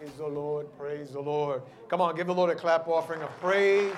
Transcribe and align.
Praise 0.00 0.16
the 0.16 0.26
Lord. 0.26 0.66
Praise 0.78 1.10
the 1.10 1.20
Lord. 1.20 1.60
Come 1.88 2.00
on, 2.00 2.16
give 2.16 2.26
the 2.26 2.34
Lord 2.34 2.48
a 2.48 2.54
clap 2.54 2.88
offering 2.88 3.20
of 3.20 3.28
praise. 3.38 3.92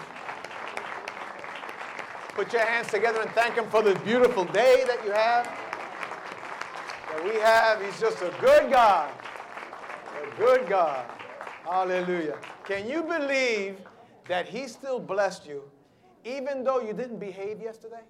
Put 2.31 2.53
your 2.53 2.63
hands 2.63 2.89
together 2.89 3.21
and 3.21 3.31
thank 3.31 3.55
Him 3.55 3.71
for 3.71 3.83
the 3.83 3.95
beautiful 4.01 4.45
day 4.47 4.83
that 4.85 5.05
you 5.05 5.13
have. 5.13 5.45
That 7.09 7.23
we 7.23 7.37
have. 7.37 7.81
He's 7.81 8.01
just 8.01 8.21
a 8.21 8.35
good 8.41 8.73
God. 8.73 9.13
A 10.21 10.37
good 10.37 10.69
God. 10.69 11.07
Hallelujah. 11.63 12.37
Can 12.65 12.89
you 12.89 13.05
believe 13.05 13.77
that 14.27 14.49
He 14.49 14.67
still 14.67 14.99
blessed 14.99 15.47
you 15.47 15.63
even 16.25 16.65
though 16.65 16.81
you 16.81 16.95
didn't 16.95 17.21
behave 17.21 17.61
yesterday? 17.61 18.03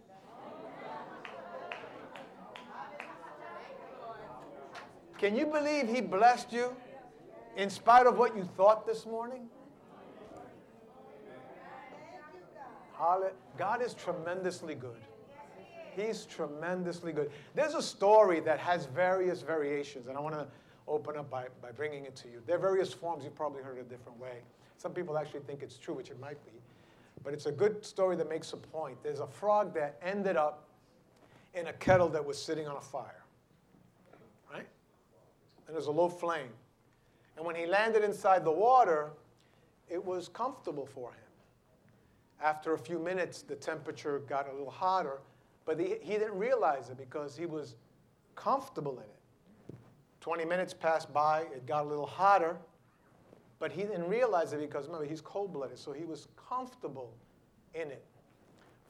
Can 5.18 5.36
you 5.36 5.44
believe 5.44 5.90
He 5.90 6.00
blessed 6.00 6.54
you 6.54 6.74
in 7.56 7.70
spite 7.70 8.06
of 8.06 8.18
what 8.18 8.36
you 8.36 8.44
thought 8.56 8.86
this 8.86 9.06
morning? 9.06 9.48
God 13.58 13.82
is 13.82 13.94
tremendously 13.94 14.74
good. 14.74 15.00
He's 15.96 16.24
tremendously 16.24 17.12
good. 17.12 17.30
There's 17.54 17.74
a 17.74 17.82
story 17.82 18.40
that 18.40 18.58
has 18.58 18.86
various 18.86 19.42
variations, 19.42 20.06
and 20.06 20.16
I 20.16 20.20
want 20.20 20.34
to 20.34 20.46
open 20.88 21.16
up 21.16 21.28
by, 21.28 21.46
by 21.60 21.70
bringing 21.70 22.04
it 22.04 22.16
to 22.16 22.28
you. 22.28 22.42
There 22.46 22.56
are 22.56 22.60
various 22.60 22.92
forms. 22.92 23.24
You've 23.24 23.34
probably 23.34 23.62
heard 23.62 23.78
it 23.78 23.82
a 23.82 23.88
different 23.88 24.18
way. 24.18 24.38
Some 24.78 24.92
people 24.92 25.18
actually 25.18 25.40
think 25.40 25.62
it's 25.62 25.76
true, 25.76 25.94
which 25.94 26.10
it 26.10 26.18
might 26.20 26.42
be. 26.44 26.52
But 27.22 27.34
it's 27.34 27.46
a 27.46 27.52
good 27.52 27.84
story 27.84 28.16
that 28.16 28.28
makes 28.28 28.52
a 28.52 28.56
point. 28.56 29.02
There's 29.02 29.20
a 29.20 29.26
frog 29.26 29.74
that 29.74 29.98
ended 30.02 30.36
up 30.36 30.68
in 31.54 31.66
a 31.66 31.72
kettle 31.74 32.08
that 32.08 32.24
was 32.24 32.42
sitting 32.42 32.66
on 32.66 32.76
a 32.76 32.80
fire, 32.80 33.22
right? 34.50 34.66
And 35.66 35.76
there's 35.76 35.86
a 35.86 35.92
low 35.92 36.08
flame. 36.08 36.48
And 37.36 37.46
when 37.46 37.56
he 37.56 37.66
landed 37.66 38.04
inside 38.04 38.44
the 38.44 38.52
water, 38.52 39.10
it 39.88 40.04
was 40.04 40.28
comfortable 40.28 40.86
for 40.86 41.10
him. 41.10 41.18
After 42.42 42.74
a 42.74 42.78
few 42.78 42.98
minutes, 42.98 43.42
the 43.42 43.54
temperature 43.54 44.20
got 44.20 44.48
a 44.48 44.52
little 44.52 44.70
hotter, 44.70 45.20
but 45.64 45.78
he, 45.78 45.96
he 46.00 46.14
didn't 46.14 46.36
realize 46.36 46.88
it 46.88 46.98
because 46.98 47.36
he 47.36 47.46
was 47.46 47.76
comfortable 48.34 48.94
in 48.98 49.04
it. 49.04 49.76
20 50.20 50.44
minutes 50.44 50.74
passed 50.74 51.12
by, 51.12 51.40
it 51.40 51.66
got 51.66 51.84
a 51.84 51.88
little 51.88 52.06
hotter, 52.06 52.56
but 53.58 53.72
he 53.72 53.82
didn't 53.82 54.08
realize 54.08 54.52
it 54.52 54.60
because 54.60 54.86
remember, 54.86 55.06
he's 55.06 55.20
cold 55.20 55.52
blooded, 55.52 55.78
so 55.78 55.92
he 55.92 56.04
was 56.04 56.28
comfortable 56.36 57.12
in 57.74 57.90
it. 57.90 58.04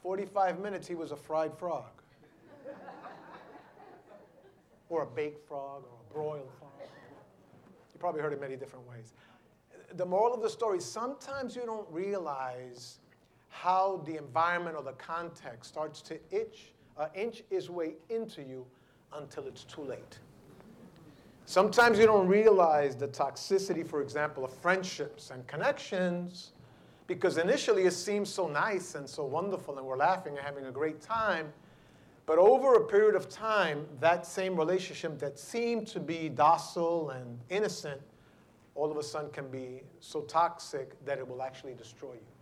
45 0.02 0.60
minutes, 0.60 0.86
he 0.86 0.94
was 0.94 1.12
a 1.12 1.16
fried 1.16 1.56
frog, 1.56 1.90
or 4.88 5.02
a 5.02 5.06
baked 5.06 5.46
frog, 5.46 5.84
or 5.84 5.98
a 6.10 6.14
broiled 6.14 6.50
frog. 6.58 6.71
Probably 8.02 8.20
heard 8.20 8.32
it 8.32 8.40
many 8.40 8.56
different 8.56 8.84
ways. 8.90 9.12
The 9.94 10.04
moral 10.04 10.34
of 10.34 10.42
the 10.42 10.50
story 10.50 10.80
sometimes 10.80 11.54
you 11.54 11.62
don't 11.64 11.86
realize 11.88 12.98
how 13.48 14.02
the 14.04 14.16
environment 14.16 14.74
or 14.76 14.82
the 14.82 14.94
context 14.94 15.70
starts 15.70 16.02
to 16.02 16.18
itch, 16.32 16.72
uh, 16.98 17.06
inch 17.14 17.44
its 17.48 17.70
way 17.70 17.92
into 18.08 18.42
you 18.42 18.66
until 19.14 19.46
it's 19.46 19.62
too 19.62 19.82
late. 19.82 20.18
Sometimes 21.46 21.96
you 21.96 22.06
don't 22.06 22.26
realize 22.26 22.96
the 22.96 23.06
toxicity, 23.06 23.86
for 23.86 24.02
example, 24.02 24.44
of 24.44 24.52
friendships 24.52 25.30
and 25.30 25.46
connections 25.46 26.54
because 27.06 27.38
initially 27.38 27.84
it 27.84 27.92
seems 27.92 28.28
so 28.28 28.48
nice 28.48 28.96
and 28.96 29.08
so 29.08 29.24
wonderful 29.24 29.78
and 29.78 29.86
we're 29.86 29.96
laughing 29.96 30.36
and 30.36 30.44
having 30.44 30.66
a 30.66 30.72
great 30.72 31.00
time. 31.00 31.52
But 32.32 32.38
over 32.38 32.76
a 32.76 32.86
period 32.86 33.14
of 33.14 33.28
time, 33.28 33.86
that 34.00 34.24
same 34.24 34.56
relationship 34.56 35.18
that 35.18 35.38
seemed 35.38 35.86
to 35.88 36.00
be 36.00 36.30
docile 36.30 37.10
and 37.10 37.38
innocent 37.50 38.00
all 38.74 38.90
of 38.90 38.96
a 38.96 39.02
sudden 39.02 39.30
can 39.32 39.50
be 39.50 39.82
so 40.00 40.22
toxic 40.22 40.96
that 41.04 41.18
it 41.18 41.28
will 41.28 41.42
actually 41.42 41.74
destroy 41.74 42.14
you. 42.14 42.32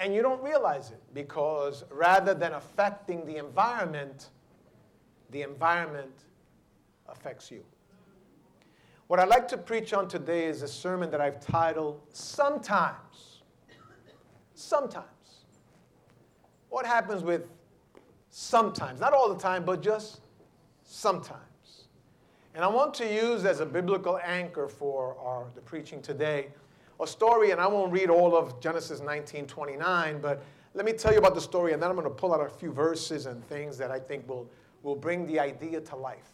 And 0.00 0.12
you 0.12 0.20
don't 0.20 0.42
realize 0.42 0.90
it 0.90 1.00
because 1.14 1.84
rather 1.92 2.34
than 2.34 2.54
affecting 2.54 3.24
the 3.24 3.36
environment, 3.36 4.30
the 5.30 5.42
environment 5.42 6.24
affects 7.08 7.52
you. 7.52 7.62
What 9.06 9.20
I'd 9.20 9.28
like 9.28 9.46
to 9.46 9.58
preach 9.58 9.92
on 9.92 10.08
today 10.08 10.46
is 10.46 10.62
a 10.62 10.68
sermon 10.68 11.12
that 11.12 11.20
I've 11.20 11.38
titled 11.38 12.00
Sometimes. 12.08 13.42
Sometimes. 14.56 15.44
What 16.68 16.84
happens 16.84 17.22
with 17.22 17.46
sometimes? 18.30 19.00
Not 19.00 19.12
all 19.12 19.28
the 19.32 19.40
time, 19.40 19.64
but 19.64 19.82
just 19.82 20.20
sometimes. 20.84 21.40
And 22.54 22.64
I 22.64 22.68
want 22.68 22.94
to 22.94 23.06
use 23.06 23.44
as 23.44 23.60
a 23.60 23.66
biblical 23.66 24.18
anchor 24.24 24.68
for 24.68 25.16
our, 25.20 25.46
the 25.54 25.60
preaching 25.60 26.02
today 26.02 26.48
a 27.00 27.06
story, 27.06 27.50
and 27.50 27.60
I 27.60 27.66
won't 27.66 27.92
read 27.92 28.10
all 28.10 28.36
of 28.36 28.60
Genesis 28.60 29.00
19 29.00 29.46
29, 29.46 30.20
but 30.20 30.42
let 30.74 30.84
me 30.84 30.92
tell 30.92 31.12
you 31.12 31.18
about 31.18 31.34
the 31.34 31.40
story, 31.40 31.72
and 31.72 31.82
then 31.82 31.88
I'm 31.88 31.96
going 31.96 32.08
to 32.08 32.14
pull 32.14 32.34
out 32.34 32.40
a 32.40 32.48
few 32.48 32.72
verses 32.72 33.26
and 33.26 33.44
things 33.48 33.78
that 33.78 33.90
I 33.90 33.98
think 33.98 34.28
will, 34.28 34.48
will 34.82 34.96
bring 34.96 35.26
the 35.26 35.40
idea 35.40 35.80
to 35.80 35.96
life. 35.96 36.32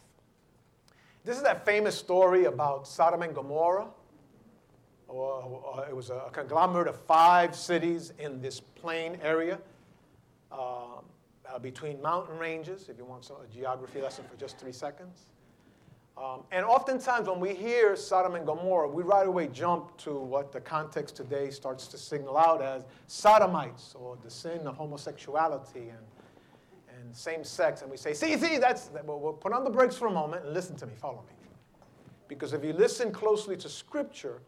This 1.23 1.37
is 1.37 1.43
that 1.43 1.65
famous 1.65 1.97
story 1.97 2.45
about 2.45 2.87
Sodom 2.87 3.21
and 3.21 3.33
Gomorrah. 3.33 3.87
Or, 5.07 5.85
it 5.89 5.95
was 5.95 6.09
a 6.09 6.29
conglomerate 6.33 6.87
of 6.87 6.99
five 6.99 7.55
cities 7.55 8.11
in 8.19 8.41
this 8.41 8.59
plain 8.59 9.17
area 9.21 9.57
uh, 10.51 10.99
uh, 11.53 11.59
between 11.59 12.01
mountain 12.01 12.37
ranges, 12.37 12.89
if 12.89 12.97
you 12.97 13.05
want 13.05 13.29
a 13.29 13.53
geography 13.53 14.01
lesson 14.01 14.25
for 14.29 14.37
just 14.37 14.57
three 14.57 14.71
seconds. 14.71 15.25
Um, 16.17 16.43
and 16.51 16.65
oftentimes, 16.65 17.27
when 17.27 17.39
we 17.39 17.53
hear 17.53 17.95
Sodom 17.95 18.33
and 18.33 18.45
Gomorrah, 18.45 18.89
we 18.89 19.03
right 19.03 19.27
away 19.27 19.47
jump 19.47 19.95
to 19.97 20.17
what 20.17 20.51
the 20.51 20.59
context 20.59 21.15
today 21.15 21.51
starts 21.51 21.87
to 21.89 21.97
signal 21.97 22.37
out 22.37 22.61
as 22.61 22.85
sodomites 23.05 23.93
or 23.93 24.17
the 24.23 24.29
sin 24.29 24.65
of 24.65 24.75
homosexuality 24.75 25.89
and, 25.89 26.97
and 26.97 27.15
same 27.15 27.43
sex. 27.43 27.83
And 27.83 27.91
we 27.91 27.97
say, 27.97 28.15
see, 28.15 28.35
see, 28.35 28.57
that's, 28.57 28.89
well, 29.05 29.19
we'll 29.19 29.33
put 29.33 29.53
on 29.53 29.63
the 29.63 29.69
brakes 29.69 29.95
for 29.95 30.07
a 30.07 30.11
moment 30.11 30.43
and 30.43 30.55
listen 30.55 30.75
to 30.77 30.87
me, 30.87 30.93
follow 30.99 31.23
me. 31.27 31.35
Because 32.27 32.51
if 32.51 32.63
you 32.63 32.73
listen 32.73 33.11
closely 33.11 33.55
to 33.57 33.69
Scripture 33.69 34.41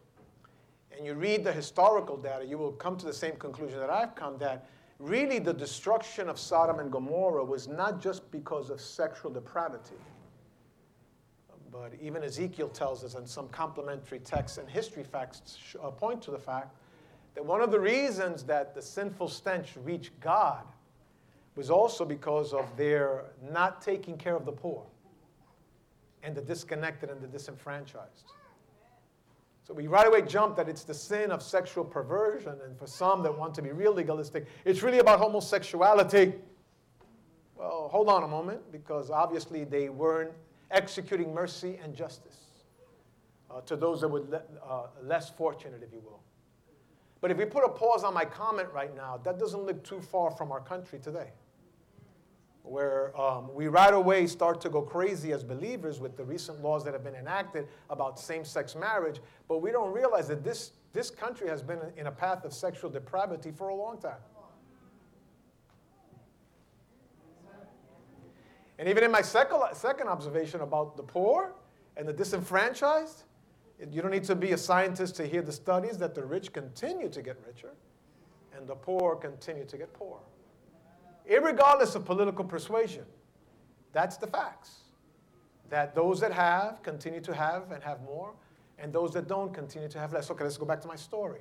and 0.96 1.06
you 1.06 1.14
read 1.14 1.44
the 1.44 1.52
historical 1.52 2.16
data, 2.16 2.44
you 2.44 2.58
will 2.58 2.72
come 2.72 2.96
to 2.96 3.06
the 3.06 3.12
same 3.12 3.36
conclusion 3.36 3.78
that 3.78 3.90
I've 3.90 4.16
come 4.16 4.38
that 4.38 4.66
really 5.00 5.40
the 5.40 5.52
destruction 5.52 6.28
of 6.28 6.38
Sodom 6.38 6.78
and 6.78 6.92
Gomorrah 6.92 7.44
was 7.44 7.66
not 7.66 8.00
just 8.00 8.30
because 8.30 8.70
of 8.70 8.80
sexual 8.80 9.32
depravity 9.32 9.96
but 11.72 11.92
even 12.00 12.22
Ezekiel 12.22 12.68
tells 12.68 13.04
us, 13.04 13.14
and 13.14 13.28
some 13.28 13.48
complementary 13.48 14.18
texts 14.18 14.58
and 14.58 14.68
history 14.68 15.04
facts 15.04 15.58
uh, 15.82 15.90
point 15.90 16.20
to 16.22 16.30
the 16.30 16.38
fact 16.38 16.74
that 17.34 17.44
one 17.44 17.60
of 17.60 17.70
the 17.70 17.78
reasons 17.78 18.42
that 18.44 18.74
the 18.74 18.82
sinful 18.82 19.28
stench 19.28 19.74
reached 19.84 20.18
God 20.20 20.64
was 21.54 21.70
also 21.70 22.04
because 22.04 22.52
of 22.52 22.76
their 22.76 23.24
not 23.52 23.80
taking 23.80 24.16
care 24.16 24.34
of 24.34 24.44
the 24.44 24.52
poor 24.52 24.84
and 26.22 26.34
the 26.34 26.42
disconnected 26.42 27.10
and 27.10 27.20
the 27.20 27.26
disenfranchised. 27.26 28.32
So 29.70 29.74
we 29.74 29.86
right 29.86 30.08
away 30.08 30.22
jump 30.22 30.56
that 30.56 30.68
it's 30.68 30.82
the 30.82 30.92
sin 30.92 31.30
of 31.30 31.40
sexual 31.40 31.84
perversion, 31.84 32.56
and 32.66 32.76
for 32.76 32.88
some 32.88 33.22
that 33.22 33.38
want 33.38 33.54
to 33.54 33.62
be 33.62 33.70
real 33.70 33.92
legalistic, 33.92 34.46
it's 34.64 34.82
really 34.82 34.98
about 34.98 35.20
homosexuality. 35.20 36.34
Well, 37.54 37.88
hold 37.88 38.08
on 38.08 38.24
a 38.24 38.26
moment, 38.26 38.72
because 38.72 39.10
obviously 39.10 39.62
they 39.62 39.88
weren't 39.88 40.32
executing 40.72 41.32
mercy 41.32 41.78
and 41.84 41.94
justice 41.94 42.64
uh, 43.48 43.60
to 43.60 43.76
those 43.76 44.00
that 44.00 44.08
were 44.08 44.22
le- 44.22 44.42
uh, 44.68 44.86
less 45.04 45.30
fortunate, 45.30 45.84
if 45.84 45.92
you 45.92 46.00
will. 46.00 46.20
But 47.20 47.30
if 47.30 47.36
we 47.36 47.44
put 47.44 47.62
a 47.62 47.68
pause 47.68 48.02
on 48.02 48.12
my 48.12 48.24
comment 48.24 48.70
right 48.74 48.92
now, 48.96 49.20
that 49.22 49.38
doesn't 49.38 49.62
look 49.62 49.84
too 49.84 50.00
far 50.00 50.32
from 50.32 50.50
our 50.50 50.60
country 50.60 50.98
today, 50.98 51.30
where 52.62 53.18
um, 53.20 53.52
we 53.54 53.68
right 53.68 53.94
away 53.94 54.26
start 54.26 54.60
to 54.60 54.68
go 54.68 54.82
crazy 54.82 55.32
as 55.32 55.42
believers 55.42 55.98
with 56.00 56.16
the 56.16 56.24
recent 56.24 56.62
laws 56.62 56.84
that 56.84 56.92
have 56.92 57.02
been 57.02 57.14
enacted 57.14 57.66
about 57.88 58.18
same 58.18 58.44
sex 58.44 58.76
marriage, 58.76 59.20
but 59.48 59.58
we 59.58 59.70
don't 59.70 59.92
realize 59.92 60.28
that 60.28 60.44
this, 60.44 60.72
this 60.92 61.10
country 61.10 61.48
has 61.48 61.62
been 61.62 61.80
in 61.96 62.06
a 62.06 62.12
path 62.12 62.44
of 62.44 62.52
sexual 62.52 62.90
depravity 62.90 63.50
for 63.50 63.68
a 63.68 63.74
long 63.74 63.98
time. 63.98 64.20
And 68.78 68.88
even 68.88 69.04
in 69.04 69.10
my 69.10 69.20
second 69.20 70.08
observation 70.08 70.62
about 70.62 70.96
the 70.96 71.02
poor 71.02 71.52
and 71.98 72.08
the 72.08 72.14
disenfranchised, 72.14 73.24
you 73.90 74.00
don't 74.00 74.10
need 74.10 74.24
to 74.24 74.34
be 74.34 74.52
a 74.52 74.58
scientist 74.58 75.16
to 75.16 75.26
hear 75.26 75.42
the 75.42 75.52
studies 75.52 75.98
that 75.98 76.14
the 76.14 76.24
rich 76.24 76.52
continue 76.52 77.10
to 77.10 77.20
get 77.20 77.36
richer 77.46 77.72
and 78.56 78.66
the 78.66 78.74
poor 78.74 79.16
continue 79.16 79.64
to 79.66 79.76
get 79.76 79.92
poorer. 79.92 80.20
Irregardless 81.28 81.94
of 81.94 82.04
political 82.04 82.44
persuasion, 82.44 83.04
that's 83.92 84.16
the 84.16 84.26
facts. 84.26 84.76
That 85.68 85.94
those 85.94 86.20
that 86.20 86.32
have 86.32 86.82
continue 86.82 87.20
to 87.20 87.34
have 87.34 87.70
and 87.70 87.82
have 87.82 88.02
more, 88.02 88.32
and 88.78 88.92
those 88.92 89.12
that 89.12 89.28
don't 89.28 89.52
continue 89.52 89.88
to 89.88 89.98
have 89.98 90.12
less. 90.12 90.30
Okay, 90.30 90.44
let's 90.44 90.56
go 90.56 90.66
back 90.66 90.80
to 90.82 90.88
my 90.88 90.96
story. 90.96 91.40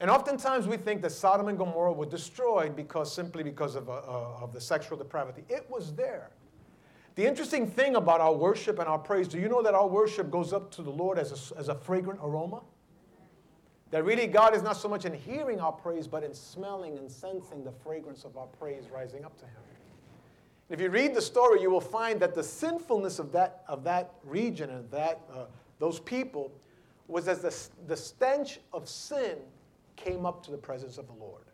And 0.00 0.10
oftentimes 0.10 0.68
we 0.68 0.76
think 0.76 1.02
that 1.02 1.10
Sodom 1.10 1.48
and 1.48 1.58
Gomorrah 1.58 1.92
were 1.92 2.06
destroyed 2.06 2.76
because 2.76 3.12
simply 3.12 3.42
because 3.42 3.74
of, 3.74 3.88
uh, 3.88 3.94
uh 3.94 4.42
of 4.42 4.52
the 4.52 4.60
sexual 4.60 4.96
depravity. 4.96 5.44
It 5.48 5.66
was 5.68 5.92
there. 5.94 6.30
The 7.16 7.26
interesting 7.26 7.68
thing 7.68 7.96
about 7.96 8.20
our 8.20 8.32
worship 8.32 8.78
and 8.78 8.88
our 8.88 8.98
praise, 8.98 9.26
do 9.26 9.40
you 9.40 9.48
know 9.48 9.60
that 9.62 9.74
our 9.74 9.88
worship 9.88 10.30
goes 10.30 10.52
up 10.52 10.70
to 10.72 10.82
the 10.82 10.90
Lord 10.90 11.18
as 11.18 11.52
a, 11.52 11.58
as 11.58 11.68
a 11.68 11.74
fragrant 11.74 12.20
aroma? 12.22 12.62
That 13.90 14.04
really 14.04 14.26
God 14.26 14.54
is 14.54 14.62
not 14.62 14.76
so 14.76 14.88
much 14.88 15.04
in 15.04 15.14
hearing 15.14 15.60
our 15.60 15.72
praise, 15.72 16.06
but 16.06 16.22
in 16.22 16.34
smelling 16.34 16.98
and 16.98 17.10
sensing 17.10 17.64
the 17.64 17.72
fragrance 17.72 18.24
of 18.24 18.36
our 18.36 18.46
praise 18.46 18.84
rising 18.92 19.24
up 19.24 19.38
to 19.38 19.44
Him. 19.44 19.62
If 20.68 20.80
you 20.82 20.90
read 20.90 21.14
the 21.14 21.22
story, 21.22 21.62
you 21.62 21.70
will 21.70 21.80
find 21.80 22.20
that 22.20 22.34
the 22.34 22.42
sinfulness 22.42 23.18
of 23.18 23.32
that, 23.32 23.64
of 23.68 23.84
that 23.84 24.12
region 24.22 24.68
and 24.68 24.90
that, 24.90 25.22
uh, 25.32 25.44
those 25.78 25.98
people 26.00 26.52
was 27.06 27.26
as 27.26 27.40
the, 27.40 27.86
the 27.86 27.96
stench 27.96 28.60
of 28.74 28.86
sin 28.86 29.38
came 29.96 30.26
up 30.26 30.42
to 30.44 30.50
the 30.50 30.58
presence 30.58 30.98
of 30.98 31.06
the 31.06 31.14
Lord. 31.14 31.44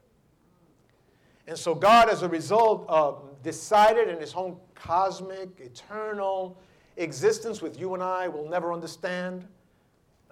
And 1.47 1.57
so 1.57 1.75
God, 1.75 2.09
as 2.09 2.23
a 2.23 2.29
result, 2.29 2.87
uh, 2.89 3.13
decided 3.43 4.09
in 4.09 4.19
his 4.19 4.35
own 4.35 4.57
cosmic, 4.75 5.61
eternal 5.61 6.59
existence, 6.97 7.63
with 7.63 7.79
you 7.79 7.95
and 7.95 8.03
I 8.03 8.27
will 8.27 8.49
never 8.49 8.73
understand. 8.73 9.47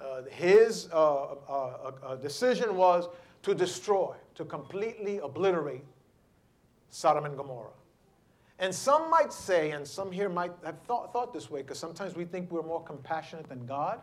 Uh, 0.02 0.22
his 0.31 0.88
uh, 0.93 1.34
uh, 1.49 1.93
uh, 2.02 2.16
decision 2.16 2.76
was 2.76 3.08
to 3.43 3.54
destroy, 3.54 4.14
to 4.34 4.44
completely 4.44 5.19
obliterate 5.19 5.84
Sodom 6.90 7.25
and 7.25 7.37
Gomorrah. 7.37 7.70
And 8.58 8.75
some 8.75 9.10
might 9.10 9.32
say, 9.32 9.72
and 9.72 9.87
some 9.87 10.12
here 10.12 10.28
might 10.28 10.52
have 10.64 10.78
thought, 10.82 11.12
thought 11.12 11.32
this 11.32 11.50
way, 11.50 11.62
because 11.62 11.78
sometimes 11.78 12.14
we 12.14 12.25
think 12.25 12.50
we're 12.50 12.62
more 12.62 12.82
compassionate 12.82 13.49
than 13.49 13.66
God. 13.66 14.00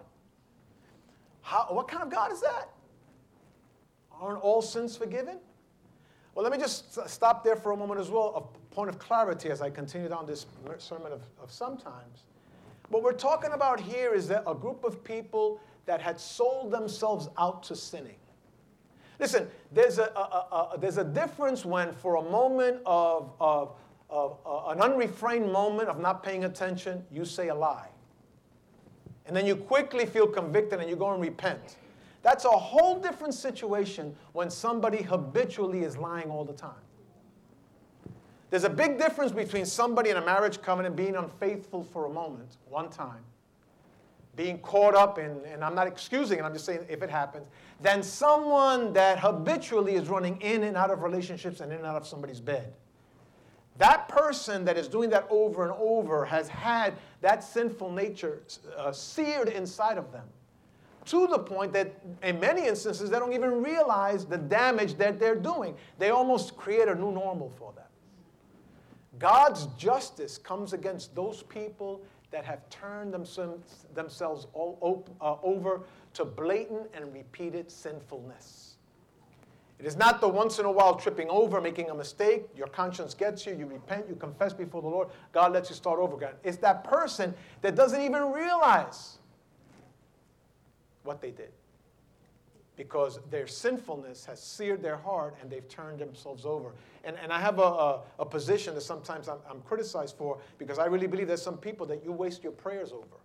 How, 1.41 1.67
what 1.69 1.87
kind 1.87 2.03
of 2.03 2.09
God 2.09 2.31
is 2.31 2.41
that? 2.41 2.69
Aren't 4.19 4.41
all 4.41 4.61
sins 4.61 4.97
forgiven? 4.97 5.39
Well, 6.35 6.43
let 6.43 6.51
me 6.51 6.59
just 6.59 6.97
stop 7.09 7.43
there 7.43 7.55
for 7.55 7.71
a 7.71 7.77
moment 7.77 7.99
as 7.99 8.09
well, 8.09 8.33
a 8.35 8.73
point 8.75 8.89
of 8.89 8.99
clarity 8.99 9.49
as 9.49 9.61
I 9.61 9.69
continue 9.69 10.09
down 10.09 10.25
this 10.25 10.45
sermon 10.77 11.11
of, 11.11 11.21
of 11.41 11.51
sometimes. 11.51 12.23
What 12.89 13.03
we're 13.03 13.13
talking 13.13 13.51
about 13.51 13.79
here 13.79 14.13
is 14.13 14.27
that 14.29 14.43
a 14.47 14.55
group 14.55 14.83
of 14.83 15.03
people 15.03 15.61
that 15.89 15.99
had 15.99 16.19
sold 16.19 16.69
themselves 16.69 17.29
out 17.39 17.63
to 17.63 17.75
sinning. 17.75 18.17
Listen, 19.19 19.47
there's 19.71 19.97
a, 19.97 20.03
a, 20.03 20.75
a, 20.75 20.77
there's 20.79 20.99
a 20.99 21.03
difference 21.03 21.65
when, 21.65 21.91
for 21.93 22.17
a 22.17 22.21
moment 22.21 22.79
of, 22.85 23.33
of, 23.39 23.73
of 24.07 24.37
uh, 24.45 24.67
an 24.67 24.81
unrefrained 24.83 25.51
moment 25.51 25.89
of 25.89 25.99
not 25.99 26.21
paying 26.21 26.43
attention, 26.43 27.03
you 27.11 27.25
say 27.25 27.47
a 27.47 27.55
lie. 27.55 27.87
And 29.25 29.35
then 29.35 29.47
you 29.47 29.55
quickly 29.55 30.05
feel 30.05 30.27
convicted 30.27 30.79
and 30.79 30.87
you 30.87 30.95
go 30.95 31.11
and 31.11 31.23
repent. 31.23 31.77
That's 32.21 32.45
a 32.45 32.49
whole 32.49 32.99
different 32.99 33.33
situation 33.33 34.15
when 34.33 34.51
somebody 34.51 35.01
habitually 35.01 35.81
is 35.81 35.97
lying 35.97 36.29
all 36.29 36.45
the 36.45 36.53
time. 36.53 36.85
There's 38.51 38.63
a 38.63 38.69
big 38.69 38.99
difference 38.99 39.31
between 39.31 39.65
somebody 39.65 40.11
in 40.11 40.17
a 40.17 40.23
marriage 40.23 40.61
covenant 40.61 40.95
being 40.95 41.15
unfaithful 41.15 41.83
for 41.83 42.05
a 42.05 42.09
moment, 42.09 42.57
one 42.67 42.91
time, 42.91 43.23
being 44.39 44.57
caught 44.59 44.95
up 44.95 45.19
in, 45.19 45.41
and 45.51 45.65
I'm 45.65 45.75
not 45.75 45.85
excusing 45.85 46.39
it, 46.39 46.43
I'm 46.43 46.53
just 46.53 46.63
saying 46.63 46.85
if 46.87 47.03
it 47.03 47.09
happens, 47.09 47.45
than 47.81 48.01
someone 48.01 48.93
that 48.93 49.19
habitually 49.19 49.95
is 49.95 50.07
running 50.07 50.39
in 50.39 50.63
and 50.63 50.77
out 50.77 50.91
of 50.91 51.03
relationships 51.03 51.59
and 51.59 51.73
in 51.73 51.79
and 51.79 51.85
out 51.85 51.97
of 51.97 52.07
somebody's 52.07 52.39
bed. 52.39 52.71
That 53.79 54.07
person 54.07 54.63
that 54.63 54.77
is 54.77 54.87
doing 54.87 55.09
that 55.09 55.27
over 55.29 55.63
and 55.63 55.73
over 55.77 56.23
has 56.23 56.47
had 56.47 56.93
that 57.19 57.43
sinful 57.43 57.91
nature 57.91 58.43
uh, 58.77 58.93
seared 58.93 59.49
inside 59.49 59.97
of 59.97 60.09
them 60.13 60.27
to 61.03 61.27
the 61.27 61.39
point 61.39 61.73
that 61.73 62.01
in 62.23 62.39
many 62.39 62.65
instances 62.65 63.09
they 63.09 63.19
don't 63.19 63.33
even 63.33 63.61
realize 63.61 64.23
the 64.23 64.37
damage 64.37 64.95
that 64.99 65.19
they're 65.19 65.35
doing. 65.35 65.75
They 65.97 66.11
almost 66.11 66.55
create 66.55 66.87
a 66.87 66.95
new 66.95 67.11
normal 67.11 67.49
for 67.49 67.73
them. 67.73 67.83
God's 69.17 69.65
justice 69.77 70.37
comes 70.37 70.71
against 70.71 71.13
those 71.13 71.43
people 71.43 72.01
that 72.31 72.45
have 72.45 72.67
turned 72.69 73.13
themselves, 73.13 74.47
all, 74.53 75.05
uh, 75.19 75.35
over 75.41 75.81
to 76.13 76.25
blatant 76.25 76.87
and 76.93 77.11
repeated 77.13 77.71
sinfulness. 77.71 78.75
It 79.79 79.85
is 79.85 79.95
not 79.95 80.19
the 80.19 80.27
once 80.27 80.59
in 80.59 80.65
a 80.65 80.71
while 80.71 80.95
tripping 80.95 81.29
over, 81.29 81.61
making 81.61 81.89
a 81.89 81.95
mistake. 81.95 82.47
Your 82.55 82.67
conscience 82.67 83.13
gets 83.13 83.45
you, 83.45 83.55
you 83.55 83.65
repent, 83.65 84.07
you 84.09 84.15
confess 84.15 84.51
before 84.51 84.81
the 84.81 84.89
Lord. 84.89 85.07
God 85.31 85.53
lets 85.53 85.69
you 85.69 85.75
start 85.75 85.99
over 85.99 86.17
again. 86.17 86.33
It's 86.43 86.57
that 86.57 86.83
person 86.83 87.33
that 87.61 87.75
doesn't 87.75 88.01
even 88.01 88.33
realize 88.33 89.19
what 91.03 91.21
they 91.21 91.31
did 91.31 91.51
because 92.79 93.19
their 93.29 93.45
sinfulness 93.45 94.23
has 94.23 94.41
seared 94.41 94.81
their 94.81 94.95
heart 94.95 95.35
and 95.41 95.51
they've 95.51 95.67
turned 95.67 95.99
themselves 95.99 96.45
over. 96.45 96.71
And, 97.03 97.17
and 97.21 97.29
I 97.29 97.37
have 97.41 97.59
a, 97.59 97.61
a, 97.61 98.01
a 98.19 98.25
position 98.25 98.73
that 98.75 98.81
sometimes 98.81 99.27
I'm, 99.27 99.39
I'm, 99.49 99.59
criticized 99.63 100.15
for 100.15 100.39
because 100.57 100.79
I 100.79 100.85
really 100.85 101.05
believe 101.05 101.27
there's 101.27 101.41
some 101.41 101.57
people 101.57 101.85
that 101.87 102.05
you 102.05 102.13
waste 102.13 102.41
your 102.41 102.53
prayers 102.53 102.93
over. 102.93 103.17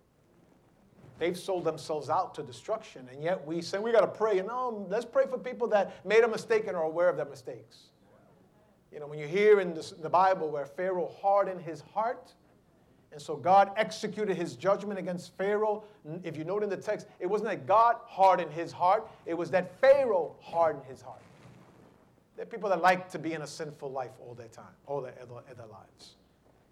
They've 1.19 1.37
sold 1.37 1.63
themselves 1.63 2.09
out 2.09 2.35
to 2.35 2.43
destruction, 2.43 3.07
and 3.09 3.23
yet 3.23 3.47
we 3.47 3.61
say 3.61 3.79
we 3.79 3.93
got 3.93 4.01
to 4.01 4.07
pray. 4.07 4.35
You 4.35 4.43
oh, 4.43 4.47
know, 4.47 4.87
let's 4.89 5.05
pray 5.05 5.23
for 5.25 5.37
people 5.37 5.69
that 5.69 6.05
made 6.05 6.25
a 6.25 6.27
mistake 6.27 6.67
and 6.67 6.75
are 6.75 6.83
aware 6.83 7.07
of 7.07 7.15
their 7.15 7.25
mistakes. 7.25 7.91
You 8.91 8.99
know, 8.99 9.07
when 9.07 9.19
you 9.19 9.27
hear 9.27 9.61
in 9.61 9.73
the 10.01 10.09
Bible 10.09 10.51
where 10.51 10.65
Pharaoh 10.65 11.09
hardened 11.21 11.61
his 11.61 11.79
heart, 11.93 12.33
and 13.15 13.21
so 13.21 13.37
God 13.37 13.71
executed 13.77 14.35
his 14.35 14.57
judgment 14.57 14.99
against 14.99 15.37
Pharaoh. 15.37 15.85
If 16.25 16.35
you 16.35 16.43
note 16.43 16.63
in 16.63 16.69
the 16.69 16.75
text, 16.75 17.07
it 17.21 17.27
wasn't 17.27 17.49
that 17.49 17.65
God 17.65 17.95
hardened 18.05 18.51
his 18.51 18.73
heart, 18.73 19.07
it 19.25 19.33
was 19.33 19.49
that 19.51 19.79
Pharaoh 19.79 20.35
hardened 20.41 20.83
his 20.83 21.01
heart. 21.01 21.21
There 22.35 22.43
are 22.43 22.45
people 22.45 22.67
that 22.67 22.81
like 22.81 23.09
to 23.11 23.17
be 23.17 23.31
in 23.31 23.43
a 23.43 23.47
sinful 23.47 23.89
life 23.89 24.11
all 24.19 24.33
their 24.33 24.49
time, 24.49 24.73
all 24.85 24.99
their, 24.99 25.13
their 25.13 25.65
lives, 25.65 26.15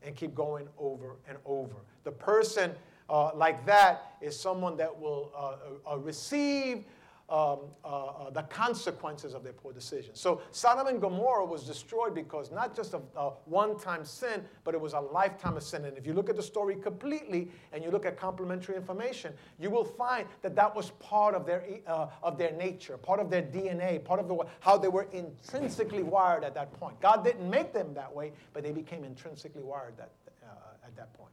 and 0.05 0.17
keep 0.17 0.35
going 0.35 0.67
over 0.77 1.15
and 1.29 1.37
over. 1.45 1.75
The 2.03 2.11
person 2.11 2.73
uh, 3.09 3.33
like 3.33 3.65
that 3.65 4.17
is 4.19 4.37
someone 4.37 4.75
that 4.75 4.99
will 4.99 5.31
uh, 5.33 5.93
uh, 5.93 5.97
receive 5.97 6.83
um, 7.29 7.59
uh, 7.83 7.87
uh, 7.87 8.29
the 8.31 8.43
consequences 8.43 9.33
of 9.33 9.43
their 9.43 9.53
poor 9.53 9.71
decisions. 9.71 10.19
So 10.19 10.41
Sodom 10.51 10.87
and 10.87 10.99
Gomorrah 10.99 11.45
was 11.45 11.63
destroyed 11.63 12.13
because 12.13 12.51
not 12.51 12.75
just 12.75 12.93
of 12.93 13.03
a 13.15 13.29
one-time 13.45 14.03
sin, 14.03 14.43
but 14.63 14.73
it 14.73 14.81
was 14.81 14.93
a 14.93 14.99
lifetime 14.99 15.55
of 15.55 15.63
sin. 15.63 15.85
And 15.85 15.97
if 15.97 16.05
you 16.05 16.13
look 16.13 16.29
at 16.29 16.35
the 16.35 16.43
story 16.43 16.75
completely 16.75 17.49
and 17.71 17.83
you 17.83 17.91
look 17.91 18.05
at 18.05 18.17
complementary 18.17 18.75
information, 18.75 19.33
you 19.57 19.69
will 19.69 19.85
find 19.85 20.27
that 20.41 20.55
that 20.55 20.75
was 20.75 20.91
part 20.99 21.33
of 21.33 21.45
their, 21.45 21.63
uh, 21.87 22.07
of 22.21 22.37
their 22.37 22.51
nature, 22.51 22.97
part 22.97 23.19
of 23.19 23.29
their 23.29 23.41
DNA, 23.43 24.03
part 24.03 24.19
of 24.19 24.27
the, 24.27 24.37
how 24.59 24.77
they 24.77 24.89
were 24.89 25.07
intrinsically 25.13 26.03
wired 26.03 26.43
at 26.43 26.53
that 26.53 26.73
point. 26.73 26.99
God 26.99 27.23
didn't 27.23 27.49
make 27.49 27.73
them 27.73 27.93
that 27.93 28.13
way, 28.13 28.33
but 28.51 28.63
they 28.63 28.71
became 28.71 29.03
intrinsically 29.03 29.63
wired 29.63 29.95
that, 29.97 30.11
uh, 30.43 30.85
at 30.85 30.95
that 30.97 31.13
point. 31.13 31.31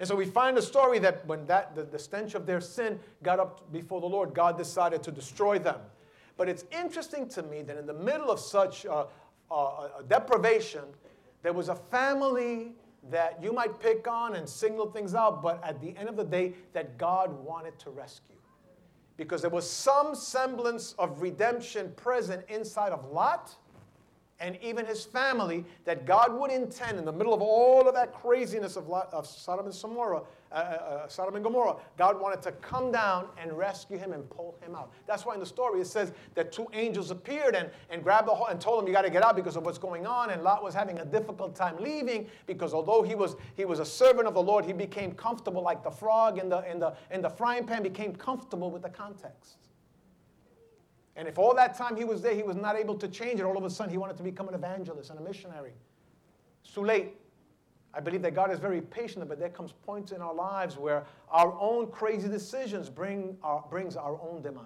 And 0.00 0.08
so 0.08 0.16
we 0.16 0.24
find 0.24 0.58
a 0.58 0.62
story 0.62 0.98
that 1.00 1.24
when 1.26 1.46
that, 1.46 1.74
the, 1.74 1.84
the 1.84 1.98
stench 1.98 2.34
of 2.34 2.46
their 2.46 2.60
sin 2.60 2.98
got 3.22 3.38
up 3.38 3.72
before 3.72 4.00
the 4.00 4.06
Lord, 4.06 4.34
God 4.34 4.58
decided 4.58 5.02
to 5.04 5.12
destroy 5.12 5.58
them. 5.58 5.80
But 6.36 6.48
it's 6.48 6.64
interesting 6.72 7.28
to 7.30 7.42
me 7.42 7.62
that 7.62 7.76
in 7.76 7.86
the 7.86 7.94
middle 7.94 8.30
of 8.30 8.40
such 8.40 8.84
a 8.84 9.06
uh, 9.50 9.88
deprivation, 10.08 10.82
there 11.42 11.52
was 11.52 11.68
a 11.68 11.76
family 11.76 12.72
that 13.10 13.38
you 13.42 13.52
might 13.52 13.78
pick 13.78 14.08
on 14.08 14.34
and 14.34 14.48
single 14.48 14.90
things 14.90 15.14
out, 15.14 15.42
but 15.42 15.62
at 15.62 15.80
the 15.80 15.96
end 15.96 16.08
of 16.08 16.16
the 16.16 16.24
day, 16.24 16.54
that 16.72 16.96
God 16.98 17.30
wanted 17.44 17.78
to 17.80 17.90
rescue. 17.90 18.34
Because 19.16 19.42
there 19.42 19.50
was 19.50 19.68
some 19.68 20.14
semblance 20.14 20.94
of 20.98 21.22
redemption 21.22 21.92
present 21.96 22.44
inside 22.48 22.92
of 22.92 23.04
Lot 23.12 23.54
and 24.40 24.58
even 24.60 24.84
his 24.84 25.04
family 25.04 25.64
that 25.84 26.06
God 26.06 26.38
would 26.38 26.50
intend 26.50 26.98
in 26.98 27.04
the 27.04 27.12
middle 27.12 27.32
of 27.32 27.40
all 27.40 27.86
of 27.86 27.94
that 27.94 28.12
craziness 28.12 28.76
of, 28.76 28.90
of 28.90 29.26
Sodom 29.26 29.66
and 29.66 29.74
Gomorrah, 29.80 30.22
uh, 30.50 30.54
uh, 30.54 30.58
uh, 30.58 31.08
Sodom 31.08 31.36
and 31.36 31.44
Gomorrah, 31.44 31.76
God 31.96 32.20
wanted 32.20 32.42
to 32.42 32.52
come 32.52 32.92
down 32.92 33.28
and 33.40 33.56
rescue 33.56 33.96
him 33.96 34.12
and 34.12 34.28
pull 34.30 34.56
him 34.60 34.74
out. 34.74 34.92
That's 35.06 35.24
why 35.24 35.34
in 35.34 35.40
the 35.40 35.46
story 35.46 35.80
it 35.80 35.86
says 35.86 36.12
that 36.34 36.52
two 36.52 36.66
angels 36.72 37.10
appeared 37.10 37.54
and, 37.54 37.70
and 37.90 38.02
grabbed 38.02 38.28
the 38.28 38.34
and 38.34 38.60
told 38.60 38.82
him, 38.82 38.86
You 38.86 38.92
got 38.92 39.02
to 39.02 39.10
get 39.10 39.24
out 39.24 39.36
because 39.36 39.56
of 39.56 39.64
what's 39.64 39.78
going 39.78 40.06
on. 40.06 40.30
And 40.30 40.42
Lot 40.42 40.62
was 40.62 40.74
having 40.74 40.98
a 40.98 41.04
difficult 41.04 41.54
time 41.54 41.76
leaving 41.78 42.28
because 42.46 42.74
although 42.74 43.02
he 43.02 43.14
was, 43.14 43.36
he 43.56 43.64
was 43.64 43.78
a 43.78 43.86
servant 43.86 44.26
of 44.26 44.34
the 44.34 44.42
Lord, 44.42 44.64
he 44.64 44.72
became 44.72 45.12
comfortable 45.12 45.62
like 45.62 45.82
the 45.82 45.90
frog 45.90 46.38
in 46.38 46.48
the, 46.48 46.68
in, 46.70 46.78
the, 46.78 46.94
in 47.10 47.22
the 47.22 47.30
frying 47.30 47.66
pan, 47.66 47.82
became 47.82 48.14
comfortable 48.14 48.70
with 48.70 48.82
the 48.82 48.90
context. 48.90 49.58
And 51.16 51.28
if 51.28 51.38
all 51.38 51.54
that 51.54 51.76
time 51.76 51.96
he 51.96 52.04
was 52.04 52.22
there, 52.22 52.34
he 52.34 52.42
was 52.42 52.56
not 52.56 52.76
able 52.76 52.96
to 52.96 53.08
change 53.08 53.40
it, 53.40 53.44
all 53.44 53.56
of 53.56 53.64
a 53.64 53.70
sudden 53.70 53.90
he 53.90 53.98
wanted 53.98 54.16
to 54.16 54.22
become 54.22 54.48
an 54.48 54.54
evangelist 54.54 55.10
and 55.10 55.18
a 55.18 55.22
missionary. 55.22 55.72
It's 56.64 56.74
too 56.74 56.84
late. 56.84 57.14
I 57.96 58.00
believe 58.00 58.22
that 58.22 58.34
God 58.34 58.50
is 58.50 58.58
very 58.58 58.80
patient, 58.80 59.28
but 59.28 59.38
there 59.38 59.48
comes 59.48 59.72
points 59.72 60.10
in 60.10 60.20
our 60.20 60.34
lives 60.34 60.76
where 60.76 61.04
our 61.30 61.56
own 61.60 61.86
crazy 61.92 62.28
decisions 62.28 62.90
bring 62.90 63.36
our, 63.44 63.64
brings 63.70 63.96
our 63.96 64.20
own 64.20 64.42
demise. 64.42 64.64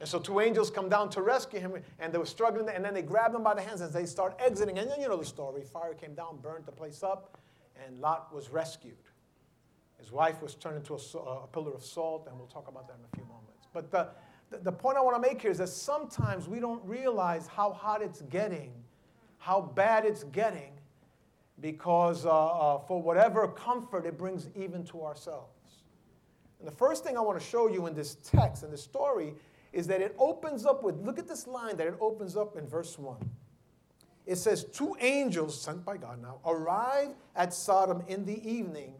And 0.00 0.08
so 0.08 0.18
two 0.18 0.40
angels 0.40 0.70
come 0.70 0.88
down 0.88 1.10
to 1.10 1.22
rescue 1.22 1.60
him, 1.60 1.74
and 1.98 2.12
they 2.12 2.18
were 2.18 2.26
struggling, 2.26 2.68
and 2.68 2.84
then 2.84 2.94
they 2.94 3.02
grab 3.02 3.34
him 3.34 3.42
by 3.42 3.54
the 3.54 3.60
hands 3.60 3.82
as 3.82 3.92
they 3.92 4.06
start 4.06 4.34
exiting. 4.38 4.78
And 4.78 4.90
then 4.90 5.00
you 5.00 5.08
know 5.08 5.16
the 5.16 5.24
story. 5.24 5.62
Fire 5.62 5.94
came 5.94 6.14
down, 6.14 6.38
burned 6.42 6.64
the 6.66 6.72
place 6.72 7.02
up, 7.02 7.38
and 7.84 7.98
Lot 8.00 8.34
was 8.34 8.48
rescued. 8.48 8.96
His 9.98 10.10
wife 10.10 10.42
was 10.42 10.54
turned 10.54 10.76
into 10.76 10.94
a, 10.94 11.18
a 11.18 11.46
pillar 11.46 11.72
of 11.72 11.84
salt, 11.84 12.26
and 12.28 12.36
we'll 12.36 12.48
talk 12.48 12.68
about 12.68 12.86
that 12.88 12.96
in 12.98 13.04
a 13.12 13.16
few 13.16 13.24
moments. 13.24 13.66
But 13.72 13.90
the, 13.90 14.08
the 14.50 14.72
point 14.72 14.96
I 14.96 15.00
want 15.00 15.16
to 15.16 15.28
make 15.28 15.42
here 15.42 15.50
is 15.50 15.58
that 15.58 15.68
sometimes 15.68 16.48
we 16.48 16.60
don't 16.60 16.84
realize 16.84 17.46
how 17.46 17.72
hot 17.72 18.02
it's 18.02 18.22
getting, 18.22 18.72
how 19.38 19.60
bad 19.60 20.04
it's 20.04 20.24
getting, 20.24 20.72
because 21.60 22.26
uh, 22.26 22.30
uh, 22.30 22.78
for 22.80 23.00
whatever 23.02 23.48
comfort 23.48 24.06
it 24.06 24.18
brings 24.18 24.48
even 24.54 24.84
to 24.84 25.04
ourselves. 25.04 25.50
And 26.58 26.68
the 26.68 26.76
first 26.76 27.04
thing 27.04 27.16
I 27.16 27.20
want 27.20 27.38
to 27.38 27.44
show 27.44 27.68
you 27.68 27.86
in 27.86 27.94
this 27.94 28.16
text, 28.16 28.62
in 28.62 28.70
this 28.70 28.82
story, 28.82 29.34
is 29.72 29.86
that 29.88 30.00
it 30.00 30.14
opens 30.18 30.64
up 30.64 30.82
with 30.82 30.96
look 31.00 31.18
at 31.18 31.28
this 31.28 31.46
line 31.46 31.76
that 31.76 31.86
it 31.86 31.96
opens 32.00 32.36
up 32.36 32.56
in 32.56 32.66
verse 32.66 32.98
1. 32.98 33.16
It 34.26 34.36
says, 34.36 34.64
Two 34.64 34.96
angels 35.00 35.60
sent 35.60 35.84
by 35.84 35.96
God 35.96 36.22
now 36.22 36.38
arrived 36.46 37.14
at 37.36 37.52
Sodom 37.52 38.02
in 38.08 38.24
the 38.24 38.48
evening, 38.48 38.94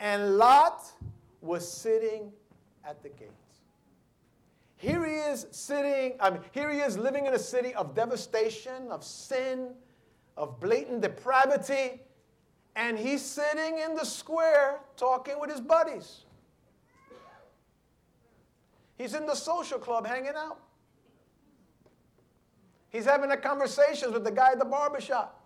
and 0.00 0.38
Lot 0.38 0.82
was 1.40 1.70
sitting 1.70 2.32
at 2.84 3.02
the 3.02 3.10
gates. 3.10 3.47
Here 4.78 5.04
he 5.04 5.14
is 5.14 5.46
sitting, 5.50 6.14
I 6.20 6.30
mean, 6.30 6.40
here 6.52 6.70
he 6.70 6.78
is 6.78 6.96
living 6.96 7.26
in 7.26 7.34
a 7.34 7.38
city 7.38 7.74
of 7.74 7.96
devastation, 7.96 8.90
of 8.90 9.02
sin, 9.02 9.74
of 10.36 10.60
blatant 10.60 11.02
depravity, 11.02 12.00
and 12.76 12.96
he's 12.96 13.20
sitting 13.20 13.80
in 13.80 13.96
the 13.96 14.04
square 14.04 14.78
talking 14.96 15.40
with 15.40 15.50
his 15.50 15.60
buddies. 15.60 16.24
He's 18.96 19.14
in 19.14 19.26
the 19.26 19.34
social 19.34 19.80
club 19.80 20.06
hanging 20.06 20.34
out. 20.36 20.60
He's 22.90 23.04
having 23.04 23.32
a 23.32 23.36
conversations 23.36 24.12
with 24.12 24.22
the 24.22 24.30
guy 24.30 24.52
at 24.52 24.60
the 24.60 24.64
barbershop 24.64 25.37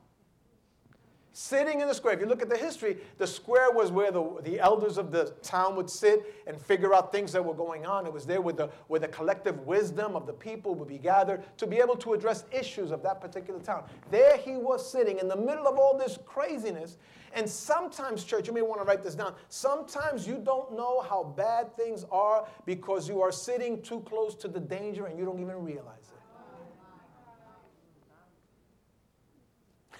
sitting 1.32 1.80
in 1.80 1.88
the 1.88 1.94
square. 1.94 2.14
If 2.14 2.20
you 2.20 2.26
look 2.26 2.42
at 2.42 2.50
the 2.50 2.56
history, 2.56 2.98
the 3.18 3.26
square 3.26 3.70
was 3.70 3.90
where 3.90 4.10
the, 4.10 4.40
the 4.42 4.60
elders 4.60 4.98
of 4.98 5.10
the 5.10 5.34
town 5.42 5.76
would 5.76 5.88
sit 5.88 6.42
and 6.46 6.60
figure 6.60 6.94
out 6.94 7.10
things 7.10 7.32
that 7.32 7.44
were 7.44 7.54
going 7.54 7.86
on. 7.86 8.06
It 8.06 8.12
was 8.12 8.26
there 8.26 8.40
where 8.40 8.54
the, 8.54 8.70
where 8.88 9.00
the 9.00 9.08
collective 9.08 9.60
wisdom 9.66 10.14
of 10.14 10.26
the 10.26 10.32
people 10.32 10.74
would 10.74 10.88
be 10.88 10.98
gathered 10.98 11.42
to 11.58 11.66
be 11.66 11.78
able 11.78 11.96
to 11.96 12.12
address 12.12 12.44
issues 12.52 12.90
of 12.90 13.02
that 13.02 13.20
particular 13.20 13.60
town. 13.60 13.84
There 14.10 14.36
he 14.36 14.56
was 14.56 14.90
sitting 14.90 15.18
in 15.18 15.28
the 15.28 15.36
middle 15.36 15.66
of 15.66 15.78
all 15.78 15.96
this 15.96 16.18
craziness. 16.26 16.98
And 17.34 17.48
sometimes, 17.48 18.24
church, 18.24 18.46
you 18.46 18.52
may 18.52 18.60
want 18.60 18.82
to 18.82 18.84
write 18.84 19.02
this 19.02 19.14
down. 19.14 19.34
Sometimes 19.48 20.26
you 20.26 20.36
don't 20.36 20.76
know 20.76 21.00
how 21.00 21.24
bad 21.24 21.74
things 21.74 22.04
are 22.12 22.46
because 22.66 23.08
you 23.08 23.22
are 23.22 23.32
sitting 23.32 23.80
too 23.80 24.00
close 24.00 24.34
to 24.34 24.48
the 24.48 24.60
danger 24.60 25.06
and 25.06 25.18
you 25.18 25.24
don't 25.24 25.40
even 25.40 25.64
realize 25.64 26.12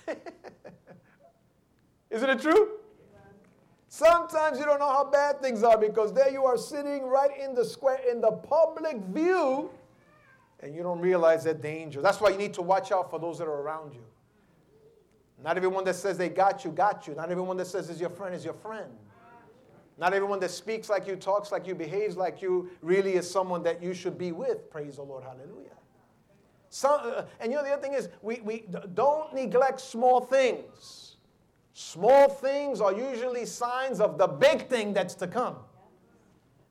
it. 0.08 0.34
Isn't 2.12 2.28
it 2.28 2.40
true? 2.40 2.78
Sometimes 3.88 4.58
you 4.58 4.64
don't 4.64 4.78
know 4.78 4.90
how 4.90 5.04
bad 5.04 5.40
things 5.40 5.62
are 5.62 5.76
because 5.76 6.12
there 6.12 6.30
you 6.30 6.44
are 6.44 6.56
sitting 6.56 7.04
right 7.04 7.30
in 7.38 7.54
the 7.54 7.64
square, 7.64 8.00
in 8.10 8.20
the 8.20 8.30
public 8.30 8.96
view, 9.06 9.70
and 10.60 10.74
you 10.74 10.82
don't 10.82 11.00
realize 11.00 11.44
that 11.44 11.60
danger. 11.60 12.00
That's 12.00 12.20
why 12.20 12.30
you 12.30 12.38
need 12.38 12.54
to 12.54 12.62
watch 12.62 12.92
out 12.92 13.10
for 13.10 13.18
those 13.18 13.38
that 13.38 13.44
are 13.48 13.60
around 13.60 13.92
you. 13.92 14.04
Not 15.42 15.56
everyone 15.56 15.84
that 15.84 15.94
says 15.94 16.16
they 16.16 16.28
got 16.28 16.64
you, 16.64 16.70
got 16.70 17.06
you. 17.06 17.14
Not 17.14 17.30
everyone 17.30 17.56
that 17.56 17.66
says 17.66 17.90
is 17.90 18.00
your 18.00 18.10
friend 18.10 18.34
is 18.34 18.44
your 18.44 18.54
friend. 18.54 18.90
Not 19.98 20.14
everyone 20.14 20.40
that 20.40 20.50
speaks 20.50 20.88
like 20.88 21.06
you, 21.06 21.16
talks 21.16 21.52
like 21.52 21.66
you, 21.66 21.74
behaves 21.74 22.16
like 22.16 22.40
you, 22.40 22.70
really 22.80 23.14
is 23.14 23.28
someone 23.30 23.62
that 23.64 23.82
you 23.82 23.92
should 23.92 24.16
be 24.16 24.32
with. 24.32 24.70
Praise 24.70 24.96
the 24.96 25.02
Lord. 25.02 25.22
Hallelujah. 25.24 25.68
Some, 26.70 27.00
uh, 27.02 27.22
and 27.40 27.52
you 27.52 27.58
know, 27.58 27.64
the 27.64 27.72
other 27.72 27.82
thing 27.82 27.92
is, 27.92 28.08
we, 28.22 28.40
we 28.40 28.64
don't 28.94 29.34
neglect 29.34 29.80
small 29.80 30.20
things. 30.20 31.01
Small 31.74 32.28
things 32.28 32.80
are 32.80 32.92
usually 32.92 33.46
signs 33.46 34.00
of 34.00 34.18
the 34.18 34.26
big 34.26 34.68
thing 34.68 34.92
that's 34.92 35.14
to 35.16 35.26
come. 35.26 35.56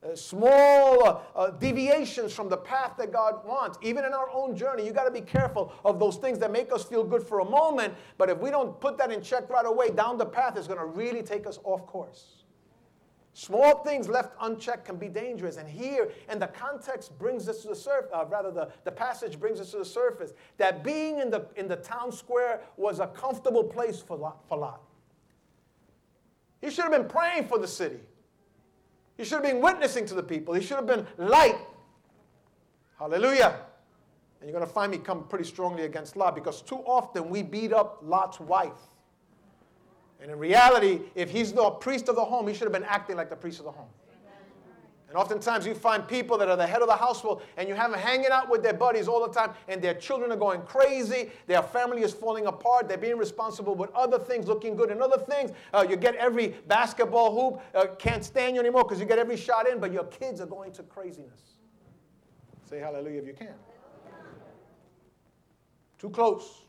Uh, 0.04 0.16
small 0.16 1.08
uh, 1.08 1.20
uh, 1.36 1.52
deviations 1.52 2.34
from 2.34 2.50
the 2.50 2.58
path 2.58 2.94
that 2.98 3.12
God 3.12 3.46
wants. 3.46 3.78
Even 3.84 4.04
in 4.04 4.14
our 4.14 4.30
own 4.32 4.56
journey, 4.56 4.84
you 4.84 4.92
got 4.92 5.04
to 5.04 5.12
be 5.12 5.22
careful 5.22 5.72
of 5.86 6.00
those 6.00 6.18
things 6.18 6.40
that 6.40 6.52
make 6.52 6.74
us 6.74 6.84
feel 6.84 7.04
good 7.04 7.22
for 7.22 7.40
a 7.40 7.46
moment, 7.46 7.94
but 8.18 8.28
if 8.28 8.40
we 8.40 8.50
don't 8.50 8.80
put 8.80 8.98
that 8.98 9.12
in 9.12 9.22
check 9.22 9.48
right 9.50 9.66
away, 9.66 9.92
down 9.92 10.18
the 10.18 10.26
path 10.26 10.58
is 10.58 10.66
going 10.68 10.80
to 10.80 10.86
really 10.86 11.22
take 11.22 11.46
us 11.46 11.60
off 11.64 11.86
course. 11.86 12.42
Small 13.34 13.84
things 13.84 14.10
left 14.10 14.34
unchecked 14.42 14.86
can 14.86 14.98
be 14.98 15.08
dangerous. 15.08 15.58
And 15.58 15.70
here, 15.70 16.12
and 16.28 16.42
the 16.42 16.48
context 16.48 17.18
brings 17.18 17.48
us 17.48 17.62
to 17.62 17.70
the 17.70 17.76
surface, 17.76 18.10
uh, 18.12 18.26
rather, 18.28 18.52
the, 18.52 18.70
the 18.84 18.92
passage 18.92 19.40
brings 19.40 19.60
us 19.60 19.72
to 19.72 19.78
the 19.78 19.86
surface 19.86 20.34
that 20.58 20.84
being 20.84 21.20
in 21.20 21.30
the, 21.30 21.46
in 21.56 21.68
the 21.68 21.78
town 21.78 22.12
square 22.12 22.62
was 22.76 23.00
a 23.00 23.08
comfortable 23.08 23.64
place 23.64 24.02
for 24.02 24.18
Lot. 24.18 24.40
For 24.50 24.58
Lot. 24.58 24.82
He 26.62 26.70
should 26.70 26.84
have 26.84 26.92
been 26.92 27.08
praying 27.08 27.48
for 27.48 27.58
the 27.58 27.68
city. 27.68 28.00
He 29.18 29.24
should 29.24 29.36
have 29.36 29.44
been 29.44 29.62
witnessing 29.62 30.06
to 30.08 30.14
the 30.14 30.24
people. 30.24 30.54
He 30.54 30.62
should 30.62 30.78
have 30.78 30.88
been 30.88 31.06
light. 31.18 31.58
Hallelujah. 32.98 33.60
And 34.40 34.50
you're 34.50 34.58
going 34.58 34.68
to 34.68 34.74
find 34.74 34.92
me 34.92 34.98
come 34.98 35.24
pretty 35.28 35.46
strongly 35.46 35.84
against 35.84 36.16
Lot 36.16 36.36
because 36.36 36.62
too 36.62 36.78
often 36.86 37.30
we 37.30 37.44
beat 37.44 37.74
up 37.74 38.00
Lot's 38.04 38.40
wife. 38.40 38.72
And 40.22 40.32
in 40.32 40.38
reality, 40.38 41.02
if 41.16 41.32
he's 41.32 41.52
the 41.52 41.70
priest 41.72 42.08
of 42.10 42.16
the 42.16 42.24
home, 42.24 42.48
he 42.48 42.54
should 42.54 42.64
have 42.64 42.74
been 42.74 42.84
acting 42.84 43.16
like 43.16 43.30
the 43.30 43.36
priest 43.36 43.60
of 43.60 43.66
the 43.66 43.72
home. 43.72 43.90
And 45.12 45.18
oftentimes 45.18 45.66
you 45.66 45.76
find 45.76 46.08
people 46.08 46.38
that 46.38 46.48
are 46.48 46.56
the 46.56 46.66
head 46.66 46.82
of 46.82 46.88
the 46.88 46.96
household 46.96 47.44
and 47.58 47.68
you 47.68 47.76
have 47.76 47.92
them 47.92 48.00
hanging 48.00 48.32
out 48.32 48.50
with 48.50 48.64
their 48.64 48.74
buddies 48.74 49.10
all 49.10 49.28
the 49.28 49.34
time 49.34 49.52
and 49.68 49.82
their 49.82 49.94
children 49.94 50.32
are 50.32 50.38
going 50.38 50.62
crazy, 50.62 51.30
their 51.48 51.62
family 51.62 52.04
is 52.04 52.14
falling 52.14 52.46
apart, 52.46 52.88
they're 52.88 52.98
being 52.98 53.18
responsible 53.18 53.76
with 53.76 53.92
other 53.92 54.18
things, 54.18 54.48
looking 54.48 54.74
good 54.74 54.90
and 54.90 55.02
other 55.02 55.18
things. 55.18 55.52
Uh, 55.74 55.86
you 55.88 55.98
get 55.98 56.16
every 56.16 56.56
basketball 56.70 57.36
hoop, 57.36 57.62
uh, 57.76 57.94
can't 57.96 58.24
stand 58.24 58.56
you 58.56 58.62
anymore 58.62 58.86
because 58.86 59.02
you 59.02 59.06
get 59.06 59.20
every 59.20 59.36
shot 59.36 59.68
in, 59.68 59.82
but 59.82 59.92
your 59.92 60.06
kids 60.06 60.40
are 60.40 60.46
going 60.46 60.72
to 60.72 60.82
craziness. 60.84 61.58
Say 62.70 62.80
hallelujah 62.80 63.20
if 63.20 63.28
you 63.28 63.34
can. 63.34 63.56
Too 66.00 66.10
close 66.10 66.64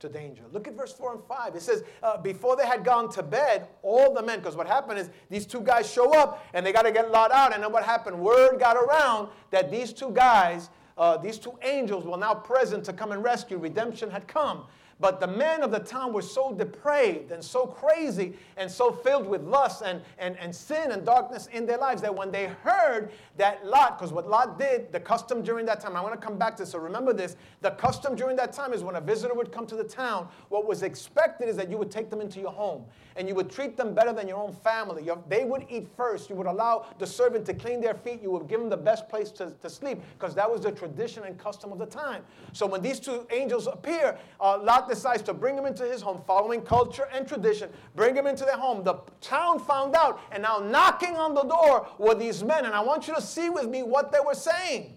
to 0.00 0.08
danger. 0.08 0.42
Look 0.50 0.66
at 0.66 0.76
verse 0.76 0.92
4 0.92 1.12
and 1.12 1.24
5. 1.24 1.54
It 1.54 1.62
says, 1.62 1.84
uh, 2.02 2.16
Before 2.18 2.56
they 2.56 2.66
had 2.66 2.84
gone 2.84 3.10
to 3.10 3.22
bed, 3.22 3.68
all 3.82 4.12
the 4.12 4.22
men, 4.22 4.40
because 4.40 4.56
what 4.56 4.66
happened 4.66 4.98
is 4.98 5.10
these 5.28 5.46
two 5.46 5.60
guys 5.60 5.90
show 5.90 6.18
up 6.18 6.44
and 6.54 6.64
they 6.64 6.72
got 6.72 6.82
to 6.82 6.92
get 6.92 7.10
Lot 7.10 7.30
out. 7.32 7.54
And 7.54 7.62
then 7.62 7.70
what 7.70 7.84
happened? 7.84 8.18
Word 8.18 8.58
got 8.58 8.76
around 8.76 9.28
that 9.50 9.70
these 9.70 9.92
two 9.92 10.10
guys, 10.10 10.70
uh, 10.96 11.18
these 11.18 11.38
two 11.38 11.52
angels, 11.62 12.04
were 12.04 12.16
now 12.16 12.34
present 12.34 12.84
to 12.84 12.92
come 12.92 13.12
and 13.12 13.22
rescue. 13.22 13.58
Redemption 13.58 14.10
had 14.10 14.26
come. 14.26 14.64
But 15.00 15.18
the 15.18 15.26
men 15.26 15.62
of 15.62 15.70
the 15.70 15.78
town 15.78 16.12
were 16.12 16.22
so 16.22 16.52
depraved 16.52 17.32
and 17.32 17.42
so 17.42 17.66
crazy 17.66 18.34
and 18.58 18.70
so 18.70 18.92
filled 18.92 19.26
with 19.26 19.42
lust 19.42 19.82
and, 19.84 20.02
and, 20.18 20.36
and 20.38 20.54
sin 20.54 20.92
and 20.92 21.06
darkness 21.06 21.48
in 21.52 21.64
their 21.64 21.78
lives 21.78 22.02
that 22.02 22.14
when 22.14 22.30
they 22.30 22.48
heard 22.62 23.10
that 23.38 23.64
Lot, 23.66 23.98
because 23.98 24.12
what 24.12 24.28
Lot 24.28 24.58
did, 24.58 24.92
the 24.92 25.00
custom 25.00 25.42
during 25.42 25.64
that 25.66 25.80
time, 25.80 25.96
I 25.96 26.02
want 26.02 26.12
to 26.12 26.20
come 26.20 26.36
back 26.36 26.56
to 26.56 26.62
this, 26.62 26.72
so 26.72 26.78
remember 26.78 27.14
this. 27.14 27.36
The 27.62 27.70
custom 27.70 28.14
during 28.14 28.36
that 28.36 28.52
time 28.52 28.74
is 28.74 28.84
when 28.84 28.96
a 28.96 29.00
visitor 29.00 29.32
would 29.34 29.50
come 29.50 29.66
to 29.66 29.76
the 29.76 29.84
town, 29.84 30.28
what 30.50 30.66
was 30.66 30.82
expected 30.82 31.48
is 31.48 31.56
that 31.56 31.70
you 31.70 31.78
would 31.78 31.90
take 31.90 32.10
them 32.10 32.20
into 32.20 32.38
your 32.38 32.52
home 32.52 32.84
and 33.16 33.26
you 33.26 33.34
would 33.34 33.50
treat 33.50 33.76
them 33.76 33.94
better 33.94 34.12
than 34.12 34.28
your 34.28 34.36
own 34.36 34.52
family. 34.52 35.08
They 35.28 35.44
would 35.44 35.64
eat 35.70 35.88
first. 35.96 36.28
You 36.28 36.36
would 36.36 36.46
allow 36.46 36.86
the 36.98 37.06
servant 37.06 37.46
to 37.46 37.54
clean 37.54 37.80
their 37.80 37.94
feet. 37.94 38.20
You 38.22 38.30
would 38.32 38.48
give 38.48 38.60
them 38.60 38.68
the 38.68 38.76
best 38.76 39.08
place 39.08 39.30
to, 39.32 39.52
to 39.62 39.70
sleep 39.70 40.00
because 40.18 40.34
that 40.34 40.50
was 40.50 40.60
the 40.62 40.72
tradition 40.72 41.24
and 41.24 41.38
custom 41.38 41.72
of 41.72 41.78
the 41.78 41.86
time. 41.86 42.22
So 42.52 42.66
when 42.66 42.82
these 42.82 43.00
two 43.00 43.26
angels 43.30 43.66
appear, 43.66 44.18
uh, 44.40 44.58
Lot 44.62 44.89
decides 44.90 45.22
to 45.22 45.32
bring 45.32 45.56
him 45.56 45.64
into 45.64 45.84
his 45.84 46.02
home, 46.02 46.22
following 46.26 46.60
culture 46.60 47.08
and 47.12 47.26
tradition, 47.26 47.70
bring 47.94 48.14
him 48.14 48.26
into 48.26 48.44
their 48.44 48.58
home. 48.58 48.84
The 48.84 48.96
town 49.20 49.58
found 49.58 49.94
out, 49.94 50.20
and 50.30 50.42
now 50.42 50.58
knocking 50.58 51.16
on 51.16 51.32
the 51.32 51.44
door 51.44 51.88
were 51.98 52.14
these 52.14 52.44
men. 52.44 52.66
And 52.66 52.74
I 52.74 52.80
want 52.80 53.08
you 53.08 53.14
to 53.14 53.22
see 53.22 53.48
with 53.48 53.68
me 53.68 53.82
what 53.82 54.12
they 54.12 54.18
were 54.24 54.34
saying. 54.34 54.96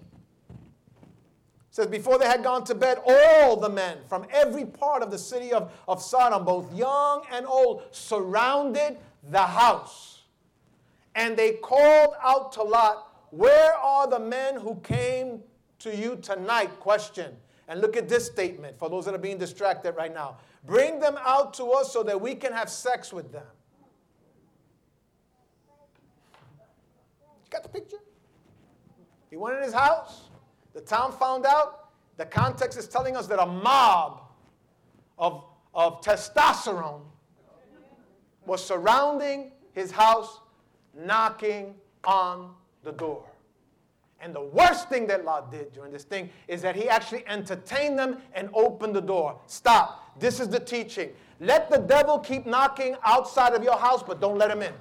It 0.49 1.75
says, 1.75 1.87
Before 1.87 2.17
they 2.17 2.25
had 2.25 2.43
gone 2.43 2.63
to 2.65 2.75
bed, 2.75 2.97
all 3.07 3.55
the 3.55 3.69
men 3.69 3.99
from 4.09 4.25
every 4.31 4.65
part 4.65 5.01
of 5.01 5.11
the 5.11 5.17
city 5.17 5.53
of, 5.53 5.71
of 5.87 6.01
Sodom, 6.01 6.43
both 6.43 6.73
young 6.73 7.23
and 7.31 7.45
old, 7.45 7.83
surrounded 7.91 8.97
the 9.29 9.41
house. 9.41 10.23
And 11.15 11.37
they 11.37 11.53
called 11.53 12.15
out 12.21 12.51
to 12.53 12.63
Lot, 12.63 13.27
Where 13.29 13.73
are 13.75 14.07
the 14.07 14.19
men 14.19 14.59
who 14.59 14.75
came 14.81 15.41
to 15.79 15.95
you 15.95 16.17
tonight? 16.17 16.79
Question. 16.79 17.35
And 17.67 17.79
look 17.81 17.95
at 17.95 18.09
this 18.09 18.25
statement 18.25 18.77
for 18.77 18.89
those 18.89 19.05
that 19.05 19.13
are 19.13 19.19
being 19.19 19.37
distracted 19.37 19.95
right 19.95 20.13
now. 20.13 20.37
Bring 20.65 20.99
them 20.99 21.17
out 21.19 21.53
to 21.55 21.65
us 21.71 21.91
so 21.91 22.03
that 22.03 22.19
we 22.19 22.35
can 22.35 22.51
have 22.53 22.69
sex 22.69 23.13
with 23.13 23.31
them. 23.31 23.45
You 27.43 27.49
got 27.49 27.63
the 27.63 27.69
picture? 27.69 27.97
He 29.29 29.37
went 29.37 29.57
in 29.57 29.63
his 29.63 29.73
house. 29.73 30.29
The 30.73 30.81
town 30.81 31.11
found 31.13 31.45
out. 31.45 31.89
The 32.17 32.25
context 32.25 32.77
is 32.77 32.87
telling 32.87 33.15
us 33.15 33.27
that 33.27 33.41
a 33.41 33.45
mob 33.45 34.21
of, 35.17 35.45
of 35.73 36.01
testosterone 36.01 37.01
was 38.45 38.63
surrounding 38.65 39.51
his 39.71 39.91
house, 39.91 40.39
knocking 40.93 41.75
on 42.03 42.53
the 42.83 42.91
door. 42.91 43.23
And 44.23 44.33
the 44.33 44.41
worst 44.41 44.87
thing 44.87 45.05
that 45.07 45.25
Lot 45.25 45.51
did 45.51 45.73
during 45.73 45.91
this 45.91 46.05
thing 46.05 46.29
is 46.47 46.61
that 46.61 46.77
he 46.77 46.87
actually 46.87 47.27
entertained 47.27 47.99
them 47.99 48.19
and 48.33 48.49
opened 48.53 48.95
the 48.95 49.01
door. 49.01 49.37
Stop. 49.47 50.17
This 50.17 50.39
is 50.39 50.47
the 50.47 50.61
teaching. 50.61 51.09
Let 51.41 51.69
the 51.69 51.79
devil 51.79 52.19
keep 52.19 52.45
knocking 52.45 52.95
outside 53.03 53.53
of 53.53 53.63
your 53.63 53.77
house, 53.77 54.01
but 54.01 54.21
don't 54.21 54.37
let 54.37 54.49
him 54.49 54.61
in. 54.61 54.71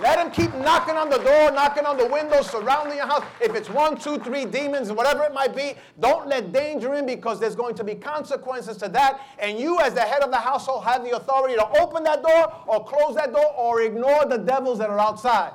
Let 0.00 0.20
him 0.20 0.30
keep 0.30 0.54
knocking 0.54 0.96
on 0.96 1.10
the 1.10 1.18
door, 1.18 1.50
knocking 1.50 1.86
on 1.86 1.96
the 1.96 2.06
windows, 2.06 2.50
surrounding 2.50 2.98
your 2.98 3.06
house. 3.06 3.24
If 3.40 3.56
it's 3.56 3.68
one, 3.68 3.98
two, 3.98 4.18
three 4.18 4.44
demons, 4.44 4.92
whatever 4.92 5.24
it 5.24 5.34
might 5.34 5.56
be, 5.56 5.74
don't 5.98 6.28
let 6.28 6.52
danger 6.52 6.94
in 6.94 7.04
because 7.04 7.40
there's 7.40 7.56
going 7.56 7.74
to 7.76 7.82
be 7.82 7.96
consequences 7.96 8.76
to 8.76 8.88
that. 8.90 9.22
And 9.40 9.58
you, 9.58 9.80
as 9.80 9.94
the 9.94 10.02
head 10.02 10.22
of 10.22 10.30
the 10.30 10.36
household, 10.36 10.84
have 10.84 11.02
the 11.02 11.16
authority 11.16 11.56
to 11.56 11.66
open 11.80 12.04
that 12.04 12.22
door 12.22 12.54
or 12.68 12.84
close 12.84 13.16
that 13.16 13.32
door 13.32 13.52
or 13.56 13.80
ignore 13.80 14.24
the 14.26 14.38
devils 14.38 14.78
that 14.78 14.88
are 14.88 15.00
outside. 15.00 15.52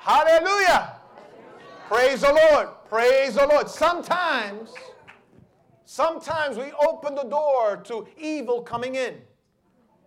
Hallelujah. 0.00 0.96
Praise 1.86 2.22
the 2.22 2.32
Lord. 2.32 2.68
Praise 2.88 3.34
the 3.34 3.46
Lord. 3.46 3.68
Sometimes, 3.68 4.72
sometimes 5.84 6.56
we 6.56 6.72
open 6.86 7.14
the 7.14 7.24
door 7.24 7.76
to 7.84 8.06
evil 8.16 8.62
coming 8.62 8.94
in. 8.94 9.16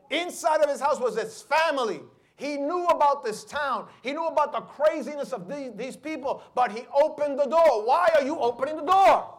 Inside 0.10 0.62
of 0.62 0.70
his 0.70 0.82
house 0.82 1.00
was 1.00 1.16
his 1.16 1.44
family. 1.44 2.02
He 2.38 2.58
knew 2.58 2.86
about 2.88 3.24
this 3.24 3.44
town. 3.44 3.86
He 4.02 4.14
knew 4.14 4.26
about 4.26 4.52
the 4.52 4.62
craziness 4.62 5.32
of 5.32 5.48
these, 5.48 5.70
these 5.76 5.96
people, 5.96 6.42
but 6.56 6.72
he 6.72 6.88
opened 7.00 7.38
the 7.38 7.46
door. 7.46 7.86
Why 7.86 8.10
are 8.16 8.26
you 8.26 8.40
opening 8.40 8.78
the 8.78 8.82
door? 8.82 9.30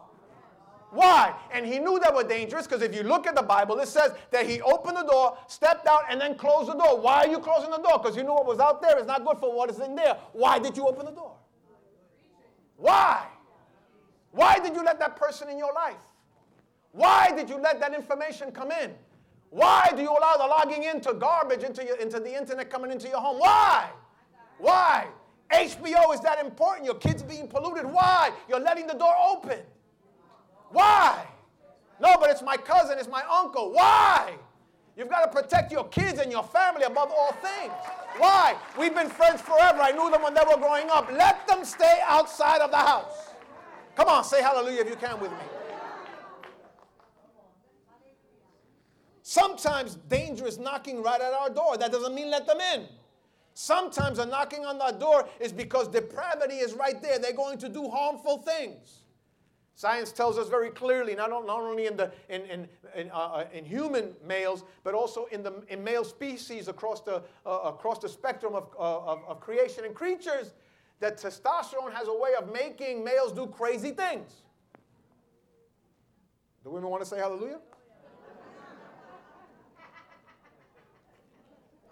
Why? 0.95 1.35
And 1.51 1.65
he 1.65 1.77
knew 1.77 1.99
that 1.99 2.15
were 2.15 2.23
dangerous 2.23 2.65
because 2.65 2.81
if 2.81 2.95
you 2.95 3.03
look 3.03 3.27
at 3.27 3.35
the 3.35 3.43
Bible, 3.43 3.77
it 3.79 3.89
says 3.89 4.13
that 4.31 4.47
he 4.47 4.61
opened 4.61 4.95
the 4.95 5.03
door, 5.03 5.37
stepped 5.47 5.87
out, 5.87 6.03
and 6.09 6.19
then 6.21 6.35
closed 6.35 6.69
the 6.69 6.73
door. 6.73 7.01
Why 7.01 7.25
are 7.25 7.27
you 7.27 7.39
closing 7.39 7.69
the 7.69 7.79
door? 7.79 7.99
Because 7.99 8.15
you 8.15 8.23
knew 8.23 8.33
what 8.33 8.45
was 8.45 8.59
out 8.59 8.81
there 8.81 8.97
is 8.97 9.05
not 9.05 9.25
good 9.25 9.37
for 9.37 9.53
what 9.53 9.69
is 9.69 9.79
in 9.79 9.93
there. 9.93 10.17
Why 10.31 10.57
did 10.57 10.77
you 10.77 10.87
open 10.87 11.05
the 11.05 11.11
door? 11.11 11.33
Why? 12.77 13.27
Why 14.31 14.57
did 14.59 14.73
you 14.73 14.85
let 14.85 14.97
that 14.99 15.17
person 15.17 15.49
in 15.49 15.57
your 15.57 15.73
life? 15.73 16.01
Why 16.93 17.29
did 17.35 17.49
you 17.49 17.57
let 17.57 17.81
that 17.81 17.93
information 17.93 18.51
come 18.51 18.71
in? 18.71 18.91
Why 19.49 19.91
do 19.93 20.01
you 20.01 20.09
allow 20.09 20.37
the 20.37 20.45
logging 20.45 20.83
into 20.83 21.13
garbage 21.13 21.63
into, 21.63 21.83
your, 21.83 21.97
into 21.97 22.21
the 22.21 22.33
internet 22.33 22.69
coming 22.69 22.89
into 22.91 23.09
your 23.09 23.19
home? 23.19 23.39
Why? 23.39 23.89
Why? 24.59 25.07
HBO 25.51 26.13
is 26.13 26.21
that 26.21 26.39
important. 26.43 26.85
Your 26.85 26.95
kids 26.95 27.21
being 27.21 27.49
polluted. 27.49 27.85
Why? 27.85 28.31
You're 28.47 28.61
letting 28.61 28.87
the 28.87 28.93
door 28.93 29.13
open. 29.29 29.59
Why? 30.75 31.25
No, 32.01 32.17
but 32.19 32.29
it's 32.29 32.41
my 32.41 32.57
cousin, 32.57 32.97
it's 32.99 33.07
my 33.07 33.23
uncle. 33.31 33.71
Why? 33.71 34.33
You've 34.97 35.09
got 35.09 35.23
to 35.23 35.41
protect 35.41 35.71
your 35.71 35.87
kids 35.87 36.19
and 36.19 36.29
your 36.29 36.43
family 36.43 36.83
above 36.83 37.11
all 37.17 37.31
things. 37.31 37.71
Why? 38.17 38.57
We've 38.77 38.93
been 38.93 39.09
friends 39.09 39.39
forever. 39.39 39.79
I 39.81 39.91
knew 39.91 40.11
them 40.11 40.21
when 40.21 40.33
they 40.33 40.41
were 40.45 40.57
growing 40.57 40.89
up. 40.89 41.09
Let 41.13 41.47
them 41.47 41.63
stay 41.63 41.99
outside 42.05 42.59
of 42.59 42.71
the 42.71 42.77
house. 42.77 43.29
Come 43.95 44.09
on, 44.09 44.25
say 44.25 44.41
hallelujah 44.41 44.81
if 44.81 44.89
you 44.89 44.97
can 44.97 45.17
with 45.21 45.31
me. 45.31 45.37
Sometimes 49.21 49.95
danger 50.09 50.45
is 50.45 50.59
knocking 50.59 51.01
right 51.01 51.21
at 51.21 51.31
our 51.31 51.49
door. 51.49 51.77
That 51.77 51.93
doesn't 51.93 52.13
mean 52.13 52.29
let 52.29 52.45
them 52.45 52.59
in. 52.73 52.85
Sometimes 53.53 54.19
a 54.19 54.25
knocking 54.25 54.65
on 54.65 54.77
that 54.79 54.99
door 54.99 55.29
is 55.39 55.53
because 55.53 55.87
depravity 55.87 56.55
is 56.55 56.73
right 56.73 57.01
there. 57.01 57.17
They're 57.17 57.31
going 57.31 57.59
to 57.59 57.69
do 57.69 57.89
harmful 57.89 58.39
things. 58.39 59.04
Science 59.77 60.13
tells 60.13 60.37
us 60.37 60.47
very 60.47 60.69
clearly, 60.69 61.15
not, 61.15 61.29
not 61.29 61.49
only 61.49 61.85
in, 61.85 61.97
the, 61.97 62.09
in, 62.29 62.43
in, 62.43 62.67
in, 62.95 63.11
uh, 63.11 63.15
uh, 63.15 63.45
in 63.53 63.65
human 63.65 64.13
males, 64.25 64.63
but 64.85 64.93
also 64.93 65.25
in, 65.33 65.43
the, 65.43 65.53
in 65.67 65.83
male 65.83 66.05
species 66.05 66.69
across 66.69 67.01
the, 67.01 67.21
uh, 67.45 67.59
across 67.65 67.99
the 67.99 68.07
spectrum 68.07 68.55
of, 68.55 68.69
uh, 68.79 68.99
of, 68.99 69.19
of 69.27 69.41
creation 69.41 69.83
and 69.83 69.93
creatures, 69.93 70.53
that 71.01 71.17
testosterone 71.17 71.91
has 71.93 72.07
a 72.07 72.13
way 72.13 72.31
of 72.39 72.53
making 72.53 73.03
males 73.03 73.33
do 73.33 73.47
crazy 73.47 73.91
things. 73.91 74.43
Do 76.63 76.69
women 76.69 76.89
want 76.89 77.03
to 77.03 77.09
say 77.09 77.17
hallelujah? 77.17 77.59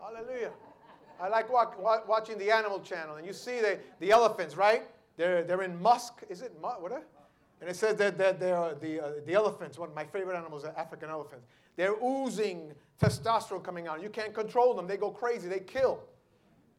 Hallelujah. 0.02 0.52
I 1.22 1.28
like 1.28 1.52
walk, 1.52 1.78
watching 2.08 2.38
the 2.38 2.50
Animal 2.50 2.80
Channel, 2.80 3.18
and 3.18 3.28
you 3.28 3.34
see 3.34 3.60
the, 3.60 3.78
the 4.00 4.10
elephants, 4.12 4.56
right? 4.58 4.84
They're, 5.16 5.44
they're 5.44 5.62
in 5.62 5.80
musk. 5.82 6.24
Is 6.30 6.42
it 6.42 6.60
musk? 6.60 6.82
What? 6.82 6.92
Are, 6.92 7.04
and 7.64 7.70
it 7.70 7.78
says 7.78 7.96
that, 7.96 8.18
that 8.18 8.42
they're 8.42 8.76
the, 8.82 9.02
uh, 9.02 9.12
the 9.26 9.34
elephants, 9.34 9.80
one 9.80 9.88
of 9.88 9.96
my 9.96 10.04
favorite 10.04 10.36
animals 10.36 10.66
are 10.66 10.74
African 10.76 11.10
elephants. 11.10 11.48
They're 11.78 11.96
oozing 12.04 12.74
testosterone 13.02 13.64
coming 13.64 13.88
out. 13.88 14.04
You 14.04 14.10
can't 14.10 14.34
control 14.34 14.74
them. 14.74 14.86
They 14.86 14.98
go 14.98 15.10
crazy. 15.12 15.48
They 15.48 15.62
kill. 15.62 16.02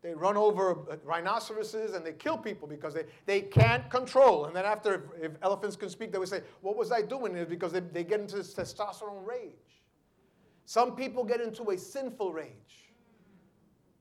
They 0.02 0.12
run 0.12 0.36
over 0.36 0.72
uh, 0.72 0.96
rhinoceroses 1.02 1.94
and 1.94 2.04
they 2.04 2.12
kill 2.12 2.36
people 2.36 2.68
because 2.68 2.92
they, 2.92 3.04
they 3.24 3.40
can't 3.40 3.88
control. 3.88 4.44
And 4.44 4.54
then 4.54 4.66
after, 4.66 5.08
if, 5.16 5.32
if 5.32 5.32
elephants 5.40 5.74
can 5.74 5.88
speak, 5.88 6.12
they 6.12 6.18
would 6.18 6.28
say, 6.28 6.42
what 6.60 6.76
was 6.76 6.92
I 6.92 7.00
doing? 7.00 7.34
It's 7.34 7.48
because 7.48 7.72
they, 7.72 7.80
they 7.80 8.04
get 8.04 8.20
into 8.20 8.36
this 8.36 8.52
testosterone 8.52 9.26
rage. 9.26 9.54
Some 10.66 10.94
people 10.96 11.24
get 11.24 11.40
into 11.40 11.70
a 11.70 11.78
sinful 11.78 12.30
rage. 12.34 12.92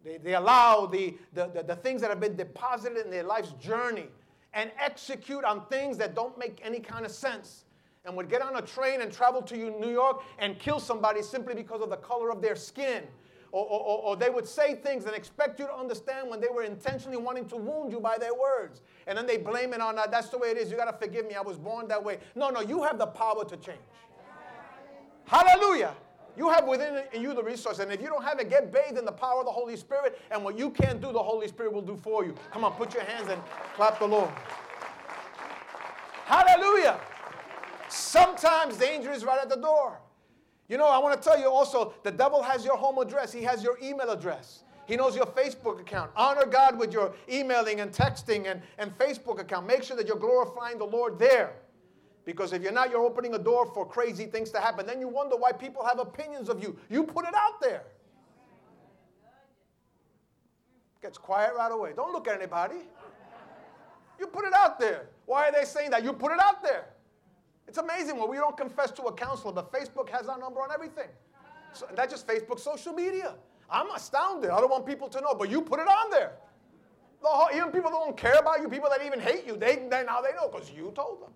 They, 0.04 0.17
they 0.17 0.36
allow 0.36 0.86
the, 0.86 1.15
the, 1.32 1.48
the, 1.48 1.63
the 1.63 1.76
things 1.78 2.02
that 2.02 2.10
have 2.10 2.19
been 2.19 2.36
deposited 2.36 3.06
in 3.06 3.10
their 3.10 3.24
life's 3.24 3.54
journey 3.54 4.10
and 4.54 4.72
execute 4.80 5.44
on 5.44 5.66
things 5.68 5.98
that 5.98 6.16
don't 6.16 6.38
make 6.38 6.60
any 6.63 6.80
kind 6.80 7.06
of 7.06 7.12
sense 7.12 7.66
and 8.06 8.16
would 8.16 8.30
get 8.30 8.42
on 8.42 8.58
a 8.58 8.62
train 8.62 9.02
and 9.02 9.12
travel 9.12 9.42
to 9.42 9.56
New 9.56 9.92
York 9.92 10.22
and 10.39 10.60
kill 10.60 10.80
somebody 10.80 11.22
simply 11.22 11.56
because 11.56 11.82
of 11.82 11.89
the 11.89 11.98
color 11.98 12.30
of 12.30 12.42
their 12.42 12.56
skin. 12.56 13.04
Or, 13.52 13.66
or, 13.68 14.00
or, 14.00 14.16
they 14.16 14.32
would 14.32 14.48
say 14.48 14.74
things 14.74 15.06
and 15.06 15.16
expect 15.16 15.60
you 15.60 15.68
to 15.68 15.76
understand 15.76 16.28
when 16.28 16.42
they 16.42 16.48
were 16.48 16.63
intentionally 16.63 17.18
wanting 17.18 17.46
to 17.50 17.56
wound 17.56 17.92
you 17.92 18.00
by 18.00 18.18
their 18.18 18.34
words. 18.34 18.82
And 19.06 19.16
then 19.16 19.28
they 19.28 19.38
blame 19.38 19.74
it 19.74 19.80
on 19.80 19.96
that. 19.98 20.10
That's 20.10 20.30
the 20.30 20.39
way 20.39 20.48
it 20.48 20.58
is. 20.58 20.72
You 20.72 20.78
got 20.78 20.92
to 20.92 20.98
forgive 20.98 21.28
me. 21.28 21.36
I 21.36 21.42
was 21.42 21.60
born 21.60 21.88
that 21.89 22.04
way. 22.04 22.18
No, 22.34 22.50
no, 22.50 22.62
you 22.62 22.82
have 22.82 22.98
the 22.98 23.06
power 23.06 23.46
to 23.46 23.58
change. 23.58 23.78
Hallelujah. 25.26 25.96
You 26.36 26.50
have 26.50 26.67
within 26.67 27.04
you 27.13 27.34
the 27.34 27.43
resource. 27.43 27.80
And 27.80 27.91
if 27.91 28.02
you 28.02 28.08
don't 28.08 28.24
have 28.24 28.39
it, 28.39 28.50
get 28.50 28.72
bathed 28.72 28.98
in 28.98 29.06
the 29.06 29.12
power 29.12 29.39
of 29.39 29.46
the 29.46 29.52
Holy 29.52 29.78
Spirit. 29.78 30.19
And 30.32 30.43
what 30.43 30.58
you 30.58 30.72
can't 30.72 31.00
do, 31.00 31.12
the 31.12 31.22
Holy 31.22 31.48
Spirit 31.48 31.74
will 31.74 31.82
do 31.82 31.98
for 32.02 32.26
you. 32.26 32.34
Come 32.52 32.63
on, 32.63 32.74
put 32.74 32.93
your 32.93 33.04
hands 33.04 33.30
and 33.30 33.41
clap 33.76 34.00
the 34.00 34.08
Lord. 34.08 34.32
Hallelujah. 36.26 37.00
Sometimes 37.89 38.78
danger 38.78 39.12
is 39.12 39.24
right 39.24 39.39
at 39.39 39.50
the 39.50 39.58
door. 39.58 40.00
You 40.67 40.78
know, 40.78 40.88
I 40.88 40.98
want 40.98 41.22
to 41.22 41.30
tell 41.30 41.39
you 41.39 41.50
also 41.50 41.93
the 42.04 42.12
devil 42.12 42.41
has 42.41 42.65
your 42.65 42.78
home 42.78 42.98
address, 42.98 43.32
he 43.32 43.43
has 43.43 43.63
your 43.63 43.78
email 43.84 44.10
address. 44.10 44.63
He 44.86 44.98
knows 44.98 45.15
your 45.15 45.28
Facebook 45.28 45.80
account. 45.80 46.12
Honor 46.15 46.46
God 46.46 46.78
with 46.78 46.91
your 46.91 47.13
emailing 47.32 47.80
and 47.80 47.91
texting 47.91 48.52
and, 48.52 48.62
and 48.78 48.98
Facebook 48.98 49.39
account. 49.39 49.65
Make 49.65 49.84
sure 49.84 49.96
that 49.96 50.08
you're 50.08 50.17
glorifying 50.17 50.78
the 50.78 50.86
Lord 50.86 51.17
there. 51.17 51.54
Because 52.26 52.54
if 52.54 52.62
you're 52.62 52.72
not, 52.72 52.90
you're 52.90 53.04
opening 53.04 53.34
a 53.34 53.40
door 53.40 53.66
for 53.66 53.86
crazy 53.86 54.26
things 54.26 54.50
to 54.52 54.60
happen. 54.60 54.86
Then 54.86 55.00
you 55.00 55.08
wonder 55.08 55.36
why 55.36 55.52
people 55.52 55.86
have 55.86 56.00
opinions 56.00 56.48
of 56.50 56.62
you. 56.62 56.78
You 56.90 57.04
put 57.04 57.26
it 57.26 57.36
out 57.36 57.60
there. 57.60 57.84
Gets 61.02 61.18
quiet 61.18 61.52
right 61.58 61.72
away. 61.72 61.92
Don't 61.96 62.14
look 62.14 62.28
at 62.30 62.36
anybody. 62.36 62.78
You 64.20 64.28
put 64.28 64.46
it 64.46 64.54
out 64.54 64.80
there. 64.80 65.08
Why 65.26 65.50
are 65.50 65.52
they 65.52 65.66
saying 65.66 65.92
that? 65.92 66.04
You 66.04 66.14
put 66.14 66.32
it 66.32 66.40
out 66.40 66.64
there. 66.64 66.86
It's 67.68 67.78
amazing 67.78 68.18
when 68.18 68.30
we 68.30 68.38
don't 68.38 68.56
confess 68.56 68.92
to 68.92 69.04
a 69.04 69.14
counselor, 69.14 69.54
but 69.54 69.72
Facebook 69.72 70.10
has 70.10 70.28
our 70.28 70.38
number 70.38 70.62
on 70.62 70.72
everything. 70.72 71.08
So, 71.74 71.88
not 71.98 72.10
just 72.10 72.28
Facebook, 72.28 72.60
social 72.60 72.94
media. 72.94 73.36
I'm 73.70 73.90
astounded. 73.92 74.52
I 74.52 74.60
don't 74.60 74.70
want 74.70 74.86
people 74.86 75.10
to 75.10 75.20
know, 75.22 75.34
but 75.34 75.50
you 75.50 75.62
put 75.62 75.80
it 75.80 75.88
on 75.88 76.12
there. 76.12 76.34
The 77.22 77.28
whole, 77.28 77.48
even 77.56 77.72
people 77.72 77.90
that 77.90 77.98
don't 77.98 78.18
care 78.18 78.36
about 78.36 78.62
you, 78.62 78.70
people 78.70 78.90
that 78.90 79.06
even 79.06 79.20
hate 79.20 79.48
you, 79.48 79.58
they, 79.58 79.76
they 79.90 80.04
now 80.06 80.22
they 80.22 80.34
know 80.36 80.50
because 80.50 80.72
you 80.72 80.92
told 80.96 81.22
them. 81.22 81.32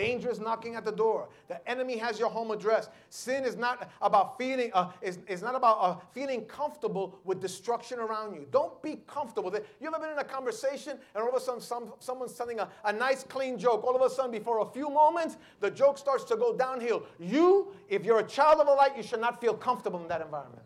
Danger 0.00 0.30
is 0.30 0.40
knocking 0.40 0.76
at 0.76 0.84
the 0.86 0.92
door. 0.92 1.28
The 1.48 1.60
enemy 1.68 1.98
has 1.98 2.18
your 2.18 2.30
home 2.30 2.50
address. 2.50 2.88
Sin 3.10 3.44
is 3.44 3.54
not 3.54 3.90
about 4.00 4.38
feeling 4.38 4.70
uh, 4.72 4.92
is, 5.02 5.18
is 5.28 5.42
not 5.42 5.54
about 5.54 5.76
uh, 5.78 5.96
feeling 6.14 6.46
comfortable 6.46 7.18
with 7.24 7.38
destruction 7.38 7.98
around 7.98 8.34
you. 8.34 8.46
Don't 8.50 8.82
be 8.82 9.02
comfortable. 9.06 9.54
You 9.78 9.88
ever 9.88 9.98
been 9.98 10.12
in 10.12 10.18
a 10.18 10.24
conversation 10.24 10.92
and 11.14 11.22
all 11.22 11.28
of 11.28 11.34
a 11.34 11.40
sudden 11.40 11.60
some, 11.60 11.92
someone's 11.98 12.32
telling 12.32 12.60
a, 12.60 12.70
a 12.86 12.92
nice 12.94 13.24
clean 13.24 13.58
joke. 13.58 13.84
All 13.84 13.94
of 13.94 14.00
a 14.00 14.08
sudden, 14.08 14.30
before 14.30 14.60
a 14.60 14.64
few 14.64 14.88
moments, 14.88 15.36
the 15.60 15.70
joke 15.70 15.98
starts 15.98 16.24
to 16.24 16.36
go 16.36 16.56
downhill. 16.56 17.02
You, 17.18 17.74
if 17.90 18.02
you're 18.02 18.20
a 18.20 18.26
child 18.26 18.58
of 18.58 18.68
the 18.68 18.72
light, 18.72 18.96
you 18.96 19.02
should 19.02 19.20
not 19.20 19.38
feel 19.38 19.52
comfortable 19.52 20.00
in 20.00 20.08
that 20.08 20.22
environment. 20.22 20.62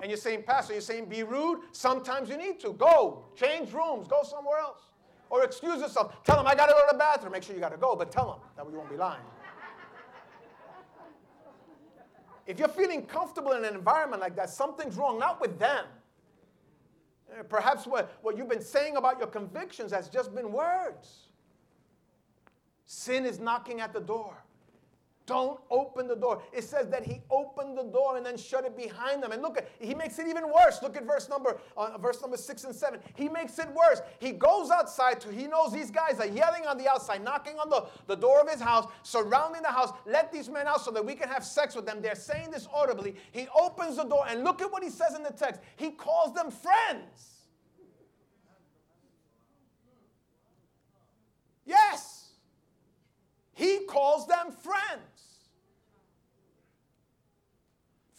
And 0.00 0.10
you're 0.10 0.16
saying, 0.16 0.44
Pastor, 0.44 0.72
you're 0.72 0.80
saying 0.80 1.10
be 1.10 1.24
rude. 1.24 1.60
Sometimes 1.72 2.30
you 2.30 2.38
need 2.38 2.58
to. 2.60 2.72
Go, 2.72 3.26
change 3.36 3.70
rooms, 3.74 4.08
go 4.08 4.22
somewhere 4.22 4.60
else. 4.60 4.80
Or 5.34 5.42
excuse 5.42 5.80
yourself. 5.80 6.22
Tell 6.22 6.36
them, 6.36 6.46
I 6.46 6.54
got 6.54 6.66
to 6.66 6.74
go 6.74 6.78
to 6.78 6.92
the 6.92 6.96
bathroom. 6.96 7.32
Make 7.32 7.42
sure 7.42 7.56
you 7.56 7.60
got 7.60 7.72
to 7.72 7.76
go, 7.76 7.96
but 7.96 8.12
tell 8.12 8.30
them. 8.30 8.38
That 8.54 8.64
way 8.64 8.70
you 8.70 8.78
won't 8.78 8.88
be 8.88 8.96
lying. 8.96 9.20
If 12.46 12.60
you're 12.60 12.68
feeling 12.68 13.04
comfortable 13.04 13.50
in 13.50 13.64
an 13.64 13.74
environment 13.74 14.22
like 14.22 14.36
that, 14.36 14.48
something's 14.48 14.94
wrong, 14.94 15.18
not 15.18 15.40
with 15.40 15.58
them. 15.58 15.86
Eh, 17.32 17.42
perhaps 17.48 17.84
what, 17.84 18.16
what 18.22 18.38
you've 18.38 18.48
been 18.48 18.62
saying 18.62 18.96
about 18.96 19.18
your 19.18 19.26
convictions 19.26 19.90
has 19.90 20.08
just 20.08 20.32
been 20.36 20.52
words. 20.52 21.30
Sin 22.86 23.26
is 23.26 23.40
knocking 23.40 23.80
at 23.80 23.92
the 23.92 24.00
door. 24.00 24.36
Don't 25.26 25.58
open 25.70 26.06
the 26.06 26.16
door. 26.16 26.42
It 26.52 26.64
says 26.64 26.88
that 26.88 27.02
he 27.02 27.22
opened 27.30 27.78
the 27.78 27.84
door 27.84 28.18
and 28.18 28.26
then 28.26 28.36
shut 28.36 28.66
it 28.66 28.76
behind 28.76 29.22
them. 29.22 29.32
And 29.32 29.40
look 29.40 29.56
at 29.56 29.68
he 29.80 29.94
makes 29.94 30.18
it 30.18 30.26
even 30.28 30.44
worse. 30.52 30.82
Look 30.82 30.98
at 30.98 31.06
verse 31.06 31.30
number 31.30 31.58
uh, 31.78 31.96
verse 31.96 32.20
number 32.20 32.36
six 32.36 32.64
and 32.64 32.74
seven. 32.74 33.00
He 33.14 33.30
makes 33.30 33.58
it 33.58 33.68
worse. 33.68 34.02
He 34.18 34.32
goes 34.32 34.70
outside 34.70 35.20
to 35.22 35.32
he 35.32 35.46
knows 35.46 35.72
these 35.72 35.90
guys 35.90 36.20
are 36.20 36.26
yelling 36.26 36.66
on 36.66 36.76
the 36.76 36.88
outside, 36.88 37.24
knocking 37.24 37.58
on 37.58 37.70
the, 37.70 37.86
the 38.06 38.16
door 38.16 38.40
of 38.40 38.50
his 38.50 38.60
house, 38.60 38.86
surrounding 39.02 39.62
the 39.62 39.68
house. 39.68 39.92
Let 40.04 40.30
these 40.30 40.50
men 40.50 40.66
out 40.66 40.82
so 40.82 40.90
that 40.90 41.04
we 41.04 41.14
can 41.14 41.28
have 41.28 41.42
sex 41.42 41.74
with 41.74 41.86
them. 41.86 42.02
They're 42.02 42.14
saying 42.14 42.50
this 42.50 42.68
audibly. 42.72 43.14
He 43.32 43.48
opens 43.58 43.96
the 43.96 44.04
door 44.04 44.26
and 44.28 44.44
look 44.44 44.60
at 44.60 44.70
what 44.70 44.82
he 44.82 44.90
says 44.90 45.14
in 45.14 45.22
the 45.22 45.32
text. 45.32 45.62
He 45.76 45.92
calls 45.92 46.34
them 46.34 46.50
friends. 46.50 47.30
Yes. 51.64 52.32
He 53.54 53.86
calls 53.86 54.26
them 54.26 54.50
friends. 54.50 55.13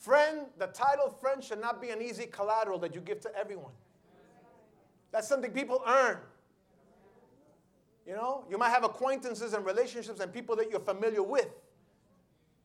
Friend, 0.05 0.45
the 0.59 0.67
title 0.67 1.09
friend 1.09 1.43
should 1.43 1.59
not 1.59 1.81
be 1.81 1.89
an 1.89 1.99
easy 1.99 2.27
collateral 2.27 2.77
that 2.77 2.93
you 2.93 3.01
give 3.01 3.21
to 3.21 3.35
everyone. 3.35 3.71
That's 5.11 5.27
something 5.27 5.49
people 5.49 5.81
earn. 5.87 6.19
You 8.05 8.13
know, 8.13 8.45
you 8.47 8.59
might 8.59 8.69
have 8.69 8.83
acquaintances 8.83 9.53
and 9.53 9.65
relationships 9.65 10.19
and 10.19 10.31
people 10.31 10.55
that 10.57 10.69
you're 10.69 10.79
familiar 10.79 11.23
with. 11.23 11.47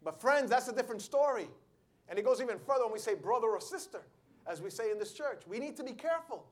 But 0.05 0.20
friends, 0.20 0.50
that's 0.50 0.68
a 0.68 0.74
different 0.74 1.00
story. 1.00 1.48
And 2.11 2.18
it 2.18 2.26
goes 2.26 2.42
even 2.42 2.59
further 2.59 2.85
when 2.85 2.92
we 2.92 2.98
say 2.98 3.14
brother 3.14 3.48
or 3.48 3.61
sister, 3.62 4.03
as 4.46 4.61
we 4.61 4.68
say 4.68 4.90
in 4.90 4.98
this 4.98 5.14
church. 5.14 5.40
We 5.48 5.59
need 5.59 5.79
to 5.79 5.83
be 5.83 5.92
careful. 5.92 6.44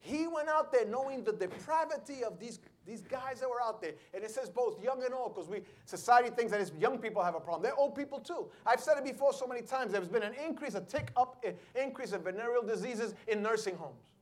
He 0.00 0.26
went 0.26 0.48
out 0.48 0.72
there 0.72 0.86
knowing 0.86 1.22
the 1.22 1.34
depravity 1.34 2.24
of 2.24 2.40
these, 2.40 2.58
these 2.86 3.02
guys 3.02 3.40
that 3.40 3.48
were 3.48 3.60
out 3.60 3.80
there. 3.82 3.92
And 4.14 4.22
it 4.22 4.30
says 4.30 4.48
both 4.48 4.82
young 4.82 5.02
and 5.04 5.12
old, 5.12 5.34
because 5.34 5.48
we 5.48 5.62
society 5.84 6.30
thinks 6.30 6.52
that 6.52 6.60
it's 6.60 6.72
young 6.78 6.98
people 6.98 7.22
have 7.22 7.34
a 7.34 7.40
problem. 7.40 7.62
They're 7.62 7.78
old 7.78 7.94
people 7.94 8.20
too. 8.20 8.46
I've 8.64 8.80
said 8.80 8.96
it 8.98 9.04
before 9.04 9.32
so 9.32 9.46
many 9.46 9.62
times. 9.62 9.92
There's 9.92 10.08
been 10.08 10.22
an 10.22 10.34
increase, 10.34 10.74
a 10.74 10.80
tick 10.80 11.10
up 11.16 11.44
increase 11.74 12.12
of 12.12 12.22
venereal 12.22 12.62
diseases 12.62 13.14
in 13.26 13.42
nursing 13.42 13.76
homes. 13.76 14.12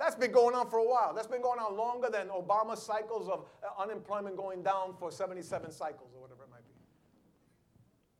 That's 0.00 0.14
been 0.14 0.32
going 0.32 0.56
on 0.56 0.70
for 0.70 0.78
a 0.78 0.84
while. 0.84 1.12
That's 1.14 1.26
been 1.26 1.42
going 1.42 1.60
on 1.60 1.76
longer 1.76 2.08
than 2.10 2.28
Obama's 2.28 2.82
cycles 2.82 3.28
of 3.28 3.44
uh, 3.62 3.82
unemployment 3.82 4.34
going 4.34 4.62
down 4.62 4.94
for 4.98 5.12
77 5.12 5.70
cycles 5.70 6.08
or 6.16 6.22
whatever. 6.22 6.39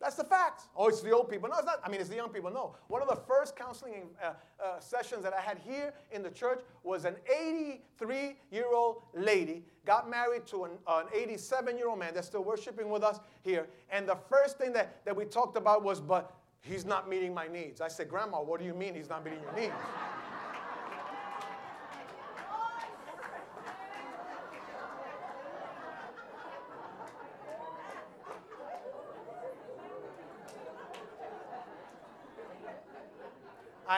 That's 0.00 0.16
the 0.16 0.24
facts. 0.24 0.68
Oh, 0.74 0.88
it's 0.88 1.02
the 1.02 1.10
old 1.10 1.28
people. 1.28 1.50
No, 1.50 1.56
it's 1.56 1.66
not. 1.66 1.80
I 1.84 1.90
mean, 1.90 2.00
it's 2.00 2.08
the 2.08 2.16
young 2.16 2.30
people. 2.30 2.50
No. 2.50 2.74
One 2.88 3.02
of 3.02 3.08
the 3.08 3.20
first 3.28 3.54
counseling 3.54 4.08
uh, 4.22 4.32
uh, 4.62 4.80
sessions 4.80 5.22
that 5.24 5.34
I 5.34 5.40
had 5.40 5.58
here 5.58 5.92
in 6.10 6.22
the 6.22 6.30
church 6.30 6.60
was 6.82 7.04
an 7.04 7.16
83 7.28 8.36
year 8.50 8.72
old 8.72 9.02
lady 9.12 9.62
got 9.84 10.08
married 10.08 10.46
to 10.46 10.64
an, 10.64 10.70
an 10.88 11.06
87 11.12 11.76
year 11.76 11.88
old 11.88 11.98
man 11.98 12.14
that's 12.14 12.26
still 12.26 12.44
worshiping 12.44 12.88
with 12.88 13.02
us 13.02 13.20
here. 13.42 13.66
And 13.90 14.08
the 14.08 14.16
first 14.30 14.56
thing 14.56 14.72
that, 14.72 15.04
that 15.04 15.14
we 15.14 15.26
talked 15.26 15.58
about 15.58 15.84
was, 15.84 16.00
but 16.00 16.34
he's 16.62 16.86
not 16.86 17.08
meeting 17.08 17.34
my 17.34 17.46
needs. 17.46 17.82
I 17.82 17.88
said, 17.88 18.08
Grandma, 18.08 18.40
what 18.42 18.58
do 18.58 18.66
you 18.66 18.74
mean 18.74 18.94
he's 18.94 19.10
not 19.10 19.22
meeting 19.22 19.40
your 19.42 19.52
needs? 19.52 19.74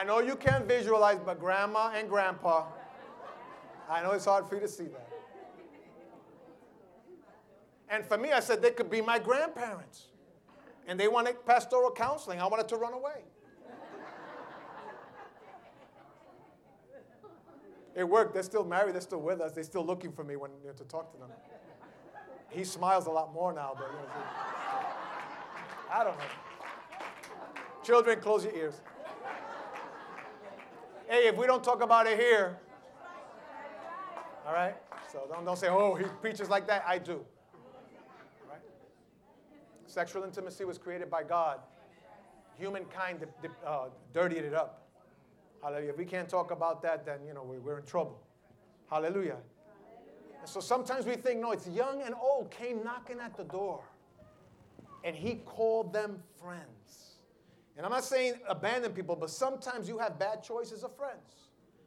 I 0.03 0.05
know 0.05 0.19
you 0.19 0.35
can't 0.35 0.65
visualize, 0.65 1.17
but 1.25 1.39
grandma 1.39 1.93
and 1.95 2.09
grandpa, 2.09 2.65
I 3.89 4.03
know 4.03 4.11
it's 4.11 4.25
hard 4.25 4.45
for 4.49 4.55
you 4.55 4.59
to 4.59 4.67
see 4.67 4.83
that. 4.83 5.07
And 7.87 8.05
for 8.05 8.17
me, 8.17 8.33
I 8.33 8.41
said 8.41 8.61
they 8.61 8.71
could 8.71 8.91
be 8.91 8.99
my 8.99 9.17
grandparents. 9.17 10.07
And 10.87 10.99
they 10.99 11.07
wanted 11.07 11.45
pastoral 11.45 11.89
counseling. 11.89 12.41
I 12.41 12.47
wanted 12.47 12.67
to 12.67 12.75
run 12.75 12.91
away. 12.91 13.21
It 17.95 18.03
worked. 18.03 18.33
They're 18.33 18.43
still 18.43 18.65
married. 18.65 18.95
They're 18.95 19.01
still 19.01 19.21
with 19.21 19.39
us. 19.39 19.53
They're 19.53 19.63
still 19.63 19.85
looking 19.85 20.11
for 20.11 20.25
me 20.25 20.35
when 20.35 20.51
you 20.63 20.67
know, 20.67 20.73
to 20.73 20.83
talk 20.83 21.13
to 21.13 21.17
them. 21.17 21.29
He 22.49 22.65
smiles 22.65 23.05
a 23.05 23.11
lot 23.11 23.33
more 23.33 23.53
now, 23.53 23.71
but 23.73 23.87
you 23.87 23.99
know, 23.99 24.09
I 25.89 26.03
don't 26.03 26.17
know. 26.17 26.25
Children, 27.85 28.19
close 28.19 28.43
your 28.43 28.53
ears. 28.53 28.81
Hey, 31.13 31.27
if 31.27 31.37
we 31.37 31.45
don't 31.45 31.63
talk 31.63 31.83
about 31.83 32.07
it 32.07 32.19
here, 32.19 32.57
all 34.47 34.51
right? 34.51 34.73
So 35.11 35.27
don't, 35.31 35.45
don't 35.45 35.59
say, 35.59 35.67
oh, 35.69 35.93
he 35.93 36.05
preaches 36.21 36.49
like 36.49 36.65
that. 36.65 36.83
I 36.87 36.97
do. 36.97 37.23
Right? 38.49 38.57
Sexual 39.85 40.23
intimacy 40.23 40.65
was 40.65 40.79
created 40.79 41.11
by 41.11 41.21
God. 41.21 41.59
Humankind 42.57 43.27
uh, 43.63 43.89
dirtied 44.11 44.43
it 44.43 44.55
up. 44.55 44.87
Hallelujah. 45.61 45.91
If 45.91 45.99
we 45.99 46.05
can't 46.05 46.27
talk 46.27 46.49
about 46.49 46.81
that, 46.81 47.05
then, 47.05 47.19
you 47.27 47.35
know, 47.35 47.43
we're 47.43 47.77
in 47.77 47.85
trouble. 47.85 48.19
Hallelujah. 48.89 49.37
And 50.39 50.49
so 50.49 50.59
sometimes 50.59 51.05
we 51.05 51.15
think, 51.15 51.39
no, 51.39 51.51
it's 51.51 51.67
young 51.67 52.01
and 52.01 52.15
old 52.15 52.49
came 52.49 52.83
knocking 52.83 53.19
at 53.19 53.37
the 53.37 53.43
door. 53.43 53.83
And 55.03 55.15
he 55.15 55.35
called 55.45 55.93
them 55.93 56.23
friends. 56.41 57.02
And 57.75 57.85
I'm 57.85 57.91
not 57.91 58.03
saying 58.03 58.35
abandon 58.47 58.91
people, 58.91 59.15
but 59.15 59.29
sometimes 59.29 59.87
you 59.87 59.97
have 59.97 60.19
bad 60.19 60.43
choices 60.43 60.83
of 60.83 60.95
friends. 60.95 61.43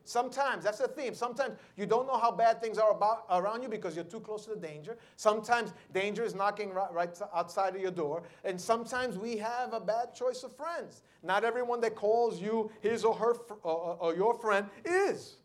Sometimes, 0.06 0.62
that's 0.62 0.78
the 0.78 0.86
theme. 0.86 1.14
Sometimes 1.14 1.56
you 1.76 1.84
don't 1.84 2.06
know 2.06 2.16
how 2.16 2.30
bad 2.30 2.60
things 2.60 2.78
are 2.78 2.92
about, 2.92 3.24
around 3.28 3.62
you 3.62 3.68
because 3.68 3.96
you're 3.96 4.04
too 4.04 4.20
close 4.20 4.44
to 4.44 4.50
the 4.50 4.56
danger. 4.56 4.96
Sometimes 5.16 5.72
danger 5.92 6.22
is 6.22 6.32
knocking 6.32 6.70
right, 6.70 6.92
right 6.92 7.10
outside 7.34 7.74
of 7.74 7.80
your 7.80 7.90
door. 7.90 8.22
And 8.44 8.60
sometimes 8.60 9.18
we 9.18 9.36
have 9.38 9.72
a 9.72 9.80
bad 9.80 10.14
choice 10.14 10.44
of 10.44 10.56
friends. 10.56 11.02
Not 11.24 11.42
everyone 11.42 11.80
that 11.80 11.96
calls 11.96 12.40
you 12.40 12.70
his 12.80 13.04
or 13.04 13.14
her 13.14 13.34
or, 13.64 13.96
or 13.98 14.14
your 14.14 14.38
friend 14.38 14.68
is. 14.84 15.38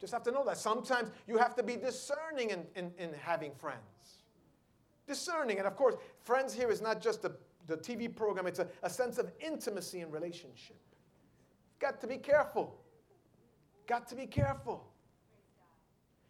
Just 0.00 0.12
have 0.12 0.22
to 0.24 0.32
know 0.32 0.44
that. 0.44 0.58
Sometimes 0.58 1.10
you 1.26 1.38
have 1.38 1.54
to 1.56 1.62
be 1.62 1.76
discerning 1.76 2.50
in, 2.50 2.66
in, 2.74 2.92
in 2.98 3.14
having 3.14 3.52
friends. 3.54 4.18
Discerning. 5.06 5.56
And 5.56 5.66
of 5.66 5.76
course, 5.76 5.94
friends 6.24 6.52
here 6.52 6.70
is 6.70 6.82
not 6.82 7.00
just 7.00 7.22
the 7.22 7.32
the 7.70 7.76
TV 7.76 8.14
program, 8.14 8.46
it's 8.46 8.58
a, 8.58 8.68
a 8.82 8.90
sense 8.90 9.18
of 9.18 9.30
intimacy 9.40 10.00
and 10.00 10.12
relationship. 10.12 10.76
Got 11.78 12.00
to 12.02 12.06
be 12.06 12.18
careful. 12.18 12.76
Got 13.86 14.08
to 14.08 14.14
be 14.14 14.26
careful. 14.26 14.86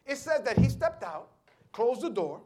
It 0.07 0.17
says 0.17 0.43
that 0.43 0.59
he 0.59 0.69
stepped 0.69 1.03
out, 1.03 1.29
closed 1.73 2.03
the 2.03 2.11
door. 2.11 2.41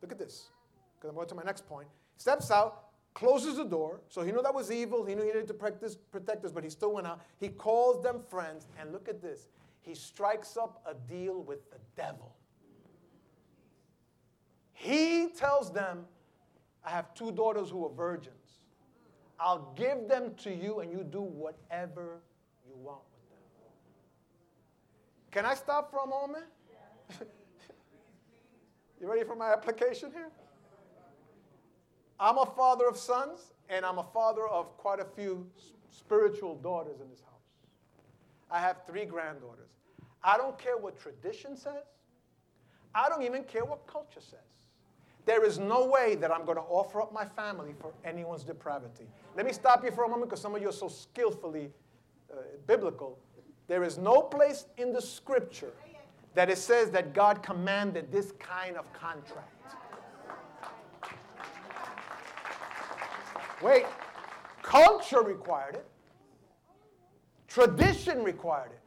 Look 0.00 0.12
at 0.12 0.18
this, 0.18 0.48
because 0.96 1.10
I'm 1.10 1.16
going 1.16 1.28
to 1.28 1.34
my 1.34 1.42
next 1.42 1.66
point. 1.68 1.88
Steps 2.16 2.50
out, 2.50 2.84
closes 3.14 3.56
the 3.56 3.64
door. 3.64 4.00
So 4.08 4.22
he 4.22 4.30
knew 4.30 4.42
that 4.42 4.54
was 4.54 4.70
evil. 4.70 5.04
He 5.04 5.14
knew 5.14 5.22
he 5.22 5.28
needed 5.28 5.48
to 5.48 5.54
practice, 5.54 5.96
protect 5.96 6.44
us, 6.44 6.52
but 6.52 6.62
he 6.62 6.70
still 6.70 6.94
went 6.94 7.06
out. 7.06 7.20
He 7.38 7.48
calls 7.48 8.02
them 8.02 8.20
friends, 8.28 8.68
and 8.78 8.92
look 8.92 9.08
at 9.08 9.20
this. 9.20 9.48
He 9.80 9.94
strikes 9.94 10.56
up 10.56 10.82
a 10.86 10.94
deal 10.94 11.42
with 11.42 11.70
the 11.70 11.78
devil. 11.96 12.34
He 14.72 15.30
tells 15.36 15.72
them, 15.72 16.04
I 16.84 16.90
have 16.90 17.14
two 17.14 17.32
daughters 17.32 17.70
who 17.70 17.84
are 17.84 17.92
virgins. 17.92 18.34
I'll 19.40 19.72
give 19.76 20.08
them 20.08 20.34
to 20.42 20.52
you 20.52 20.80
and 20.80 20.90
you 20.90 21.04
do 21.04 21.20
whatever 21.20 22.20
you 22.66 22.74
want 22.76 23.02
with 23.12 23.30
them. 23.30 23.70
Can 25.30 25.46
I 25.46 25.54
stop 25.54 25.90
for 25.90 26.00
a 26.00 26.06
moment? 26.06 26.46
you 29.00 29.08
ready 29.08 29.24
for 29.24 29.36
my 29.36 29.52
application 29.52 30.10
here? 30.12 30.30
I'm 32.18 32.38
a 32.38 32.46
father 32.46 32.86
of 32.88 32.96
sons 32.96 33.52
and 33.68 33.84
I'm 33.86 33.98
a 33.98 34.06
father 34.12 34.48
of 34.48 34.76
quite 34.76 34.98
a 34.98 35.04
few 35.04 35.46
spiritual 35.90 36.56
daughters 36.56 37.00
in 37.00 37.08
this 37.08 37.20
house. 37.20 37.38
I 38.50 38.60
have 38.60 38.78
three 38.86 39.04
granddaughters. 39.04 39.70
I 40.22 40.36
don't 40.36 40.58
care 40.58 40.76
what 40.76 40.98
tradition 40.98 41.56
says. 41.56 41.84
I 42.94 43.08
don't 43.08 43.22
even 43.22 43.44
care 43.44 43.64
what 43.64 43.86
culture 43.86 44.20
says. 44.20 44.47
There 45.28 45.44
is 45.44 45.58
no 45.58 45.84
way 45.84 46.14
that 46.14 46.32
I'm 46.34 46.46
going 46.46 46.56
to 46.56 46.62
offer 46.62 47.02
up 47.02 47.12
my 47.12 47.26
family 47.26 47.74
for 47.78 47.92
anyone's 48.02 48.44
depravity. 48.44 49.04
Let 49.36 49.44
me 49.44 49.52
stop 49.52 49.84
you 49.84 49.90
for 49.90 50.04
a 50.04 50.08
moment 50.08 50.30
because 50.30 50.40
some 50.40 50.54
of 50.54 50.62
you 50.62 50.70
are 50.70 50.72
so 50.72 50.88
skillfully 50.88 51.70
uh, 52.32 52.36
biblical. 52.66 53.18
There 53.66 53.84
is 53.84 53.98
no 53.98 54.22
place 54.22 54.64
in 54.78 54.90
the 54.90 55.02
scripture 55.02 55.74
that 56.34 56.48
it 56.48 56.56
says 56.56 56.90
that 56.92 57.12
God 57.12 57.42
commanded 57.42 58.10
this 58.10 58.32
kind 58.38 58.78
of 58.78 58.90
contract. 58.94 59.52
Wait, 63.62 63.84
culture 64.62 65.20
required 65.20 65.74
it, 65.74 65.86
tradition 67.48 68.22
required 68.22 68.70
it, 68.70 68.80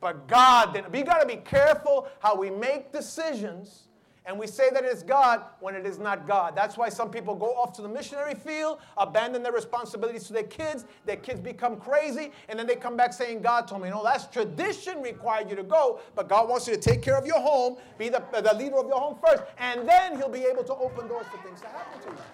but 0.00 0.26
God 0.26 0.74
didn't. 0.74 0.90
We 0.90 1.02
got 1.02 1.20
to 1.20 1.26
be 1.28 1.36
careful 1.36 2.08
how 2.18 2.34
we 2.36 2.50
make 2.50 2.90
decisions 2.90 3.84
And 4.26 4.38
we 4.38 4.46
say 4.46 4.70
that 4.70 4.84
it's 4.84 5.02
God 5.02 5.42
when 5.60 5.74
it 5.74 5.84
is 5.84 5.98
not 5.98 6.26
God. 6.26 6.56
That's 6.56 6.78
why 6.78 6.88
some 6.88 7.10
people 7.10 7.34
go 7.34 7.54
off 7.56 7.74
to 7.74 7.82
the 7.82 7.88
missionary 7.88 8.34
field, 8.34 8.78
abandon 8.96 9.42
their 9.42 9.52
responsibilities 9.52 10.24
to 10.28 10.32
their 10.32 10.44
kids. 10.44 10.86
Their 11.04 11.16
kids 11.16 11.40
become 11.40 11.76
crazy, 11.76 12.32
and 12.48 12.58
then 12.58 12.66
they 12.66 12.76
come 12.76 12.96
back 12.96 13.12
saying, 13.12 13.42
God 13.42 13.68
told 13.68 13.82
me. 13.82 13.90
No, 13.90 14.02
that's 14.02 14.26
tradition 14.26 15.02
required 15.02 15.50
you 15.50 15.56
to 15.56 15.62
go, 15.62 16.00
but 16.14 16.28
God 16.28 16.48
wants 16.48 16.66
you 16.66 16.74
to 16.74 16.80
take 16.80 17.02
care 17.02 17.18
of 17.18 17.26
your 17.26 17.40
home, 17.40 17.76
be 17.98 18.08
the, 18.08 18.22
the 18.32 18.54
leader 18.54 18.76
of 18.76 18.86
your 18.86 18.98
home 18.98 19.18
first, 19.26 19.42
and 19.58 19.86
then 19.86 20.16
He'll 20.16 20.30
be 20.30 20.44
able 20.44 20.64
to 20.64 20.74
open 20.74 21.06
doors 21.06 21.26
for 21.26 21.36
things 21.46 21.60
to 21.60 21.66
happen 21.66 22.00
to 22.02 22.08
you. 22.08 22.24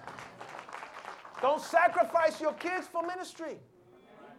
Don't 1.42 1.60
sacrifice 1.60 2.40
your 2.40 2.52
kids 2.52 2.86
for 2.86 3.02
ministry. 3.02 3.56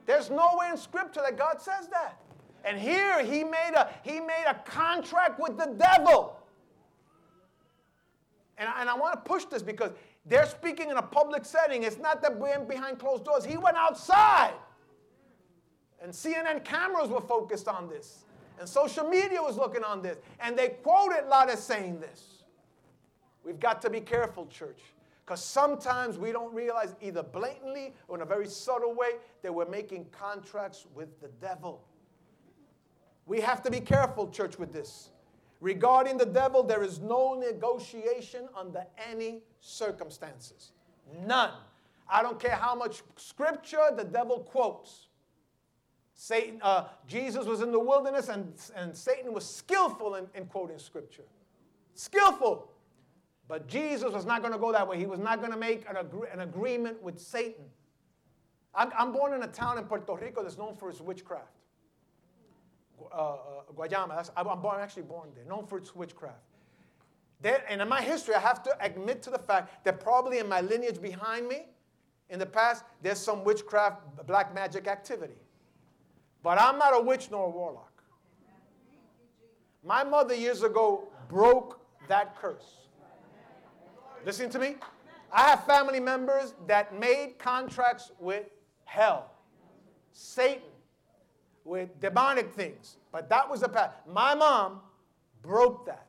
There's 0.06 0.30
nowhere 0.30 0.72
in 0.72 0.78
Scripture 0.78 1.22
that 1.22 1.38
God 1.38 1.62
says 1.62 1.88
that. 1.90 2.22
And 2.64 2.80
here 2.80 3.24
he 3.24 3.44
made 3.44 3.72
a, 3.76 3.90
he 4.04 4.20
made 4.20 4.46
a 4.48 4.54
contract 4.66 5.40
with 5.40 5.58
the 5.58 5.76
devil. 5.78 6.38
And 8.58 8.70
I, 8.70 8.82
and 8.82 8.90
I 8.90 8.96
want 8.96 9.14
to 9.14 9.30
push 9.30 9.46
this 9.46 9.62
because 9.62 9.92
they're 10.26 10.46
speaking 10.46 10.90
in 10.90 10.98
a 10.98 11.02
public 11.02 11.46
setting. 11.46 11.84
It's 11.84 11.98
not 11.98 12.22
that 12.22 12.38
we're 12.38 12.60
behind 12.60 13.00
closed 13.00 13.26
doors. 13.26 13.44
He 13.44 13.58
went 13.58 13.78
outside. 13.78 14.54
And 16.02 16.12
CNN 16.12 16.64
cameras 16.64 17.10
were 17.10 17.22
focused 17.22 17.68
on 17.68 17.88
this. 17.88 18.26
And 18.60 18.68
social 18.68 19.08
media 19.08 19.42
was 19.42 19.58
looking 19.58 19.84
on 19.84 20.02
this. 20.02 20.18
And 20.40 20.58
they 20.58 20.70
quoted 20.70 21.28
Lot 21.28 21.50
as 21.50 21.64
saying 21.64 22.00
this. 22.00 22.44
We've 23.44 23.60
got 23.60 23.82
to 23.84 23.90
be 23.90 24.02
careful, 24.02 24.46
church. 24.48 24.80
Because 25.26 25.44
sometimes 25.44 26.18
we 26.18 26.32
don't 26.32 26.54
realize, 26.54 26.96
either 27.02 27.24
blatantly 27.24 27.94
or 28.08 28.18
in 28.18 28.22
a 28.22 28.26
very 28.26 28.48
subtle 28.48 28.94
way, 28.94 29.12
that 29.42 29.54
we're 29.54 29.70
making 29.70 30.06
contracts 30.12 30.86
with 30.94 31.20
the 31.22 31.30
devil. 31.40 31.82
We 33.26 33.40
have 33.42 33.64
to 33.64 33.72
be 33.72 33.80
careful, 33.80 34.30
church, 34.30 34.60
with 34.60 34.74
this. 34.74 35.10
Regarding 35.62 36.18
the 36.18 36.26
devil, 36.26 36.64
there 36.64 36.82
is 36.82 37.00
no 37.00 37.36
negotiation 37.36 38.50
under 38.58 38.84
any 39.10 39.44
circumstances. 39.60 40.72
None. 41.26 41.52
I 42.10 42.24
don't 42.24 42.40
care 42.40 42.56
how 42.56 42.74
much 42.74 43.04
scripture 43.16 43.92
the 43.96 44.04
devil 44.04 44.40
quotes. 44.40 45.08
Satan, 46.16 46.60
uh, 46.64 46.86
Jesus 47.08 47.46
was 47.46 47.62
in 47.62 47.72
the 47.72 47.80
wilderness 47.80 48.28
and, 48.28 48.54
and 48.76 48.96
Satan 48.96 49.34
was 49.34 49.46
skillful 49.46 50.16
in, 50.16 50.26
in 50.34 50.46
quoting 50.48 50.80
scripture. 50.80 51.24
Skillful. 51.94 52.68
But 53.48 53.68
Jesus 53.68 54.12
was 54.12 54.26
not 54.26 54.42
going 54.42 54.54
to 54.54 54.60
go 54.60 54.72
that 54.72 54.88
way. 54.88 54.98
He 54.98 55.06
was 55.06 55.20
not 55.20 55.40
going 55.40 55.52
to 55.52 55.58
make 55.58 55.88
an, 55.88 55.98
agree- 55.98 56.30
an 56.34 56.40
agreement 56.40 57.02
with 57.04 57.20
Satan. 57.20 57.66
I'm, 58.74 58.92
I'm 58.98 59.12
born 59.12 59.34
in 59.34 59.44
a 59.44 59.48
town 59.48 59.78
in 59.78 59.84
Puerto 59.84 60.16
Rico 60.16 60.42
that's 60.42 60.58
known 60.58 60.76
for 60.76 60.90
its 60.90 61.02
witchcraft 61.02 61.61
uh, 63.12 63.16
uh, 63.16 63.38
Guayama. 63.76 64.62
Born, 64.62 64.76
I'm 64.76 64.82
actually 64.82 65.04
born 65.04 65.30
there, 65.36 65.46
known 65.46 65.66
for 65.66 65.78
its 65.78 65.96
witchcraft. 65.96 66.40
There, 67.42 67.64
and 67.68 67.82
in 67.82 67.90
my 67.90 68.02
history, 68.02 68.36
I 68.36 68.40
have 68.40 68.62
to 68.64 68.78
admit 68.80 69.24
to 69.24 69.30
the 69.32 69.40
fact 69.40 69.84
that 69.84 70.00
probably 70.00 70.40
in 70.40 70.48
my 70.48 70.62
lineage 70.62 71.02
behind 71.02 71.48
me, 71.48 71.68
in 72.30 72.40
the 72.40 72.46
past, 72.46 72.84
there's 73.02 73.20
some 73.20 73.44
witchcraft, 73.44 74.26
black 74.26 74.54
magic 74.54 74.88
activity. 74.88 75.36
But 76.44 76.60
I'm 76.60 76.78
not 76.78 76.96
a 76.96 77.02
witch 77.02 77.30
nor 77.30 77.48
a 77.48 77.50
warlock. 77.50 78.04
My 79.84 80.04
mother 80.04 80.36
years 80.36 80.64
ago 80.64 81.10
broke 81.28 81.82
that 82.08 82.36
curse. 82.36 82.78
Listen 84.26 84.50
to 84.52 84.60
me. 84.60 84.76
I 85.32 85.50
have 85.50 85.66
family 85.66 86.00
members 86.00 86.54
that 86.68 86.98
made 86.98 87.40
contracts 87.40 88.12
with 88.20 88.46
hell, 88.86 89.32
Satan, 90.12 90.62
with 91.64 92.00
demonic 92.00 92.54
things. 92.54 92.98
But 93.12 93.30
that 93.30 93.50
was 93.50 93.62
the 93.62 93.70
path. 93.70 93.94
My 94.08 94.36
mom 94.36 94.80
broke 95.42 95.86
that. 95.86 96.08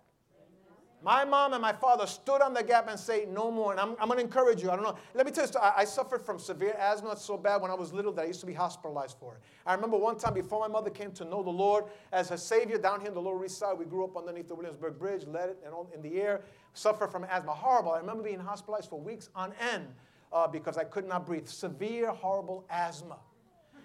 My 1.05 1.25
mom 1.25 1.53
and 1.53 1.61
my 1.61 1.73
father 1.73 2.07
stood 2.07 2.41
on 2.41 2.55
the 2.55 2.63
gap 2.63 2.89
and 2.89 2.99
said, 2.99 3.29
No 3.29 3.51
more. 3.51 3.73
And 3.73 3.81
I'm, 3.81 3.91
I'm 3.99 4.07
going 4.07 4.19
to 4.19 4.25
encourage 4.25 4.63
you. 4.63 4.71
I 4.71 4.77
don't 4.77 4.85
know. 4.85 4.97
Let 5.15 5.27
me 5.27 5.33
tell 5.33 5.45
you, 5.45 5.53
I, 5.61 5.73
I 5.79 5.85
suffered 5.85 6.23
from 6.23 6.39
severe 6.39 6.77
asthma 6.79 7.17
so 7.17 7.37
bad 7.37 7.61
when 7.61 7.73
I 7.73 7.75
was 7.75 7.93
little 7.93 8.13
that 8.13 8.23
I 8.23 8.27
used 8.27 8.39
to 8.41 8.47
be 8.47 8.53
hospitalized 8.53 9.17
for 9.19 9.35
it. 9.35 9.41
I 9.67 9.75
remember 9.75 9.97
one 9.97 10.17
time 10.17 10.35
before 10.35 10.61
my 10.61 10.69
mother 10.69 10.91
came 10.91 11.11
to 11.13 11.25
know 11.25 11.43
the 11.43 11.51
Lord 11.51 11.85
as 12.13 12.29
her 12.29 12.37
Savior 12.37 12.79
down 12.79 13.01
here 13.01 13.09
in 13.09 13.15
the 13.15 13.21
Lower 13.21 13.45
East 13.45 13.59
Side, 13.59 13.77
we 13.77 13.85
grew 13.85 14.05
up 14.05 14.17
underneath 14.17 14.47
the 14.47 14.55
Williamsburg 14.55 14.97
Bridge, 14.97 15.27
led 15.27 15.49
it 15.49 15.59
and 15.65 15.75
all 15.75 15.91
in 15.93 16.03
the 16.03 16.21
air, 16.21 16.43
suffered 16.73 17.11
from 17.11 17.25
asthma. 17.25 17.53
Horrible. 17.53 17.91
I 17.93 17.99
remember 17.99 18.23
being 18.23 18.39
hospitalized 18.39 18.89
for 18.89 19.01
weeks 19.01 19.29
on 19.35 19.53
end 19.73 19.89
uh, 20.33 20.47
because 20.47 20.79
I 20.79 20.85
could 20.85 21.09
not 21.09 21.27
breathe. 21.27 21.49
Severe, 21.49 22.11
horrible 22.13 22.65
asthma. 22.71 23.17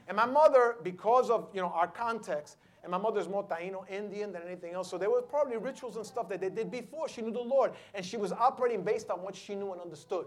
And 0.07 0.15
my 0.15 0.25
mother, 0.25 0.77
because 0.83 1.29
of 1.29 1.49
you 1.53 1.61
know 1.61 1.67
our 1.67 1.87
context, 1.87 2.57
and 2.83 2.91
my 2.91 2.97
mother's 2.97 3.27
more 3.27 3.43
Taino 3.43 3.89
Indian 3.89 4.31
than 4.31 4.43
anything 4.43 4.73
else, 4.73 4.89
so 4.89 4.97
there 4.97 5.09
were 5.09 5.21
probably 5.21 5.57
rituals 5.57 5.97
and 5.97 6.05
stuff 6.05 6.29
that 6.29 6.39
they 6.39 6.49
did 6.49 6.71
before 6.71 7.09
she 7.09 7.21
knew 7.21 7.31
the 7.31 7.39
Lord, 7.39 7.71
and 7.93 8.05
she 8.05 8.15
was 8.15 8.31
operating 8.31 8.83
based 8.83 9.09
on 9.09 9.21
what 9.21 9.35
she 9.35 9.55
knew 9.55 9.73
and 9.73 9.81
understood. 9.81 10.25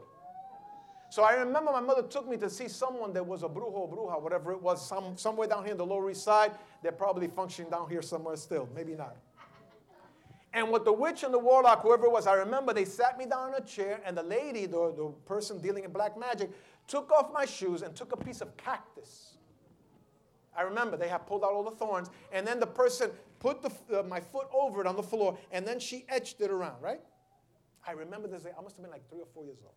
So 1.08 1.24
I 1.24 1.32
remember 1.32 1.72
my 1.72 1.80
mother 1.80 2.02
took 2.02 2.28
me 2.28 2.36
to 2.36 2.50
see 2.50 2.68
someone 2.68 3.12
that 3.14 3.26
was 3.26 3.42
a 3.42 3.48
brujo, 3.48 3.90
bruja, 3.90 4.20
whatever 4.22 4.52
it 4.52 4.62
was, 4.62 4.86
some, 4.86 5.16
somewhere 5.16 5.48
down 5.48 5.64
here 5.64 5.72
in 5.72 5.78
the 5.78 5.86
Lower 5.86 6.08
East 6.10 6.22
Side. 6.22 6.52
They're 6.82 6.92
probably 6.92 7.26
functioning 7.26 7.68
down 7.68 7.90
here 7.90 8.00
somewhere 8.00 8.36
still, 8.36 8.68
maybe 8.76 8.94
not. 8.94 9.16
And 10.52 10.70
with 10.70 10.84
the 10.84 10.92
witch 10.92 11.24
and 11.24 11.34
the 11.34 11.38
warlock, 11.38 11.82
whoever 11.82 12.06
it 12.06 12.12
was, 12.12 12.26
I 12.26 12.34
remember 12.34 12.72
they 12.72 12.84
sat 12.84 13.18
me 13.18 13.26
down 13.26 13.48
in 13.48 13.54
a 13.54 13.66
chair, 13.66 14.00
and 14.04 14.16
the 14.16 14.22
lady, 14.22 14.66
the, 14.66 14.92
the 14.96 15.12
person 15.24 15.60
dealing 15.60 15.84
in 15.84 15.90
black 15.90 16.18
magic, 16.18 16.50
took 16.86 17.10
off 17.10 17.32
my 17.32 17.44
shoes 17.44 17.82
and 17.82 17.96
took 17.96 18.12
a 18.12 18.16
piece 18.16 18.40
of 18.40 18.56
cactus 18.56 19.29
I 20.56 20.62
remember 20.62 20.96
they 20.96 21.08
had 21.08 21.26
pulled 21.26 21.44
out 21.44 21.52
all 21.52 21.62
the 21.62 21.70
thorns, 21.70 22.10
and 22.32 22.46
then 22.46 22.58
the 22.58 22.66
person 22.66 23.10
put 23.38 23.62
the, 23.62 24.00
uh, 24.00 24.02
my 24.02 24.20
foot 24.20 24.46
over 24.52 24.80
it 24.80 24.86
on 24.86 24.96
the 24.96 25.02
floor, 25.02 25.38
and 25.52 25.66
then 25.66 25.78
she 25.78 26.04
etched 26.08 26.40
it 26.40 26.50
around, 26.50 26.80
right? 26.80 27.00
I 27.86 27.92
remember 27.92 28.28
this, 28.28 28.44
I 28.44 28.62
must 28.62 28.76
have 28.76 28.82
been 28.82 28.90
like 28.90 29.08
three 29.08 29.20
or 29.20 29.28
four 29.32 29.44
years 29.44 29.58
old. 29.62 29.74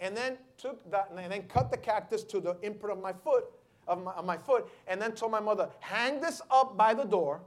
And 0.00 0.16
then 0.16 0.36
took 0.58 0.90
that, 0.90 1.10
and 1.16 1.32
then 1.32 1.42
cut 1.44 1.70
the 1.70 1.76
cactus 1.76 2.22
to 2.24 2.40
the 2.40 2.56
imprint 2.62 2.96
of 2.96 3.02
my 3.02 3.12
foot, 3.12 3.44
of 3.88 4.02
my, 4.02 4.12
of 4.12 4.24
my 4.24 4.36
foot, 4.36 4.68
and 4.86 5.00
then 5.00 5.12
told 5.12 5.32
my 5.32 5.40
mother, 5.40 5.68
hang 5.80 6.20
this 6.20 6.42
up 6.50 6.76
by 6.76 6.94
the 6.94 7.04
door, 7.04 7.40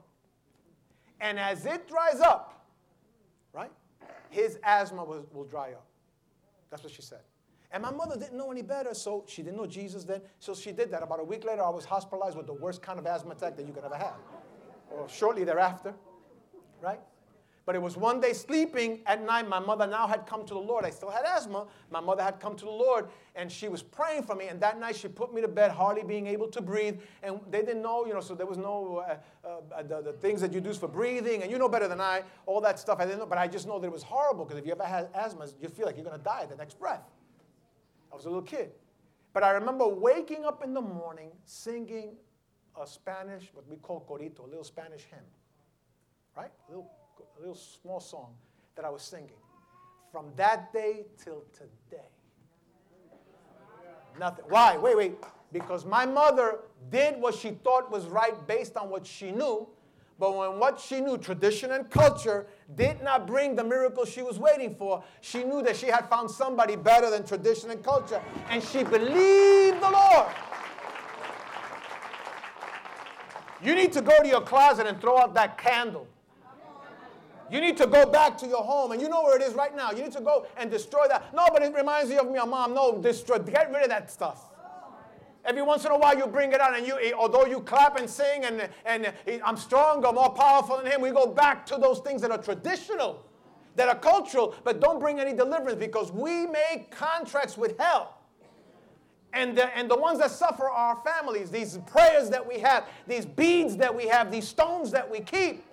and 1.20 1.39
as 1.39 1.65
it 1.65 1.88
dries 1.88 2.20
up, 2.20 2.65
right, 3.54 3.72
his 4.30 4.60
asthma 4.63 5.04
will, 5.04 5.26
will 5.34 5.46
dry 5.46 5.72
up. 5.72 5.86
That's 6.70 6.84
what 6.84 6.91
she 6.91 7.02
said. 7.02 7.22
And 7.71 7.84
my 7.84 7.91
mother 7.91 8.17
didn't 8.17 8.38
know 8.38 8.51
any 8.51 8.62
better, 8.62 8.93
so 8.93 9.25
she 9.27 9.41
didn't 9.41 9.58
know 9.58 9.67
Jesus 9.67 10.03
then. 10.06 10.21
So 10.39 10.53
she 10.53 10.71
did 10.71 10.89
that. 10.91 11.03
About 11.03 11.19
a 11.19 11.23
week 11.23 11.43
later, 11.43 11.63
I 11.63 11.69
was 11.69 11.84
hospitalized 11.84 12.38
with 12.38 12.47
the 12.47 12.53
worst 12.53 12.82
kind 12.82 12.97
of 12.97 13.06
asthma 13.06 13.32
attack 13.32 13.58
that 13.58 13.65
you 13.65 13.73
could 13.73 13.84
ever 13.84 13.97
have, 13.97 14.15
or 14.89 15.08
shortly 15.10 15.43
thereafter, 15.43 15.93
right? 16.82 16.99
But 17.67 17.75
it 17.75 17.82
was 17.82 17.97
one 17.97 18.21
day 18.21 18.32
sleeping 18.32 19.01
at 19.06 19.21
night. 19.25 19.49
My 19.49 19.60
mother 19.60 19.86
now 19.86 20.08
had 20.08 20.25
come 20.25 20.45
to 20.45 20.53
the 20.53 20.60
Lord. 20.60 20.86
I 20.86 20.89
still 20.89 21.10
had 21.10 21.25
asthma. 21.25 21.67
My 21.91 21.99
mother 21.99 22.23
had 22.23 22.39
come 22.39 22.56
to 22.56 22.63
the 22.63 22.71
Lord, 22.71 23.10
and 23.36 23.51
she 23.51 23.67
was 23.67 23.84
praying 23.84 24.23
for 24.23 24.36
me. 24.36 24.47
And 24.47 24.58
that 24.62 24.80
night, 24.80 24.95
she 24.95 25.10
put 25.10 25.34
me 25.34 25.41
to 25.41 25.49
bed, 25.49 25.71
hardly 25.71 26.01
being 26.01 26.27
able 26.27 26.47
to 26.47 26.62
breathe. 26.62 26.97
And 27.21 27.41
they 27.51 27.60
didn't 27.63 27.82
know, 27.82 28.06
you 28.06 28.13
know, 28.13 28.21
so 28.21 28.36
there 28.36 28.45
was 28.45 28.58
no 28.58 29.03
uh, 29.06 29.17
uh, 29.45 29.84
the, 29.84 30.01
the, 30.01 30.13
things 30.13 30.39
that 30.39 30.53
you 30.53 30.62
do 30.62 30.71
for 30.71 30.88
breathing. 30.88 31.43
And 31.43 31.51
you 31.51 31.58
know 31.58 31.67
better 31.67 31.89
than 31.89 31.99
I, 31.99 32.23
all 32.45 32.62
that 32.62 32.80
stuff. 32.80 33.01
I 33.01 33.03
didn't 33.03 33.19
know, 33.19 33.25
but 33.25 33.38
I 33.38 33.49
just 33.49 33.67
know 33.67 33.80
that 33.80 33.88
it 33.88 33.91
was 33.91 34.03
horrible 34.03 34.45
because 34.45 34.60
if 34.60 34.65
you 34.65 34.71
ever 34.71 34.86
had 34.86 35.10
asthma, 35.13 35.47
you 35.62 35.67
feel 35.67 35.88
like 35.88 35.97
you're 35.97 36.06
going 36.06 36.17
to 36.17 36.23
die 36.23 36.45
the 36.45 36.56
next 36.56 36.80
breath. 36.80 37.01
I 38.12 38.15
was 38.15 38.26
a 38.26 38.30
little 38.30 38.43
kid. 38.43 38.72
But 39.34 39.43
I 39.43 39.52
remember 39.52 39.88
waking 39.88 40.46
up 40.46 40.63
in 40.63 40.74
the 40.74 40.82
morning 40.82 41.30
singing 41.46 42.15
a 42.80 42.88
Spanish, 42.88 43.50
what 43.54 43.67
we 43.67 43.76
call 43.78 44.06
corito, 44.10 44.39
a 44.46 44.48
little 44.48 44.63
Spanish 44.63 45.04
hymn, 45.04 45.20
right? 46.36 46.52
A 46.67 46.72
little, 46.72 46.89
a 47.38 47.39
little 47.39 47.56
small 47.56 48.00
song 48.00 48.34
that 48.76 48.86
I 48.86 48.89
was 48.89 49.02
singing. 49.02 49.32
From 50.12 50.28
that 50.36 50.72
day 50.74 51.06
till 51.24 51.43
today. 51.54 52.06
Nothing. 54.20 54.46
Why? 54.48 54.78
Wait, 54.78 54.98
wait. 54.98 55.15
Because 55.52 55.86
my 55.86 56.06
mother 56.06 56.60
did 56.89 57.20
what 57.22 57.36
she 57.36 57.52
thought 57.52 57.91
was 57.91 58.06
right 58.06 58.36
based 58.48 58.76
on 58.78 58.89
what 58.89 59.06
she 59.06 59.32
knew, 59.32 59.67
but 60.19 60.36
when 60.36 60.60
what 60.60 60.80
she 60.80 60.99
knew, 60.99 61.17
tradition 61.17 61.71
and 61.71 61.89
culture, 61.89 62.47
did 62.75 63.01
not 63.03 63.27
bring 63.27 63.56
the 63.56 63.63
miracle 63.63 64.06
she 64.06 64.21
was 64.23 64.39
waiting 64.39 64.75
for, 64.75 65.03
she 65.21 65.43
knew 65.43 65.62
that 65.62 65.75
she 65.75 65.88
had 65.88 66.10
found 66.10 66.30
somebody 66.30 66.75
better 66.75 67.10
than 67.10 67.23
tradition 67.25 67.69
and 67.69 67.84
culture. 67.84 68.21
And 68.49 68.63
she 68.63 68.84
believed 68.84 69.82
the 69.82 69.91
Lord. 69.91 70.27
You 73.62 73.75
need 73.75 73.91
to 73.93 74.01
go 74.01 74.21
to 74.21 74.27
your 74.27 74.41
closet 74.41 74.88
and 74.88 74.99
throw 74.99 75.17
out 75.17 75.34
that 75.36 75.58
candle. 75.58 76.08
You 77.49 77.62
need 77.62 77.77
to 77.77 77.88
go 77.88 78.06
back 78.06 78.38
to 78.39 78.47
your 78.47 78.63
home, 78.63 78.91
and 78.91 79.01
you 79.01 79.08
know 79.08 79.23
where 79.23 79.38
it 79.38 79.41
is 79.41 79.53
right 79.53 79.73
now. 79.75 79.91
You 79.91 80.03
need 80.03 80.12
to 80.13 80.21
go 80.21 80.47
and 80.58 80.69
destroy 80.69 81.08
that. 81.08 81.34
No, 81.34 81.47
but 81.53 81.63
it 81.63 81.73
reminds 81.73 82.12
you 82.12 82.19
of 82.19 82.30
me, 82.30 82.39
mom. 82.45 82.73
No, 82.73 83.01
destroy. 83.01 83.39
Get 83.39 83.71
rid 83.71 83.84
of 83.84 83.89
that 83.89 84.12
stuff. 84.12 84.51
Every 85.47 85.62
once 85.62 85.86
in 85.86 85.91
a 85.91 85.97
while, 85.97 86.17
you 86.17 86.27
bring 86.27 86.51
it 86.51 86.60
out, 86.60 86.75
and 86.75 86.86
you, 86.86 86.99
eh, 86.99 87.13
although 87.17 87.45
you 87.45 87.62
clap 87.62 87.97
and 87.97 88.10
sing, 88.10 88.43
and, 88.43 88.67
and 88.86 89.13
eh, 89.25 89.39
I'm 89.45 89.55
stronger, 89.55 90.12
more 90.12 90.29
powerful 90.29 90.77
than 90.77 90.88
him, 90.88 90.99
we 90.99 91.10
go 91.12 91.25
back 91.25 91.65
to 91.67 91.77
those 91.77 91.99
things 91.99 92.21
that 92.21 92.31
are 92.31 92.38
traditional, 92.38 93.25
that 93.77 93.88
are 93.88 93.97
cultural, 93.97 94.55
but 94.65 94.81
don't 94.81 94.99
bring 94.99 95.21
any 95.21 95.33
deliverance 95.33 95.79
because 95.79 96.12
we 96.12 96.45
make 96.47 96.91
contracts 96.91 97.57
with 97.57 97.79
hell. 97.79 98.17
And 99.31 99.57
the, 99.57 99.75
and 99.77 99.89
the 99.89 99.95
ones 99.95 100.19
that 100.19 100.31
suffer 100.31 100.65
are 100.65 100.95
our 100.95 101.01
families, 101.03 101.49
these 101.49 101.77
prayers 101.88 102.29
that 102.29 102.45
we 102.45 102.60
have, 102.60 102.86
these 103.07 103.25
beads 103.25 103.77
that 103.77 103.95
we 103.95 104.07
have, 104.07 104.29
these 104.29 104.47
stones 104.47 104.91
that 104.91 105.10
we 105.10 105.21
keep. 105.21 105.63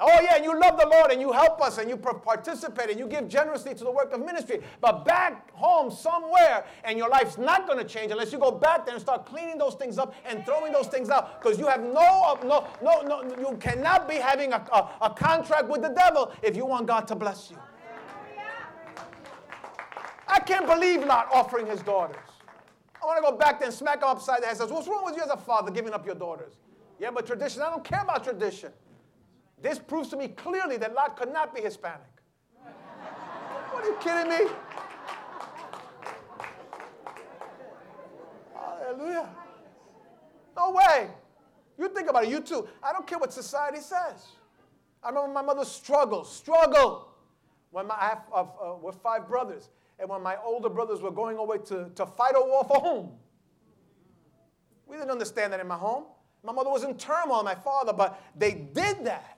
Oh, 0.00 0.20
yeah, 0.20 0.34
and 0.34 0.44
you 0.44 0.58
love 0.58 0.76
the 0.76 0.88
Lord 0.88 1.12
and 1.12 1.20
you 1.20 1.30
help 1.30 1.60
us 1.62 1.78
and 1.78 1.88
you 1.88 1.96
participate 1.96 2.90
and 2.90 2.98
you 2.98 3.06
give 3.06 3.28
generously 3.28 3.74
to 3.74 3.84
the 3.84 3.90
work 3.92 4.12
of 4.12 4.24
ministry. 4.24 4.60
But 4.80 5.04
back 5.04 5.52
home 5.52 5.88
somewhere, 5.88 6.64
and 6.82 6.98
your 6.98 7.08
life's 7.08 7.38
not 7.38 7.68
going 7.68 7.78
to 7.78 7.84
change 7.84 8.10
unless 8.10 8.32
you 8.32 8.38
go 8.40 8.50
back 8.50 8.86
there 8.86 8.94
and 8.94 9.00
start 9.00 9.24
cleaning 9.24 9.56
those 9.56 9.76
things 9.76 9.96
up 9.96 10.14
and 10.24 10.44
throwing 10.44 10.72
those 10.72 10.88
things 10.88 11.10
out 11.10 11.40
because 11.40 11.60
you 11.60 11.68
have 11.68 11.80
no, 11.80 12.40
no, 12.42 12.66
no, 12.82 13.02
no, 13.02 13.22
you 13.38 13.56
cannot 13.58 14.08
be 14.08 14.16
having 14.16 14.52
a, 14.52 14.56
a, 14.72 14.90
a 15.02 15.10
contract 15.10 15.68
with 15.68 15.82
the 15.82 15.90
devil 15.90 16.32
if 16.42 16.56
you 16.56 16.66
want 16.66 16.88
God 16.88 17.06
to 17.06 17.14
bless 17.14 17.52
you. 17.52 17.56
I 20.26 20.40
can't 20.40 20.66
believe 20.66 21.04
Lot 21.04 21.28
offering 21.32 21.66
his 21.66 21.82
daughters. 21.82 22.16
I 23.00 23.06
want 23.06 23.24
to 23.24 23.30
go 23.30 23.36
back 23.36 23.60
there 23.60 23.68
and 23.68 23.76
smack 23.76 23.98
him 23.98 24.08
upside 24.08 24.42
the 24.42 24.46
head 24.46 24.56
says, 24.56 24.70
What's 24.70 24.88
wrong 24.88 25.04
with 25.04 25.14
you 25.14 25.22
as 25.22 25.30
a 25.30 25.36
father 25.36 25.70
giving 25.70 25.92
up 25.92 26.04
your 26.04 26.16
daughters? 26.16 26.54
Yeah, 26.98 27.12
but 27.12 27.26
tradition, 27.26 27.62
I 27.62 27.66
don't 27.66 27.84
care 27.84 28.00
about 28.02 28.24
tradition. 28.24 28.72
This 29.64 29.78
proves 29.78 30.10
to 30.10 30.16
me 30.18 30.28
clearly 30.28 30.76
that 30.76 30.92
Lot 30.92 31.16
could 31.16 31.32
not 31.32 31.54
be 31.54 31.62
Hispanic. 31.62 32.02
what 33.72 33.82
are 33.82 33.88
you 33.88 33.96
kidding 33.98 34.28
me? 34.28 34.52
Hallelujah. 38.54 39.30
No 40.54 40.70
way. 40.72 41.08
You 41.78 41.88
think 41.88 42.10
about 42.10 42.24
it, 42.24 42.28
you 42.28 42.42
too. 42.42 42.68
I 42.82 42.92
don't 42.92 43.06
care 43.06 43.18
what 43.18 43.32
society 43.32 43.80
says. 43.80 44.26
I 45.02 45.08
remember 45.08 45.32
my 45.32 45.40
mother 45.40 45.64
struggled, 45.64 46.26
struggled. 46.26 47.06
When 47.70 47.86
my, 47.86 47.94
I 47.94 48.08
have, 48.08 48.22
uh, 48.34 48.42
uh, 48.42 48.76
we're 48.82 48.92
five 48.92 49.26
brothers, 49.26 49.70
and 49.98 50.10
when 50.10 50.22
my 50.22 50.36
older 50.44 50.68
brothers 50.68 51.00
were 51.00 51.10
going 51.10 51.38
away 51.38 51.56
to, 51.68 51.88
to 51.94 52.04
fight 52.04 52.34
a 52.36 52.44
war 52.44 52.64
for 52.64 52.80
home, 52.80 53.12
we 54.86 54.96
didn't 54.96 55.10
understand 55.10 55.54
that 55.54 55.60
in 55.60 55.66
my 55.66 55.78
home. 55.78 56.04
My 56.42 56.52
mother 56.52 56.68
was 56.68 56.84
in 56.84 56.98
turmoil, 56.98 57.42
my 57.42 57.54
father, 57.54 57.94
but 57.94 58.22
they 58.36 58.52
did 58.52 59.06
that 59.06 59.33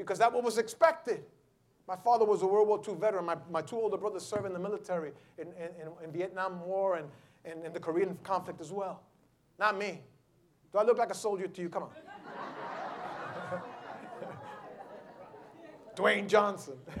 because 0.00 0.18
that 0.18 0.32
what 0.32 0.42
was 0.42 0.58
expected. 0.58 1.22
My 1.86 1.96
father 1.96 2.24
was 2.24 2.42
a 2.42 2.46
World 2.46 2.68
War 2.68 2.80
II 2.86 2.94
veteran. 2.94 3.24
My, 3.24 3.36
my 3.50 3.62
two 3.62 3.76
older 3.76 3.96
brothers 3.96 4.24
served 4.24 4.46
in 4.46 4.52
the 4.52 4.58
military 4.58 5.12
in, 5.38 5.48
in, 5.48 5.88
in 6.04 6.12
Vietnam 6.12 6.64
War 6.64 6.96
and, 6.96 7.08
and 7.44 7.64
in 7.64 7.72
the 7.72 7.80
Korean 7.80 8.18
conflict 8.22 8.60
as 8.60 8.72
well. 8.72 9.02
Not 9.58 9.76
me. 9.78 10.00
Do 10.72 10.78
I 10.78 10.84
look 10.84 10.98
like 10.98 11.10
a 11.10 11.14
soldier 11.14 11.48
to 11.48 11.62
you? 11.62 11.68
Come 11.68 11.84
on. 11.84 11.90
Dwayne 15.96 16.28
Johnson. 16.28 16.74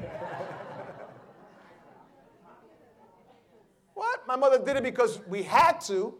what? 3.94 4.26
My 4.26 4.36
mother 4.36 4.58
did 4.58 4.76
it 4.76 4.82
because 4.82 5.20
we 5.28 5.42
had 5.42 5.80
to, 5.82 6.14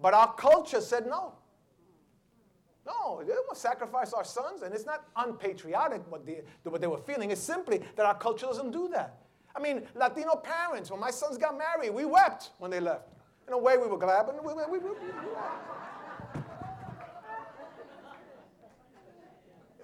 but 0.00 0.14
our 0.14 0.32
culture 0.34 0.80
said 0.80 1.06
no. 1.06 1.34
No, 2.86 3.22
they 3.24 3.32
want 3.32 3.54
to 3.54 3.60
sacrifice 3.60 4.12
our 4.12 4.24
sons, 4.24 4.62
and 4.62 4.72
it's 4.72 4.86
not 4.86 5.04
unpatriotic 5.16 6.02
what 6.08 6.24
they, 6.24 6.42
what 6.62 6.80
they 6.80 6.86
were 6.86 6.98
feeling. 6.98 7.30
It's 7.32 7.40
simply 7.40 7.82
that 7.96 8.06
our 8.06 8.14
culture 8.16 8.46
doesn't 8.46 8.70
do 8.70 8.88
that. 8.92 9.18
I 9.56 9.60
mean, 9.60 9.82
Latino 9.94 10.36
parents, 10.36 10.90
when 10.90 11.00
my 11.00 11.10
sons 11.10 11.36
got 11.38 11.58
married, 11.58 11.92
we 11.92 12.04
wept 12.04 12.50
when 12.58 12.70
they 12.70 12.78
left. 12.78 13.08
In 13.48 13.54
a 13.54 13.58
way, 13.58 13.76
we 13.76 13.86
were 13.86 13.98
glad, 13.98 14.26
but 14.26 14.44
we, 14.44 14.52
we, 14.52 14.62
we, 14.70 14.78
we 14.78 14.94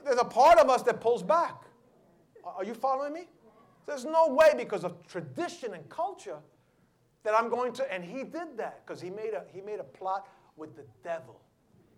There's 0.05 0.19
a 0.19 0.25
part 0.25 0.59
of 0.59 0.69
us 0.69 0.83
that 0.83 1.01
pulls 1.01 1.23
back. 1.23 1.55
Are 2.45 2.65
you 2.65 2.75
following 2.75 3.13
me? 3.13 3.29
There's 3.87 4.05
no 4.05 4.29
way 4.29 4.53
because 4.57 4.85
of 4.85 5.07
tradition 5.07 5.75
and 5.75 5.89
culture 5.89 6.39
that 7.25 7.35
I'm 7.35 7.49
going 7.49 7.73
to, 7.75 7.93
and 7.93 8.05
he 8.05 8.25
did 8.25 8.57
that 8.57 8.85
because 8.85 9.01
he 9.01 9.11
made 9.11 9.33
a 9.35 9.45
he 9.53 9.61
made 9.61 9.81
a 9.81 9.85
plot 9.85 10.29
with 10.57 10.75
the 10.77 10.85
devil. 11.05 11.41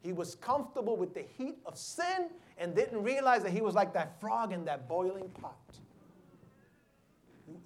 He 0.05 0.13
was 0.13 0.35
comfortable 0.35 0.99
with 0.99 1.15
the 1.15 1.25
heat 1.39 1.57
of 1.65 1.79
sin 1.79 2.29
and 2.59 2.75
didn't 2.77 3.03
realize 3.03 3.43
that 3.43 3.53
he 3.53 3.63
was 3.63 3.75
like 3.75 3.95
that 3.95 4.21
frog 4.21 4.53
in 4.53 4.63
that 4.67 4.87
boiling 4.87 5.31
pot. 5.31 5.57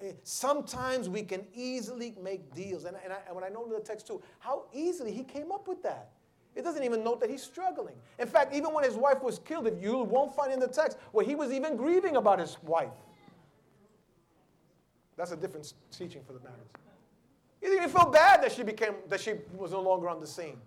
Eh, 0.00 0.12
sometimes 0.22 1.08
we 1.08 1.22
can 1.22 1.44
easily 1.52 2.14
make 2.22 2.54
deals. 2.54 2.84
And, 2.84 2.96
and, 3.02 3.12
I, 3.12 3.16
and 3.26 3.34
when 3.34 3.42
I 3.42 3.48
know 3.48 3.66
the 3.68 3.80
text 3.80 4.06
too, 4.06 4.22
how 4.38 4.66
easily 4.72 5.12
he 5.12 5.24
came 5.24 5.50
up 5.50 5.66
with 5.66 5.82
that. 5.82 6.10
It 6.54 6.62
doesn't 6.62 6.84
even 6.84 7.02
note 7.02 7.18
that 7.20 7.28
he's 7.28 7.42
struggling. 7.42 7.96
In 8.20 8.28
fact, 8.28 8.54
even 8.54 8.72
when 8.72 8.84
his 8.84 8.94
wife 8.94 9.20
was 9.20 9.40
killed, 9.40 9.66
if 9.66 9.82
you 9.82 9.98
won't 9.98 10.32
find 10.32 10.52
in 10.52 10.60
the 10.60 10.68
text 10.68 10.96
where 11.10 11.26
he 11.26 11.34
was 11.34 11.50
even 11.52 11.76
grieving 11.76 12.16
about 12.16 12.38
his 12.38 12.56
wife. 12.62 12.88
That's 15.16 15.32
a 15.32 15.36
different 15.36 15.72
teaching 15.90 16.22
for 16.24 16.34
the 16.34 16.40
marriage. 16.40 16.68
He 17.60 17.66
didn't 17.66 17.82
even 17.82 17.90
feel 17.96 18.10
bad 18.10 18.44
that 18.44 18.52
she 18.52 18.62
became 18.62 18.94
that 19.08 19.20
she 19.20 19.34
was 19.56 19.72
no 19.72 19.80
longer 19.80 20.08
on 20.08 20.20
the 20.20 20.26
scene. 20.26 20.58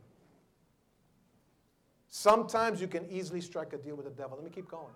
Sometimes 2.12 2.82
you 2.82 2.88
can 2.88 3.10
easily 3.10 3.40
strike 3.40 3.72
a 3.72 3.78
deal 3.78 3.96
with 3.96 4.06
the 4.06 4.12
devil. 4.12 4.36
Let 4.36 4.44
me 4.44 4.52
keep 4.54 4.70
going. 4.70 4.94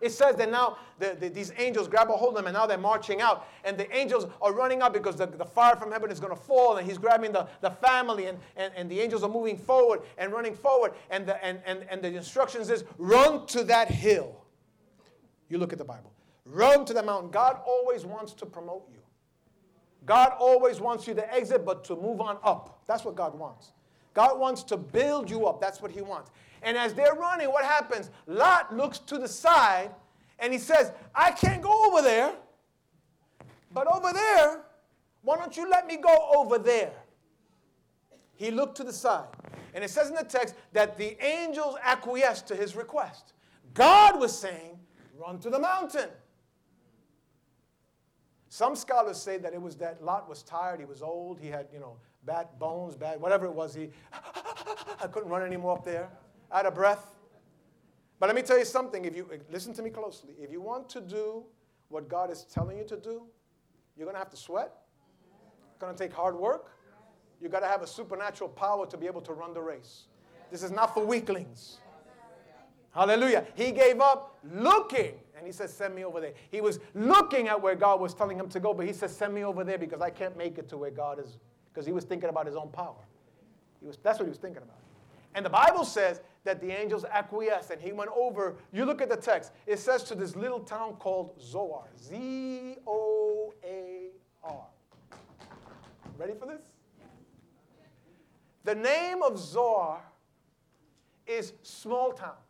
It 0.00 0.10
says 0.10 0.34
that 0.36 0.50
now 0.50 0.76
the, 0.98 1.16
the, 1.18 1.28
these 1.28 1.52
angels 1.56 1.86
grab 1.86 2.10
a 2.10 2.12
hold 2.12 2.32
of 2.32 2.36
them 2.36 2.46
and 2.46 2.54
now 2.54 2.66
they're 2.66 2.76
marching 2.76 3.22
out. 3.22 3.46
And 3.64 3.78
the 3.78 3.90
angels 3.96 4.26
are 4.42 4.52
running 4.52 4.82
out 4.82 4.92
because 4.92 5.14
the, 5.16 5.26
the 5.26 5.44
fire 5.44 5.76
from 5.76 5.92
heaven 5.92 6.10
is 6.10 6.18
going 6.18 6.34
to 6.34 6.40
fall. 6.40 6.76
And 6.76 6.86
he's 6.86 6.98
grabbing 6.98 7.30
the, 7.30 7.46
the 7.60 7.70
family 7.70 8.26
and, 8.26 8.38
and, 8.56 8.72
and 8.76 8.90
the 8.90 9.00
angels 9.00 9.22
are 9.22 9.30
moving 9.30 9.56
forward 9.56 10.00
and 10.18 10.32
running 10.32 10.54
forward. 10.54 10.94
And 11.10 11.26
the, 11.26 11.42
and, 11.42 11.60
and, 11.64 11.86
and 11.88 12.02
the 12.02 12.14
instructions 12.14 12.70
is 12.70 12.84
run 12.98 13.46
to 13.46 13.62
that 13.64 13.88
hill. 13.88 14.44
You 15.48 15.58
look 15.58 15.72
at 15.72 15.78
the 15.78 15.84
Bible. 15.84 16.12
Run 16.44 16.84
to 16.86 16.92
the 16.92 17.04
mountain. 17.04 17.30
God 17.30 17.60
always 17.64 18.04
wants 18.04 18.32
to 18.34 18.46
promote 18.46 18.84
you. 18.90 18.98
God 20.04 20.32
always 20.38 20.80
wants 20.80 21.06
you 21.06 21.14
to 21.14 21.34
exit, 21.34 21.64
but 21.64 21.84
to 21.84 21.94
move 21.94 22.20
on 22.20 22.38
up. 22.42 22.82
That's 22.88 23.04
what 23.04 23.14
God 23.14 23.38
wants. 23.38 23.72
God 24.16 24.40
wants 24.40 24.62
to 24.62 24.78
build 24.78 25.28
you 25.28 25.46
up. 25.46 25.60
That's 25.60 25.82
what 25.82 25.90
He 25.90 26.00
wants. 26.00 26.30
And 26.62 26.74
as 26.78 26.94
they're 26.94 27.14
running, 27.14 27.48
what 27.48 27.66
happens? 27.66 28.10
Lot 28.26 28.74
looks 28.74 28.98
to 29.00 29.18
the 29.18 29.28
side 29.28 29.90
and 30.38 30.54
he 30.54 30.58
says, 30.58 30.90
I 31.14 31.32
can't 31.32 31.62
go 31.62 31.84
over 31.86 32.00
there, 32.00 32.32
but 33.72 33.86
over 33.86 34.14
there, 34.14 34.62
why 35.20 35.36
don't 35.36 35.54
you 35.54 35.68
let 35.68 35.86
me 35.86 35.98
go 35.98 36.32
over 36.34 36.56
there? 36.56 36.92
He 38.36 38.50
looked 38.50 38.78
to 38.78 38.84
the 38.84 38.92
side. 38.92 39.28
And 39.74 39.84
it 39.84 39.90
says 39.90 40.08
in 40.08 40.14
the 40.14 40.24
text 40.24 40.54
that 40.72 40.96
the 40.96 41.22
angels 41.22 41.76
acquiesced 41.82 42.48
to 42.48 42.56
his 42.56 42.74
request. 42.74 43.34
God 43.74 44.18
was 44.18 44.36
saying, 44.36 44.78
run 45.18 45.38
to 45.40 45.50
the 45.50 45.58
mountain. 45.58 46.08
Some 48.48 48.76
scholars 48.76 49.20
say 49.20 49.36
that 49.36 49.52
it 49.52 49.60
was 49.60 49.76
that 49.76 50.02
Lot 50.02 50.26
was 50.26 50.42
tired, 50.42 50.80
he 50.80 50.86
was 50.86 51.02
old, 51.02 51.38
he 51.38 51.48
had, 51.48 51.66
you 51.70 51.80
know, 51.80 51.98
bad 52.26 52.48
bones, 52.58 52.96
bad, 52.96 53.20
whatever 53.20 53.46
it 53.46 53.52
was. 53.52 53.74
He, 53.74 53.90
I 55.00 55.06
couldn't 55.06 55.30
run 55.30 55.42
anymore 55.42 55.78
up 55.78 55.84
there, 55.84 56.10
out 56.52 56.66
of 56.66 56.74
breath. 56.74 57.14
But 58.18 58.26
let 58.26 58.36
me 58.36 58.42
tell 58.42 58.58
you 58.58 58.64
something. 58.64 59.04
If 59.04 59.14
you 59.14 59.28
eh, 59.32 59.38
listen 59.50 59.72
to 59.74 59.82
me 59.82 59.90
closely, 59.90 60.34
if 60.38 60.50
you 60.50 60.60
want 60.60 60.88
to 60.90 61.00
do 61.00 61.44
what 61.88 62.08
God 62.08 62.30
is 62.30 62.44
telling 62.44 62.78
you 62.78 62.84
to 62.84 62.96
do, 62.96 63.22
you're 63.96 64.04
going 64.04 64.14
to 64.14 64.18
have 64.18 64.30
to 64.30 64.36
sweat. 64.36 64.72
It's 65.70 65.78
going 65.78 65.94
to 65.94 65.98
take 65.98 66.12
hard 66.12 66.36
work. 66.36 66.72
You 67.40 67.48
got 67.48 67.60
to 67.60 67.66
have 67.66 67.82
a 67.82 67.86
supernatural 67.86 68.48
power 68.50 68.86
to 68.86 68.96
be 68.96 69.06
able 69.06 69.20
to 69.22 69.32
run 69.32 69.54
the 69.54 69.60
race. 69.60 70.04
This 70.50 70.62
is 70.62 70.70
not 70.70 70.94
for 70.94 71.04
weaklings. 71.04 71.78
Hallelujah. 72.90 73.44
He 73.54 73.72
gave 73.72 74.00
up 74.00 74.38
looking, 74.54 75.12
and 75.36 75.46
he 75.46 75.52
says, 75.52 75.70
Send 75.70 75.94
me 75.94 76.04
over 76.04 76.18
there. 76.18 76.32
He 76.50 76.62
was 76.62 76.80
looking 76.94 77.46
at 77.48 77.60
where 77.60 77.74
God 77.74 78.00
was 78.00 78.14
telling 78.14 78.38
him 78.38 78.48
to 78.48 78.58
go, 78.58 78.72
but 78.72 78.86
he 78.86 78.94
says, 78.94 79.14
Send 79.14 79.34
me 79.34 79.44
over 79.44 79.64
there 79.64 79.76
because 79.76 80.00
I 80.00 80.08
can't 80.08 80.36
make 80.36 80.56
it 80.56 80.66
to 80.70 80.78
where 80.78 80.90
God 80.90 81.20
is 81.22 81.36
because 81.76 81.86
he 81.86 81.92
was 81.92 82.04
thinking 82.04 82.30
about 82.30 82.46
his 82.46 82.56
own 82.56 82.70
power. 82.70 83.04
He 83.82 83.86
was, 83.86 83.98
that's 84.02 84.18
what 84.18 84.24
he 84.24 84.30
was 84.30 84.38
thinking 84.38 84.62
about. 84.62 84.78
And 85.34 85.44
the 85.44 85.50
Bible 85.50 85.84
says 85.84 86.22
that 86.44 86.58
the 86.58 86.70
angels 86.70 87.04
acquiesced 87.04 87.70
and 87.70 87.82
he 87.82 87.92
went 87.92 88.10
over. 88.16 88.56
You 88.72 88.86
look 88.86 89.02
at 89.02 89.10
the 89.10 89.16
text, 89.16 89.52
it 89.66 89.78
says 89.78 90.02
to 90.04 90.14
this 90.14 90.34
little 90.34 90.60
town 90.60 90.94
called 90.94 91.34
Zoar. 91.38 91.84
Z 92.02 92.76
O 92.86 93.52
A 93.62 94.06
R. 94.42 94.64
Ready 96.16 96.32
for 96.32 96.46
this? 96.46 96.62
The 98.64 98.74
name 98.74 99.22
of 99.22 99.38
Zoar 99.38 100.00
is 101.26 101.52
small 101.62 102.12
town. 102.12 102.40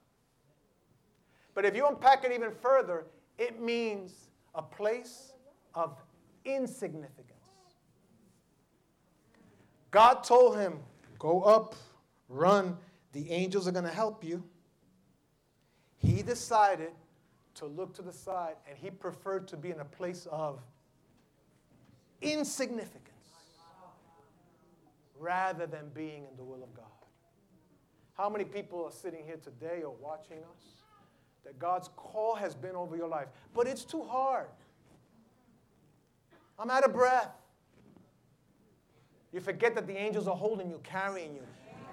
But 1.53 1.65
if 1.65 1.75
you 1.75 1.85
unpack 1.89 2.23
it 2.23 2.31
even 2.31 2.53
further, 2.53 3.07
it 3.39 3.61
means 3.61 4.29
a 4.55 4.63
place 4.63 5.33
of 5.75 5.99
insignificance. 6.45 7.36
God 9.91 10.25
told 10.25 10.57
him, 10.57 10.79
Go 11.19 11.43
up, 11.43 11.75
run. 12.29 12.77
The 13.13 13.31
angels 13.31 13.67
are 13.67 13.73
going 13.73 13.85
to 13.85 13.91
help 13.91 14.23
you. 14.23 14.45
He 15.97 16.23
decided 16.23 16.91
to 17.55 17.67
look 17.67 17.95
to 17.95 18.03
the 18.03 18.13
side 18.13 18.57
and 18.69 18.77
he 18.77 18.91
preferred 18.91 19.49
to 19.49 19.57
be 19.57 19.71
in 19.71 19.81
a 19.81 19.85
place 19.85 20.27
of 20.31 20.61
insignificance 22.21 23.03
rather 25.19 25.67
than 25.67 25.89
being 25.95 26.25
in 26.31 26.37
the 26.37 26.45
will 26.45 26.63
of 26.63 26.75
God. 26.75 26.85
How 28.15 28.29
many 28.29 28.45
people 28.45 28.85
are 28.85 28.93
sitting 28.93 29.25
here 29.25 29.39
today 29.43 29.83
or 29.83 29.95
watching 30.01 30.39
us 30.39 30.65
that 31.45 31.59
God's 31.59 31.89
call 31.97 32.35
has 32.35 32.55
been 32.55 32.75
over 32.75 32.97
your 32.97 33.09
life, 33.09 33.29
but 33.55 33.67
it's 33.67 33.85
too 33.85 34.03
hard? 34.03 34.49
I'm 36.59 36.71
out 36.71 36.85
of 36.85 36.93
breath. 36.93 37.31
You 39.37 39.43
forget 39.43 39.75
that 39.75 39.87
the 39.87 39.95
angels 39.95 40.27
are 40.29 40.35
holding 40.35 40.71
you, 40.71 40.81
carrying 40.83 41.35
you. 41.35 41.43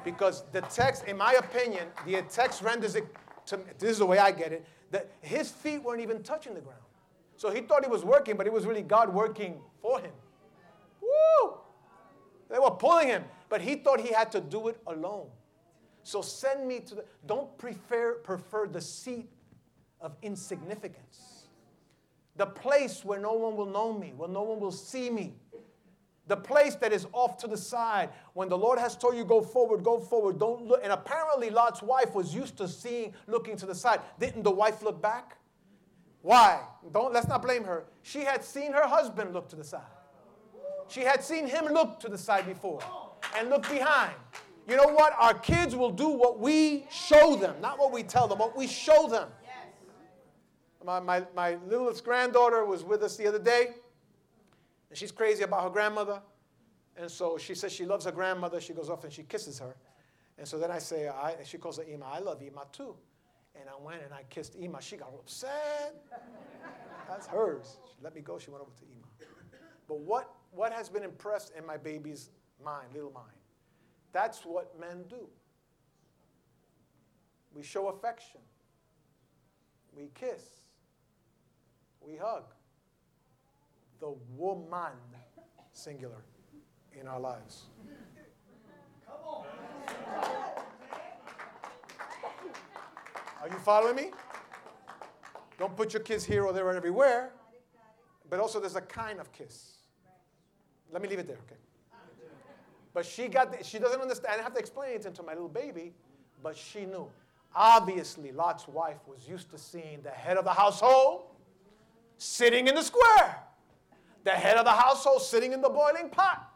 Because 0.05 0.45
the 0.53 0.61
text, 0.61 1.03
in 1.03 1.17
my 1.17 1.33
opinion, 1.33 1.89
the 2.05 2.21
text 2.29 2.61
renders 2.61 2.95
it 2.95 3.05
to 3.47 3.57
me, 3.57 3.63
this 3.79 3.89
is 3.89 3.97
the 3.97 4.05
way 4.05 4.17
I 4.17 4.31
get 4.31 4.53
it. 4.53 4.65
that 4.91 5.11
his 5.19 5.51
feet 5.51 5.83
weren't 5.83 5.99
even 5.99 6.23
touching 6.23 6.53
the 6.53 6.61
ground. 6.61 6.79
So 7.35 7.51
he 7.51 7.59
thought 7.59 7.83
he 7.83 7.91
was 7.91 8.05
working, 8.05 8.37
but 8.37 8.47
it 8.47 8.53
was 8.53 8.65
really 8.65 8.81
God 8.81 9.13
working 9.13 9.59
for 9.81 9.99
him. 9.99 10.13
Woo! 11.01 11.57
They 12.49 12.59
were 12.59 12.71
pulling 12.71 13.09
him, 13.09 13.25
but 13.49 13.59
he 13.59 13.75
thought 13.75 13.99
he 13.99 14.13
had 14.13 14.31
to 14.31 14.39
do 14.39 14.69
it 14.69 14.79
alone. 14.87 15.27
So 16.03 16.21
send 16.21 16.65
me 16.65 16.79
to 16.79 16.95
the, 16.95 17.05
don't 17.25 17.57
prefer, 17.57 18.13
prefer 18.23 18.67
the 18.67 18.79
seat 18.79 19.29
of 19.99 20.15
insignificance. 20.21 21.47
The 22.37 22.45
place 22.45 23.03
where 23.03 23.19
no 23.19 23.33
one 23.33 23.57
will 23.57 23.65
know 23.65 23.91
me, 23.91 24.13
where 24.15 24.29
no 24.29 24.43
one 24.43 24.61
will 24.61 24.71
see 24.71 25.09
me. 25.09 25.33
The 26.27 26.37
place 26.37 26.75
that 26.75 26.93
is 26.93 27.05
off 27.11 27.37
to 27.39 27.47
the 27.47 27.57
side. 27.57 28.09
When 28.33 28.47
the 28.47 28.57
Lord 28.57 28.79
has 28.79 28.95
told 28.95 29.15
you, 29.15 29.25
go 29.25 29.41
forward, 29.41 29.83
go 29.83 29.99
forward, 29.99 30.39
don't 30.39 30.65
look. 30.65 30.79
And 30.81 30.93
apparently, 30.93 31.49
Lot's 31.49 31.81
wife 31.81 32.13
was 32.15 32.33
used 32.33 32.57
to 32.57 32.67
seeing, 32.67 33.13
looking 33.27 33.57
to 33.57 33.65
the 33.65 33.75
side. 33.75 33.99
Didn't 34.19 34.43
the 34.43 34.51
wife 34.51 34.81
look 34.81 35.01
back? 35.01 35.37
Why? 36.21 36.61
Don't, 36.93 37.13
let's 37.13 37.27
not 37.27 37.41
blame 37.41 37.65
her. 37.65 37.83
She 38.01 38.21
had 38.21 38.43
seen 38.43 38.71
her 38.71 38.87
husband 38.87 39.33
look 39.33 39.49
to 39.49 39.57
the 39.57 39.63
side. 39.63 39.81
She 40.87 41.01
had 41.01 41.23
seen 41.23 41.47
him 41.47 41.65
look 41.65 41.99
to 41.99 42.09
the 42.09 42.17
side 42.17 42.45
before 42.45 42.79
and 43.37 43.49
look 43.49 43.69
behind. 43.69 44.13
You 44.67 44.77
know 44.77 44.87
what? 44.87 45.13
Our 45.19 45.33
kids 45.33 45.75
will 45.75 45.91
do 45.91 46.07
what 46.07 46.39
we 46.39 46.85
show 46.89 47.35
them, 47.35 47.55
not 47.61 47.77
what 47.77 47.91
we 47.91 48.03
tell 48.03 48.29
them, 48.29 48.39
what 48.39 48.55
we 48.55 48.67
show 48.67 49.07
them. 49.07 49.27
My, 50.85 50.99
my, 50.99 51.23
my 51.35 51.55
littlest 51.65 52.03
granddaughter 52.03 52.65
was 52.65 52.83
with 52.83 53.03
us 53.03 53.15
the 53.15 53.27
other 53.27 53.39
day, 53.39 53.75
and 54.93 54.97
she's 54.99 55.11
crazy 55.11 55.41
about 55.41 55.63
her 55.63 55.71
grandmother. 55.71 56.21
And 56.95 57.09
so 57.09 57.35
she 57.39 57.55
says 57.55 57.71
she 57.71 57.83
loves 57.83 58.05
her 58.05 58.11
grandmother. 58.11 58.61
She 58.61 58.73
goes 58.73 58.91
off 58.91 59.03
and 59.03 59.11
she 59.11 59.23
kisses 59.23 59.57
her. 59.57 59.75
And 60.37 60.47
so 60.47 60.59
then 60.59 60.69
I 60.69 60.77
say, 60.77 61.07
I, 61.07 61.33
she 61.43 61.57
calls 61.57 61.77
her 61.77 61.83
Ima, 61.83 62.05
I 62.05 62.19
love 62.19 62.43
Ima 62.43 62.65
too. 62.71 62.93
And 63.59 63.67
I 63.67 63.83
went 63.83 64.03
and 64.03 64.13
I 64.13 64.21
kissed 64.29 64.55
Ima. 64.55 64.79
She 64.83 64.97
got 64.97 65.09
upset. 65.15 65.95
That's 67.09 67.25
hers. 67.25 67.77
She 67.87 68.03
let 68.03 68.13
me 68.13 68.21
go. 68.21 68.37
She 68.37 68.51
went 68.51 68.61
over 68.61 68.69
to 68.69 68.85
Ima. 68.85 69.07
But 69.87 69.97
what, 69.97 70.31
what 70.51 70.71
has 70.71 70.89
been 70.89 71.01
impressed 71.01 71.53
in 71.57 71.65
my 71.65 71.77
baby's 71.77 72.29
mind, 72.63 72.89
little 72.93 73.09
mind? 73.09 73.33
That's 74.11 74.45
what 74.45 74.79
men 74.79 75.05
do. 75.09 75.27
We 77.55 77.63
show 77.63 77.87
affection. 77.87 78.41
We 79.91 80.11
kiss. 80.13 80.43
We 81.99 82.15
hug. 82.15 82.43
The 84.03 84.13
woman, 84.35 84.91
singular, 85.71 86.25
in 86.99 87.07
our 87.07 87.21
lives. 87.21 87.67
Come 89.07 89.15
on. 89.25 89.45
Are 93.41 93.47
you 93.47 93.55
following 93.59 93.95
me? 93.95 94.11
Don't 95.57 95.73
put 95.77 95.93
your 95.93 96.01
kiss 96.01 96.25
here 96.25 96.43
or 96.43 96.51
there 96.51 96.65
or 96.65 96.73
everywhere. 96.73 97.31
But 98.29 98.41
also, 98.41 98.59
there's 98.59 98.75
a 98.75 98.81
kind 98.81 99.21
of 99.21 99.31
kiss. 99.31 99.77
Let 100.91 101.01
me 101.01 101.07
leave 101.07 101.19
it 101.19 101.27
there, 101.27 101.39
okay? 101.47 101.61
But 102.93 103.05
she 103.05 103.29
got, 103.29 103.57
the, 103.57 103.63
she 103.63 103.79
doesn't 103.79 104.01
understand. 104.01 104.41
I 104.41 104.43
have 104.43 104.53
to 104.55 104.59
explain 104.59 104.95
it 104.95 105.15
to 105.15 105.23
my 105.23 105.31
little 105.31 105.47
baby, 105.47 105.93
but 106.43 106.57
she 106.57 106.85
knew. 106.85 107.07
Obviously, 107.55 108.33
Lot's 108.33 108.67
wife 108.67 108.99
was 109.07 109.25
used 109.29 109.49
to 109.51 109.57
seeing 109.57 110.01
the 110.01 110.09
head 110.09 110.35
of 110.35 110.43
the 110.43 110.51
household 110.51 111.27
sitting 112.17 112.67
in 112.67 112.75
the 112.75 112.83
square, 112.83 113.37
the 114.23 114.31
head 114.31 114.57
of 114.57 114.65
the 114.65 114.71
household 114.71 115.21
sitting 115.21 115.53
in 115.53 115.61
the 115.61 115.69
boiling 115.69 116.09
pot, 116.09 116.49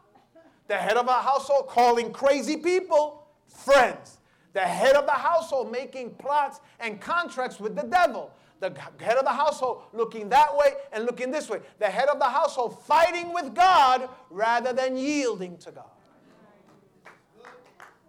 the 0.66 0.76
head 0.76 0.96
of 0.96 1.06
a 1.06 1.12
household 1.22 1.68
calling 1.68 2.12
crazy 2.12 2.56
people 2.56 3.26
friends, 3.46 4.18
the 4.52 4.60
head 4.60 4.96
of 4.96 5.06
the 5.06 5.12
household 5.12 5.70
making 5.70 6.10
plots 6.14 6.60
and 6.80 7.00
contracts 7.00 7.58
with 7.60 7.74
the 7.74 7.82
devil, 7.82 8.30
the 8.60 8.72
head 9.00 9.16
of 9.16 9.24
the 9.24 9.32
household 9.32 9.82
looking 9.92 10.28
that 10.28 10.56
way 10.56 10.72
and 10.92 11.04
looking 11.04 11.30
this 11.30 11.48
way, 11.48 11.60
the 11.78 11.86
head 11.86 12.08
of 12.08 12.18
the 12.18 12.28
household 12.28 12.82
fighting 12.84 13.32
with 13.32 13.54
God 13.54 14.08
rather 14.30 14.72
than 14.72 14.96
yielding 14.96 15.56
to 15.58 15.70
God. 15.70 15.84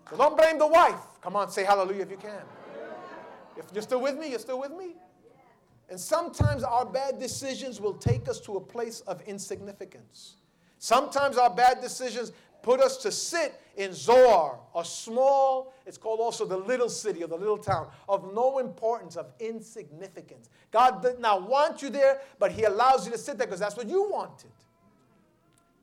So 0.09 0.17
don't 0.17 0.35
blame 0.35 0.57
the 0.57 0.67
wife. 0.67 0.99
Come 1.21 1.35
on, 1.35 1.51
say 1.51 1.63
hallelujah 1.63 2.01
if 2.01 2.11
you 2.11 2.17
can. 2.17 2.41
If 3.57 3.65
you're 3.73 3.83
still 3.83 4.01
with 4.01 4.17
me, 4.17 4.29
you're 4.29 4.39
still 4.39 4.59
with 4.59 4.71
me? 4.71 4.95
And 5.89 5.99
sometimes 5.99 6.63
our 6.63 6.85
bad 6.85 7.19
decisions 7.19 7.81
will 7.81 7.95
take 7.95 8.29
us 8.29 8.39
to 8.41 8.57
a 8.57 8.61
place 8.61 9.01
of 9.01 9.21
insignificance. 9.23 10.35
Sometimes 10.77 11.37
our 11.37 11.49
bad 11.49 11.81
decisions 11.81 12.31
put 12.61 12.79
us 12.79 12.97
to 12.97 13.11
sit 13.11 13.59
in 13.75 13.93
Zoar, 13.93 14.59
a 14.75 14.83
small, 14.83 15.73
it's 15.85 15.97
called 15.97 16.19
also 16.19 16.45
the 16.45 16.57
little 16.57 16.89
city 16.89 17.23
or 17.23 17.27
the 17.27 17.37
little 17.37 17.57
town, 17.57 17.87
of 18.07 18.33
no 18.33 18.59
importance, 18.59 19.15
of 19.15 19.31
insignificance. 19.39 20.49
God 20.71 21.01
did 21.01 21.19
not 21.19 21.47
want 21.47 21.81
you 21.81 21.89
there, 21.89 22.21
but 22.37 22.51
He 22.51 22.65
allows 22.65 23.05
you 23.05 23.11
to 23.11 23.17
sit 23.17 23.37
there 23.37 23.47
because 23.47 23.59
that's 23.59 23.77
what 23.77 23.87
you 23.87 24.09
wanted. 24.09 24.51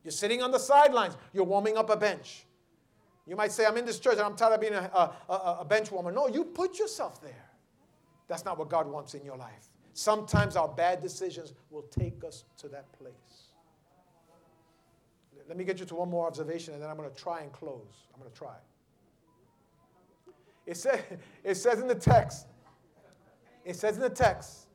You're 0.05 0.13
sitting 0.13 0.43
on 0.43 0.53
the 0.53 0.59
sidelines, 0.59 1.17
you're 1.33 1.45
warming 1.45 1.77
up 1.77 1.91
a 1.91 1.97
bench. 1.97 2.45
You 3.27 3.35
might 3.35 3.51
say, 3.51 3.67
I'm 3.67 3.77
in 3.77 3.85
this 3.85 3.99
church 3.99 4.19
and 4.19 4.23
I'm 4.23 4.37
tired 4.37 4.55
of 4.55 4.61
being 4.61 4.75
a, 4.75 5.13
a, 5.29 5.57
a, 5.61 5.65
bench 5.65 5.91
warmer. 5.91 6.13
No, 6.13 6.29
you 6.29 6.45
put 6.45 6.79
yourself 6.79 7.21
there. 7.21 7.51
That's 8.29 8.45
not 8.45 8.57
what 8.57 8.69
God 8.69 8.87
wants 8.87 9.15
in 9.15 9.25
your 9.25 9.37
life. 9.37 9.69
Sometimes 9.97 10.57
our 10.57 10.69
bad 10.69 11.01
decisions 11.01 11.55
will 11.71 11.85
take 11.85 12.23
us 12.23 12.45
to 12.59 12.69
that 12.69 12.93
place. 12.93 13.15
Let 15.49 15.57
me 15.57 15.65
get 15.65 15.81
you 15.81 15.87
to 15.87 15.95
one 15.95 16.11
more 16.11 16.27
observation 16.27 16.75
and 16.75 16.83
then 16.83 16.91
I'm 16.91 16.99
going 16.99 17.09
to 17.09 17.17
try 17.17 17.41
and 17.41 17.51
close. 17.51 18.05
I'm 18.13 18.21
going 18.21 18.31
to 18.31 18.37
try. 18.37 18.57
It, 20.67 20.77
say, 20.77 21.01
it 21.45 21.55
says 21.55 21.81
in 21.81 21.89
the 21.89 21.95
text, 21.95 22.47
it 23.65 23.75
says 23.75 23.97
in 23.97 24.03
the 24.03 24.11
text 24.11 24.67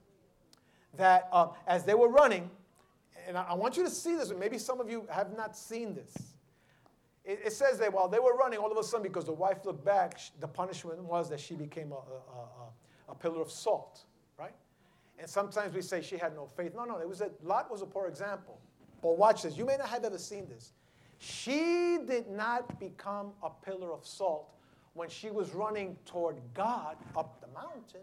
that 0.98 1.30
uh, 1.32 1.50
as 1.68 1.84
they 1.84 1.94
were 1.94 2.10
running, 2.10 2.50
and 3.28 3.38
I, 3.38 3.44
I 3.50 3.54
want 3.54 3.78
you 3.78 3.84
to 3.84 3.92
see 3.92 4.16
this, 4.16 4.32
and 4.32 4.40
maybe 4.40 4.58
some 4.58 4.82
of 4.82 4.90
you 4.90 5.06
have 5.08 5.38
not 5.38 5.56
seen 5.56 5.94
this. 5.94 6.16
It, 7.24 7.42
it, 7.46 7.54
says 7.54 7.78
that 7.78 7.94
while 7.94 8.08
they 8.08 8.18
were 8.18 8.36
running, 8.36 8.58
all 8.58 8.72
of 8.72 8.78
a 8.80 8.84
sudden, 8.84 9.04
because 9.04 9.26
the 9.26 9.34
wife 9.34 9.66
looked 9.66 9.86
back, 9.86 10.20
the 10.40 10.48
punishment 10.48 10.98
was 11.04 11.30
that 11.30 11.40
she 11.40 11.54
became 11.54 11.92
a, 11.92 11.96
a, 11.96 13.10
a, 13.10 13.12
a 13.12 13.16
pillar 13.16 13.40
of 13.40 13.52
salt? 13.52 14.06
And 15.22 15.30
sometimes 15.30 15.76
we 15.76 15.84
say 15.84 16.02
she 16.02 16.18
had 16.18 16.36
no 16.36 16.48
faith. 16.48 16.74
No, 16.76 16.84
no, 16.84 16.98
it 16.98 17.08
was 17.08 17.20
that 17.20 17.32
Lot 17.44 17.70
was 17.70 17.84
a 17.84 17.86
poor 17.86 18.08
example. 18.08 18.60
But 19.04 19.20
watch 19.20 19.44
this. 19.44 19.56
You 19.56 19.66
may 19.66 19.78
not 19.78 19.88
have 19.88 20.04
ever 20.04 20.18
seen 20.18 20.48
this. 20.50 20.74
She 21.20 22.00
did 22.08 22.28
not 22.28 22.80
become 22.80 23.34
a 23.44 23.52
pillar 23.64 23.94
of 23.94 24.04
salt 24.04 24.50
when 24.96 25.10
she 25.10 25.30
was 25.30 25.54
running 25.54 25.96
toward 26.06 26.38
God 26.56 26.98
up 27.16 27.40
the 27.40 27.48
mountain. 27.54 28.02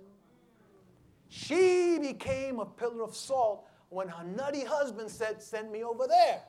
She 1.28 1.98
became 2.00 2.60
a 2.60 2.64
pillar 2.64 3.02
of 3.02 3.16
salt 3.16 3.66
when 3.88 4.06
her 4.06 4.24
nutty 4.24 4.64
husband 4.64 5.10
said, 5.10 5.42
Send 5.42 5.72
me 5.72 5.82
over 5.82 6.06
there. 6.06 6.40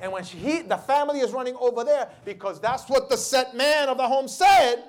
And 0.00 0.12
when 0.12 0.22
she, 0.22 0.38
he, 0.38 0.62
the 0.62 0.76
family 0.76 1.20
is 1.20 1.32
running 1.32 1.56
over 1.56 1.82
there, 1.82 2.08
because 2.24 2.60
that's 2.60 2.88
what 2.88 3.10
the 3.10 3.16
set 3.16 3.56
man 3.56 3.88
of 3.88 3.96
the 3.96 4.06
home 4.06 4.28
said, 4.28 4.84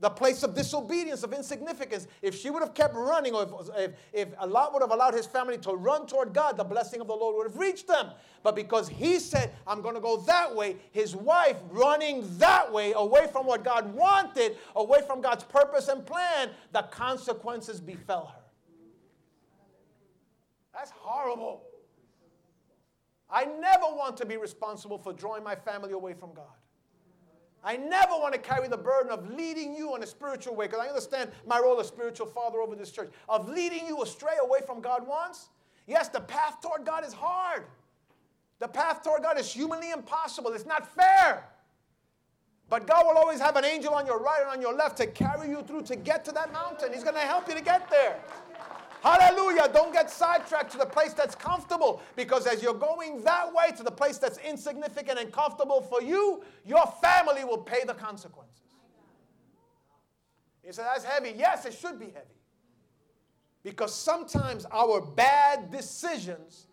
the 0.00 0.10
place 0.10 0.42
of 0.42 0.54
disobedience, 0.54 1.22
of 1.22 1.32
insignificance. 1.32 2.06
If 2.22 2.34
she 2.34 2.50
would 2.50 2.62
have 2.62 2.74
kept 2.74 2.94
running, 2.94 3.34
or 3.34 3.42
if, 3.42 3.94
if, 4.12 4.28
if 4.30 4.48
Lot 4.48 4.72
would 4.72 4.82
have 4.82 4.90
allowed 4.90 5.14
his 5.14 5.26
family 5.26 5.58
to 5.58 5.72
run 5.72 6.06
toward 6.06 6.32
God, 6.32 6.56
the 6.56 6.64
blessing 6.64 7.00
of 7.00 7.06
the 7.06 7.14
Lord 7.14 7.36
would 7.36 7.52
have 7.52 7.60
reached 7.60 7.86
them. 7.86 8.10
But 8.42 8.56
because 8.56 8.88
he 8.88 9.18
said, 9.18 9.52
I'm 9.66 9.82
going 9.82 9.94
to 9.94 10.00
go 10.00 10.16
that 10.22 10.54
way, 10.54 10.76
his 10.92 11.14
wife 11.14 11.56
running 11.70 12.24
that 12.38 12.72
way, 12.72 12.92
away 12.96 13.28
from 13.30 13.46
what 13.46 13.62
God 13.62 13.92
wanted, 13.94 14.56
away 14.74 15.00
from 15.06 15.20
God's 15.20 15.44
purpose 15.44 15.88
and 15.88 16.04
plan, 16.04 16.50
the 16.72 16.82
consequences 16.82 17.80
befell 17.80 18.32
her. 18.34 18.40
That's 20.72 20.92
horrible. 20.96 21.64
I 23.28 23.44
never 23.44 23.84
want 23.94 24.16
to 24.18 24.26
be 24.26 24.38
responsible 24.38 24.98
for 24.98 25.12
drawing 25.12 25.44
my 25.44 25.54
family 25.54 25.92
away 25.92 26.14
from 26.14 26.32
God. 26.32 26.46
I 27.62 27.76
never 27.76 28.12
want 28.12 28.32
to 28.34 28.40
carry 28.40 28.68
the 28.68 28.76
burden 28.76 29.10
of 29.10 29.34
leading 29.34 29.74
you 29.74 29.94
in 29.96 30.02
a 30.02 30.06
spiritual 30.06 30.54
way, 30.56 30.66
because 30.66 30.80
I 30.80 30.88
understand 30.88 31.30
my 31.46 31.58
role 31.58 31.78
as 31.80 31.88
spiritual 31.88 32.26
father 32.26 32.60
over 32.60 32.74
this 32.74 32.90
church, 32.90 33.10
of 33.28 33.48
leading 33.48 33.86
you 33.86 34.02
astray 34.02 34.34
away 34.42 34.60
from 34.66 34.80
God 34.80 35.06
once. 35.06 35.48
Yes, 35.86 36.08
the 36.08 36.20
path 36.20 36.60
toward 36.62 36.86
God 36.86 37.04
is 37.04 37.12
hard. 37.12 37.64
The 38.60 38.68
path 38.68 39.02
toward 39.02 39.22
God 39.22 39.38
is 39.38 39.52
humanly 39.52 39.90
impossible. 39.90 40.52
It's 40.52 40.66
not 40.66 40.94
fair. 40.94 41.44
But 42.68 42.86
God 42.86 43.04
will 43.04 43.18
always 43.18 43.40
have 43.40 43.56
an 43.56 43.64
angel 43.64 43.92
on 43.94 44.06
your 44.06 44.20
right 44.20 44.40
and 44.40 44.48
on 44.48 44.60
your 44.60 44.74
left 44.74 44.96
to 44.98 45.06
carry 45.06 45.48
you 45.48 45.62
through 45.62 45.82
to 45.82 45.96
get 45.96 46.24
to 46.26 46.32
that 46.32 46.52
mountain. 46.52 46.92
He's 46.92 47.02
going 47.02 47.16
to 47.16 47.20
help 47.20 47.48
you 47.48 47.54
to 47.54 47.62
get 47.62 47.90
there. 47.90 48.20
Hallelujah. 49.02 49.70
Don't 49.72 49.92
get 49.92 50.10
sidetracked 50.10 50.72
to 50.72 50.78
the 50.78 50.86
place 50.86 51.14
that's 51.14 51.34
comfortable 51.34 52.02
because 52.16 52.46
as 52.46 52.62
you're 52.62 52.74
going 52.74 53.22
that 53.24 53.52
way 53.52 53.70
to 53.76 53.82
the 53.82 53.90
place 53.90 54.18
that's 54.18 54.38
insignificant 54.38 55.18
and 55.18 55.32
comfortable 55.32 55.80
for 55.80 56.02
you, 56.02 56.42
your 56.66 56.84
family 57.02 57.44
will 57.44 57.58
pay 57.58 57.82
the 57.86 57.94
consequences. 57.94 58.60
You 60.64 60.72
say, 60.72 60.82
that's 60.82 61.04
heavy. 61.04 61.34
Yes, 61.36 61.64
it 61.64 61.72
should 61.72 61.98
be 61.98 62.06
heavy. 62.06 62.26
Because 63.62 63.94
sometimes 63.94 64.66
our 64.70 65.00
bad 65.00 65.70
decisions 65.70 66.66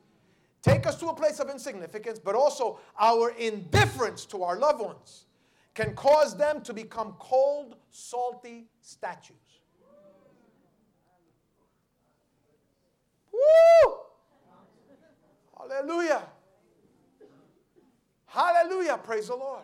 take 0.62 0.86
us 0.86 1.00
to 1.00 1.08
a 1.08 1.16
place 1.16 1.40
of 1.40 1.50
insignificance, 1.50 2.20
but 2.20 2.36
also 2.36 2.80
our 3.00 3.32
indifference 3.32 4.26
to 4.26 4.44
our 4.44 4.58
loved 4.60 4.82
ones 4.82 5.26
can 5.74 5.94
cause 5.96 6.36
them 6.36 6.62
to 6.62 6.74
become 6.74 7.16
cold, 7.20 7.76
salty 7.90 8.68
statues. 8.82 9.36
Woo! 13.38 13.98
Hallelujah. 15.58 16.24
Hallelujah. 18.26 19.00
Praise 19.04 19.28
the 19.28 19.36
Lord. 19.36 19.64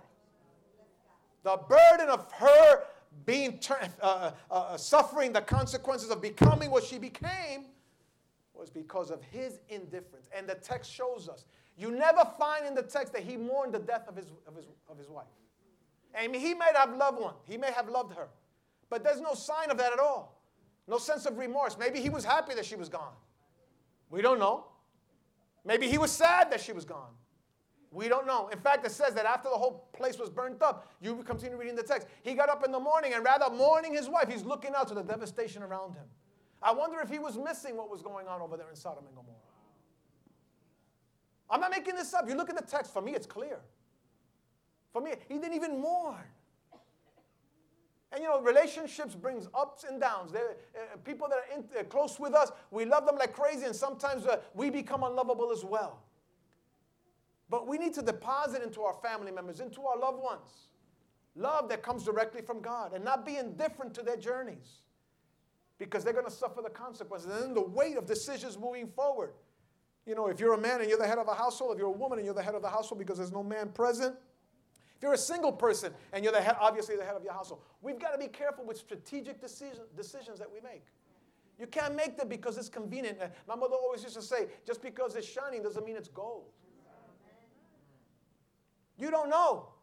The 1.43 1.59
burden 1.67 2.09
of 2.09 2.31
her 2.33 2.83
being 3.25 3.59
uh, 3.69 3.87
uh, 4.01 4.31
uh, 4.49 4.77
suffering 4.77 5.33
the 5.33 5.41
consequences 5.41 6.09
of 6.09 6.21
becoming 6.21 6.71
what 6.71 6.83
she 6.83 6.97
became 6.97 7.65
was 8.53 8.69
because 8.69 9.11
of 9.11 9.21
his 9.23 9.59
indifference. 9.69 10.29
And 10.35 10.47
the 10.47 10.55
text 10.55 10.91
shows 10.91 11.27
us. 11.29 11.45
You 11.77 11.91
never 11.91 12.23
find 12.39 12.65
in 12.65 12.75
the 12.75 12.83
text 12.83 13.13
that 13.13 13.23
he 13.23 13.35
mourned 13.35 13.73
the 13.73 13.79
death 13.79 14.07
of 14.07 14.15
his, 14.15 14.31
of 14.47 14.55
his, 14.55 14.65
of 14.89 14.97
his 14.97 15.09
wife. 15.09 15.25
And 16.13 16.35
he 16.35 16.53
might 16.53 16.75
have 16.75 16.95
loved 16.95 17.19
one, 17.19 17.33
he 17.45 17.57
may 17.57 17.71
have 17.71 17.89
loved 17.89 18.15
her. 18.15 18.27
But 18.89 19.03
there's 19.03 19.21
no 19.21 19.33
sign 19.33 19.71
of 19.71 19.77
that 19.77 19.91
at 19.91 19.99
all. 19.99 20.39
No 20.87 20.97
sense 20.97 21.25
of 21.25 21.37
remorse. 21.37 21.77
Maybe 21.79 21.99
he 21.99 22.09
was 22.09 22.23
happy 22.23 22.53
that 22.53 22.65
she 22.65 22.75
was 22.75 22.89
gone. 22.89 23.13
We 24.13 24.21
don't 24.21 24.37
know. 24.37 24.65
Maybe 25.65 25.87
he 25.87 25.97
was 25.97 26.11
sad 26.11 26.51
that 26.51 26.61
she 26.61 26.71
was 26.71 26.85
gone. 26.85 27.15
We 27.89 28.07
don't 28.07 28.27
know. 28.27 28.47
In 28.49 28.59
fact, 28.59 28.85
it 28.85 28.91
says 28.91 29.15
that 29.15 29.25
after 29.25 29.49
the 29.49 29.55
whole 29.55 29.89
place 29.91 30.19
was 30.19 30.29
burnt 30.29 30.61
up, 30.61 30.91
you 31.01 31.15
continue 31.23 31.57
reading 31.57 31.75
the 31.75 31.81
text. 31.81 32.07
He 32.21 32.35
got 32.35 32.47
up 32.47 32.63
in 32.63 32.71
the 32.71 32.79
morning 32.79 33.13
and 33.15 33.25
rather 33.25 33.49
mourning 33.49 33.91
his 33.91 34.07
wife, 34.07 34.31
he's 34.31 34.43
looking 34.43 34.73
out 34.75 34.87
to 34.89 34.93
the 34.93 35.01
devastation 35.01 35.63
around 35.63 35.95
him. 35.95 36.03
I 36.61 36.71
wonder 36.73 36.99
if 37.01 37.09
he 37.09 37.17
was 37.17 37.39
missing 37.39 37.75
what 37.75 37.89
was 37.89 38.03
going 38.03 38.27
on 38.27 38.39
over 38.39 38.55
there 38.55 38.69
in 38.69 38.75
Sodom 38.75 39.03
and 39.07 39.15
Gomorrah. 39.15 39.35
I'm 41.49 41.59
not 41.59 41.71
making 41.71 41.95
this 41.95 42.13
up. 42.13 42.29
You 42.29 42.35
look 42.35 42.51
at 42.51 42.55
the 42.55 42.61
text, 42.61 42.93
for 42.93 43.01
me, 43.01 43.15
it's 43.15 43.25
clear. 43.25 43.61
For 44.91 45.01
me, 45.01 45.13
he 45.27 45.39
didn't 45.39 45.55
even 45.55 45.81
mourn. 45.81 46.21
And 48.13 48.21
you 48.21 48.29
know, 48.29 48.39
relationships 48.39 49.15
brings 49.15 49.47
ups 49.55 49.85
and 49.85 49.99
downs. 49.99 50.33
Uh, 50.35 50.39
people 51.03 51.27
that 51.29 51.37
are 51.37 51.57
in, 51.57 51.65
uh, 51.77 51.83
close 51.83 52.19
with 52.19 52.35
us, 52.35 52.51
we 52.69 52.85
love 52.85 53.07
them 53.07 53.17
like 53.17 53.33
crazy, 53.33 53.65
and 53.65 53.75
sometimes 53.75 54.27
uh, 54.27 54.37
we 54.53 54.69
become 54.69 55.03
unlovable 55.03 55.51
as 55.51 55.65
well. 55.65 56.03
But 57.49 57.67
we 57.67 57.79
need 57.79 57.93
to 57.95 58.03
deposit 58.03 58.61
into 58.61 58.81
our 58.83 58.93
family 59.01 59.31
members, 59.31 59.59
into 59.59 59.81
our 59.81 59.97
loved 59.97 60.21
ones, 60.21 60.47
love 61.35 61.69
that 61.69 61.81
comes 61.81 62.03
directly 62.03 62.41
from 62.41 62.61
God 62.61 62.93
and 62.93 63.03
not 63.03 63.25
be 63.25 63.37
indifferent 63.37 63.95
to 63.95 64.03
their 64.03 64.17
journeys 64.17 64.81
because 65.79 66.03
they're 66.03 66.13
going 66.13 66.25
to 66.25 66.31
suffer 66.31 66.61
the 66.61 66.69
consequences. 66.69 67.31
And 67.31 67.43
then 67.43 67.53
the 67.55 67.61
weight 67.61 67.97
of 67.97 68.05
decisions 68.05 68.59
moving 68.59 68.87
forward. 68.87 69.33
You 70.05 70.13
know, 70.13 70.27
if 70.27 70.39
you're 70.39 70.53
a 70.53 70.57
man 70.57 70.81
and 70.81 70.89
you're 70.89 70.99
the 70.99 71.07
head 71.07 71.17
of 71.17 71.27
a 71.27 71.33
household, 71.33 71.73
if 71.73 71.79
you're 71.79 71.87
a 71.87 71.91
woman 71.91 72.19
and 72.19 72.25
you're 72.25 72.35
the 72.35 72.43
head 72.43 72.55
of 72.55 72.61
the 72.61 72.69
household 72.69 72.99
because 72.99 73.17
there's 73.17 73.31
no 73.31 73.43
man 73.43 73.69
present, 73.69 74.15
you're 75.03 75.13
a 75.13 75.17
single 75.17 75.51
person 75.51 75.93
and 76.13 76.23
you're 76.23 76.31
the 76.31 76.39
head, 76.39 76.55
obviously 76.61 76.95
the 76.95 77.03
head 77.03 77.15
of 77.15 77.25
your 77.25 77.33
household, 77.33 77.61
we've 77.81 77.99
got 77.99 78.13
to 78.13 78.17
be 78.17 78.27
careful 78.27 78.63
with 78.63 78.77
strategic 78.77 79.41
decision, 79.41 79.81
decisions 79.97 80.39
that 80.39 80.49
we 80.49 80.61
make. 80.61 80.85
You 81.59 81.67
can't 81.67 81.93
make 81.93 82.17
them 82.17 82.29
because 82.29 82.57
it's 82.57 82.69
convenient. 82.69 83.17
Uh, 83.21 83.27
my 83.45 83.53
mother 83.53 83.75
always 83.75 84.01
used 84.01 84.15
to 84.15 84.21
say, 84.21 84.47
just 84.65 84.81
because 84.81 85.17
it's 85.17 85.27
shining 85.27 85.61
doesn't 85.61 85.85
mean 85.85 85.97
it's 85.97 86.07
gold. 86.07 86.45
You 88.97 89.11
don't 89.11 89.29
know. 89.29 89.73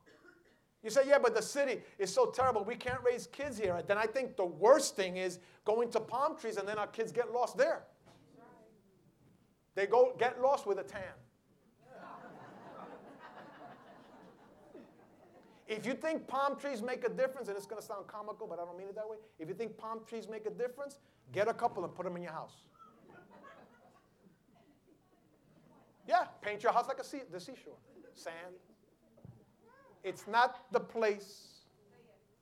You 0.82 0.88
say, 0.88 1.02
yeah, 1.06 1.18
but 1.18 1.34
the 1.34 1.42
city 1.42 1.82
is 1.98 2.12
so 2.12 2.30
terrible. 2.30 2.64
We 2.64 2.76
can't 2.76 3.02
raise 3.04 3.26
kids 3.26 3.58
here. 3.58 3.82
Then 3.86 3.98
I 3.98 4.06
think 4.06 4.38
the 4.38 4.46
worst 4.46 4.96
thing 4.96 5.18
is 5.18 5.38
going 5.66 5.90
to 5.90 6.00
palm 6.00 6.38
trees 6.38 6.56
and 6.56 6.66
then 6.66 6.78
our 6.78 6.86
kids 6.86 7.12
get 7.12 7.30
lost 7.30 7.58
there. 7.58 7.82
They 9.74 9.86
go 9.86 10.14
get 10.18 10.40
lost 10.40 10.66
with 10.66 10.78
a 10.78 10.82
tan. 10.82 11.02
If 15.70 15.86
you 15.86 15.94
think 15.94 16.26
palm 16.26 16.58
trees 16.58 16.82
make 16.82 17.04
a 17.04 17.08
difference, 17.08 17.46
and 17.46 17.56
it's 17.56 17.64
going 17.64 17.80
to 17.80 17.86
sound 17.86 18.08
comical, 18.08 18.48
but 18.48 18.58
I 18.58 18.64
don't 18.64 18.76
mean 18.76 18.88
it 18.88 18.96
that 18.96 19.08
way. 19.08 19.18
If 19.38 19.48
you 19.48 19.54
think 19.54 19.78
palm 19.78 20.00
trees 20.04 20.26
make 20.28 20.44
a 20.44 20.50
difference, 20.50 20.98
get 21.32 21.46
a 21.46 21.54
couple 21.54 21.84
and 21.84 21.94
put 21.94 22.04
them 22.04 22.16
in 22.16 22.22
your 22.22 22.32
house. 22.32 22.56
Yeah, 26.08 26.24
paint 26.42 26.64
your 26.64 26.72
house 26.72 26.88
like 26.88 26.98
a 26.98 27.04
sea, 27.04 27.20
the 27.30 27.38
seashore. 27.38 27.76
Sand, 28.14 28.56
it's 30.02 30.26
not 30.26 30.64
the 30.72 30.80
place, 30.80 31.60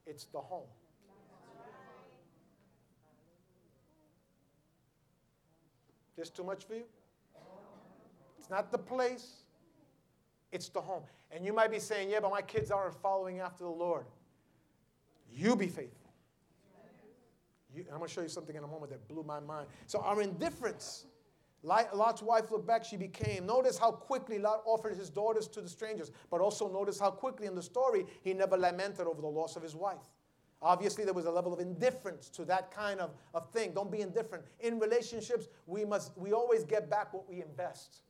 it's 0.07 0.24
the 0.24 0.39
home. 0.39 0.66
There's 6.16 6.31
too 6.31 6.45
much 6.45 6.64
for 6.64 6.76
you? 6.76 6.85
It's 8.39 8.49
not 8.49 8.72
the 8.72 8.79
place, 8.79 9.43
it's 10.53 10.68
the 10.68 10.80
home. 10.80 11.03
And 11.30 11.44
you 11.44 11.53
might 11.53 11.70
be 11.70 11.78
saying, 11.78 12.11
yeah, 12.11 12.20
but 12.20 12.30
my 12.30 12.42
kids 12.42 12.70
aren't 12.70 12.94
following 12.94 13.40
after 13.40 13.64
the 13.64 13.70
Lord. 13.70 14.07
You 15.30 15.57
be 15.57 15.66
faithful. 15.66 16.11
You, 17.74 17.84
I'm 17.92 17.99
going 17.99 18.09
to 18.09 18.14
show 18.14 18.22
you 18.22 18.28
something 18.28 18.57
in 18.57 18.64
a 18.64 18.66
moment 18.66 18.90
that 18.92 19.07
blew 19.09 19.22
my 19.22 19.40
mind. 19.40 19.66
So, 19.86 20.01
our 20.01 20.22
indifference 20.22 21.05
Lot's 21.62 22.22
wife 22.22 22.51
looked 22.51 22.66
back, 22.66 22.84
she 22.84 22.96
became. 22.96 23.46
Notice 23.46 23.78
how 23.78 23.90
quickly 23.90 24.38
Lot 24.38 24.62
offered 24.64 24.96
his 24.96 25.11
daughters 25.11 25.49
to 25.49 25.61
the 25.61 25.68
strangers, 25.68 26.12
but 26.30 26.40
also 26.40 26.68
notice 26.72 27.01
how 27.01 27.11
quickly 27.11 27.46
in 27.46 27.55
the 27.55 27.62
story 27.62 28.07
he 28.22 28.32
never 28.32 28.57
lamented 28.57 29.07
over 29.07 29.20
the 29.20 29.28
loss 29.28 29.57
of 29.57 29.62
his 29.62 29.74
wife. 29.74 29.99
Obviously, 30.61 31.05
there 31.05 31.14
was 31.14 31.26
a 31.26 31.30
level 31.30 31.53
of 31.53 31.61
indifference 31.61 32.28
to 32.30 32.44
that 32.44 32.70
kind 32.70 33.01
of, 33.01 33.11
of 33.34 33.51
thing. 33.51 33.72
Don't 33.74 33.90
be 33.90 34.01
indifferent. 34.01 34.44
In 34.61 34.78
relationships, 34.78 35.46
we 35.66 35.84
must 35.84 36.16
we 36.16 36.32
always 36.32 36.64
get 36.64 36.90
back 36.90 37.12
what 37.14 37.28
we 37.28 37.42
invest. 37.42 38.03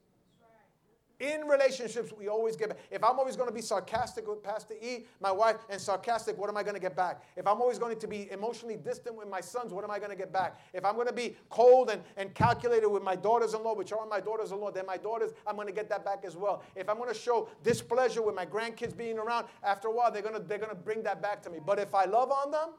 In 1.20 1.48
relationships, 1.48 2.12
we 2.16 2.28
always 2.28 2.54
get 2.54 2.68
back. 2.68 2.78
If 2.92 3.02
I'm 3.02 3.18
always 3.18 3.34
going 3.34 3.48
to 3.48 3.54
be 3.54 3.60
sarcastic 3.60 4.28
with 4.28 4.40
Pastor 4.40 4.74
E, 4.80 5.06
my 5.20 5.32
wife, 5.32 5.56
and 5.68 5.80
sarcastic, 5.80 6.38
what 6.38 6.48
am 6.48 6.56
I 6.56 6.62
going 6.62 6.76
to 6.76 6.80
get 6.80 6.94
back? 6.94 7.24
If 7.36 7.44
I'm 7.44 7.60
always 7.60 7.76
going 7.76 7.98
to 7.98 8.06
be 8.06 8.30
emotionally 8.30 8.76
distant 8.76 9.16
with 9.16 9.28
my 9.28 9.40
sons, 9.40 9.72
what 9.72 9.82
am 9.82 9.90
I 9.90 9.98
going 9.98 10.12
to 10.12 10.16
get 10.16 10.32
back? 10.32 10.60
If 10.72 10.84
I'm 10.84 10.94
going 10.94 11.08
to 11.08 11.12
be 11.12 11.34
cold 11.50 11.90
and, 11.90 12.02
and 12.16 12.32
calculated 12.34 12.88
with 12.88 13.02
my 13.02 13.16
daughters 13.16 13.54
in 13.54 13.64
law, 13.64 13.74
which 13.74 13.92
are 13.92 14.06
my 14.06 14.20
daughters 14.20 14.52
in 14.52 14.60
law, 14.60 14.70
then 14.70 14.86
my 14.86 14.96
daughters, 14.96 15.32
I'm 15.44 15.56
going 15.56 15.66
to 15.66 15.74
get 15.74 15.88
that 15.88 16.04
back 16.04 16.24
as 16.24 16.36
well. 16.36 16.62
If 16.76 16.88
I'm 16.88 16.98
going 16.98 17.12
to 17.12 17.18
show 17.18 17.48
displeasure 17.64 18.22
with 18.22 18.36
my 18.36 18.46
grandkids 18.46 18.96
being 18.96 19.18
around, 19.18 19.46
after 19.64 19.88
a 19.88 19.92
while, 19.92 20.12
they're 20.12 20.22
going 20.22 20.36
to, 20.36 20.40
they're 20.40 20.58
going 20.58 20.70
to 20.70 20.76
bring 20.76 21.02
that 21.02 21.20
back 21.20 21.42
to 21.42 21.50
me. 21.50 21.58
But 21.64 21.80
if 21.80 21.96
I 21.96 22.04
love 22.04 22.30
on 22.30 22.52
them, 22.52 22.70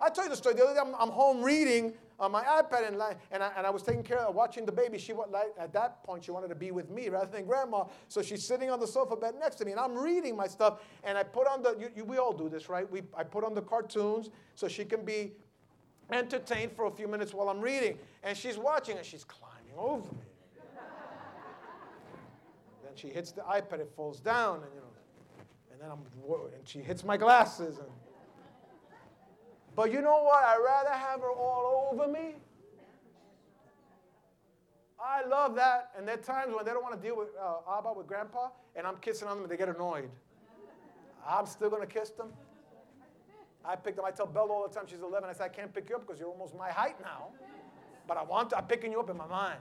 I 0.00 0.08
tell 0.08 0.24
you 0.24 0.30
the 0.30 0.36
story. 0.36 0.54
The 0.54 0.64
other 0.64 0.74
day, 0.74 0.80
I'm, 0.80 0.94
I'm 0.98 1.10
home 1.10 1.42
reading 1.42 1.92
on 2.22 2.30
my 2.30 2.44
iPad 2.44 2.86
and, 2.86 3.02
and, 3.32 3.42
I, 3.42 3.50
and 3.56 3.66
I 3.66 3.70
was 3.70 3.82
taking 3.82 4.04
care 4.04 4.20
of 4.20 4.34
watching 4.36 4.64
the 4.64 4.70
baby. 4.70 4.96
She 4.96 5.12
like, 5.12 5.52
at 5.58 5.72
that 5.72 6.04
point 6.04 6.22
she 6.24 6.30
wanted 6.30 6.48
to 6.48 6.54
be 6.54 6.70
with 6.70 6.88
me 6.88 7.08
rather 7.08 7.26
than 7.26 7.44
grandma. 7.44 7.84
So 8.06 8.22
she's 8.22 8.44
sitting 8.44 8.70
on 8.70 8.78
the 8.78 8.86
sofa 8.86 9.16
bed 9.16 9.34
next 9.40 9.56
to 9.56 9.64
me, 9.64 9.72
and 9.72 9.80
I'm 9.80 9.98
reading 9.98 10.36
my 10.36 10.46
stuff. 10.46 10.78
And 11.02 11.18
I 11.18 11.24
put 11.24 11.48
on 11.48 11.62
the 11.62 11.76
you, 11.78 11.88
you, 11.96 12.04
we 12.04 12.18
all 12.18 12.32
do 12.32 12.48
this, 12.48 12.68
right? 12.68 12.90
We 12.90 13.02
I 13.12 13.24
put 13.24 13.42
on 13.42 13.54
the 13.54 13.60
cartoons 13.60 14.30
so 14.54 14.68
she 14.68 14.84
can 14.84 15.04
be 15.04 15.32
entertained 16.12 16.70
for 16.72 16.84
a 16.84 16.90
few 16.92 17.08
minutes 17.08 17.34
while 17.34 17.48
I'm 17.48 17.60
reading. 17.60 17.98
And 18.22 18.38
she's 18.38 18.56
watching, 18.56 18.98
and 18.98 19.04
she's 19.04 19.24
climbing 19.24 19.74
over 19.76 20.14
me. 20.14 20.20
then 22.84 22.92
she 22.94 23.08
hits 23.08 23.32
the 23.32 23.42
iPad, 23.42 23.80
it 23.80 23.90
falls 23.96 24.20
down, 24.20 24.56
and 24.62 24.72
you 24.72 24.80
know, 24.80 24.86
and 25.72 25.80
then 25.80 25.90
I'm 25.90 25.98
and 26.56 26.68
she 26.68 26.78
hits 26.78 27.02
my 27.02 27.16
glasses 27.16 27.78
and. 27.78 27.88
But 29.74 29.92
you 29.92 30.02
know 30.02 30.22
what? 30.22 30.44
I'd 30.44 30.62
rather 30.64 30.90
have 30.90 31.20
her 31.20 31.30
all 31.30 31.90
over 31.92 32.10
me. 32.10 32.34
I 35.02 35.26
love 35.26 35.54
that. 35.56 35.90
And 35.96 36.06
there 36.06 36.14
are 36.14 36.18
times 36.18 36.54
when 36.54 36.64
they 36.64 36.72
don't 36.72 36.82
want 36.82 36.94
to 36.94 37.00
deal 37.00 37.16
with 37.16 37.28
uh, 37.40 37.78
Abba, 37.78 37.92
with 37.92 38.06
Grandpa, 38.06 38.50
and 38.76 38.86
I'm 38.86 38.96
kissing 38.96 39.26
on 39.26 39.36
them 39.36 39.44
and 39.44 39.52
they 39.52 39.56
get 39.56 39.68
annoyed. 39.68 40.08
I'm 41.26 41.46
still 41.46 41.70
going 41.70 41.86
to 41.86 41.92
kiss 41.92 42.10
them. 42.10 42.28
I 43.64 43.76
pick 43.76 43.96
them. 43.96 44.04
I 44.04 44.10
tell 44.10 44.26
Bella 44.26 44.52
all 44.52 44.68
the 44.68 44.74
time, 44.74 44.86
she's 44.88 45.00
11, 45.00 45.28
I 45.28 45.32
say, 45.32 45.44
I 45.44 45.48
can't 45.48 45.72
pick 45.72 45.88
you 45.88 45.96
up 45.96 46.06
because 46.06 46.18
you're 46.18 46.28
almost 46.28 46.56
my 46.56 46.70
height 46.70 47.00
now. 47.00 47.28
But 48.08 48.16
I 48.16 48.22
want 48.22 48.50
to, 48.50 48.58
I'm 48.58 48.66
picking 48.66 48.90
you 48.90 49.00
up 49.00 49.08
in 49.08 49.16
my 49.16 49.26
mind. 49.26 49.58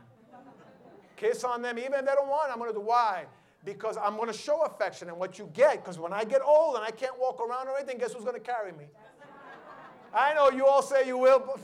Kiss 1.15 1.43
on 1.43 1.61
them, 1.61 1.77
even 1.77 1.93
if 1.93 2.05
they 2.05 2.13
don't 2.13 2.27
want, 2.27 2.51
I'm 2.51 2.57
going 2.57 2.71
to 2.71 2.77
do 2.77 2.83
why? 2.83 3.25
Because 3.63 3.95
I'm 3.97 4.15
going 4.15 4.31
to 4.31 4.37
show 4.37 4.63
affection 4.63 5.07
and 5.07 5.17
what 5.17 5.37
you 5.37 5.49
get. 5.53 5.83
Because 5.83 5.99
when 5.99 6.13
I 6.13 6.23
get 6.23 6.41
old 6.41 6.75
and 6.75 6.83
I 6.83 6.89
can't 6.89 7.19
walk 7.19 7.39
around 7.39 7.67
or 7.67 7.77
anything, 7.77 7.99
guess 7.99 8.13
who's 8.13 8.23
going 8.23 8.39
to 8.39 8.41
carry 8.41 8.71
me? 8.71 8.85
I 10.13 10.33
know 10.33 10.49
you 10.49 10.65
all 10.65 10.81
say 10.81 11.07
you 11.07 11.17
will, 11.17 11.39
but 11.39 11.59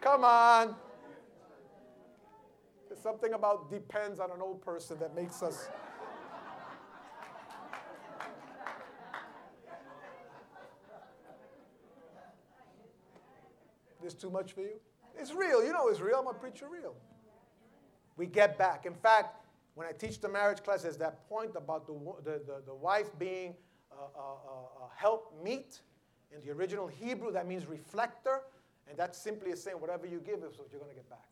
come 0.00 0.24
on. 0.24 0.74
There's 2.88 3.00
something 3.00 3.32
about 3.32 3.70
depends 3.70 4.18
on 4.18 4.32
an 4.32 4.40
old 4.40 4.62
person 4.62 4.98
that 4.98 5.14
makes 5.14 5.42
us. 5.42 5.68
There's 14.00 14.14
too 14.14 14.30
much 14.30 14.52
for 14.52 14.62
you? 14.62 14.80
It's 15.16 15.32
real. 15.32 15.64
You 15.64 15.72
know 15.72 15.86
it's 15.86 16.00
real. 16.00 16.16
I'm 16.18 16.26
a 16.26 16.34
preacher 16.34 16.66
real. 16.68 16.96
We 18.16 18.26
get 18.26 18.58
back. 18.58 18.86
In 18.86 18.94
fact, 18.94 19.46
when 19.74 19.86
I 19.86 19.92
teach 19.92 20.20
the 20.20 20.28
marriage 20.28 20.64
class, 20.64 20.82
there's 20.82 20.96
that 20.96 21.28
point 21.28 21.52
about 21.54 21.86
the, 21.86 21.92
the, 22.24 22.38
the, 22.44 22.62
the 22.66 22.74
wife 22.74 23.16
being 23.20 23.54
Uh, 23.98 24.18
uh, 24.18 24.22
uh, 24.22 24.88
help 24.96 25.32
meet. 25.42 25.80
In 26.34 26.40
the 26.46 26.52
original 26.52 26.86
Hebrew, 26.86 27.30
that 27.32 27.46
means 27.46 27.66
reflector, 27.66 28.40
and 28.88 28.96
that 28.96 29.14
simply 29.14 29.50
is 29.50 29.62
saying 29.62 29.78
whatever 29.78 30.06
you 30.06 30.18
give 30.18 30.38
is 30.38 30.58
what 30.58 30.68
you're 30.70 30.80
going 30.80 30.90
to 30.90 30.96
get 30.96 31.10
back. 31.10 31.28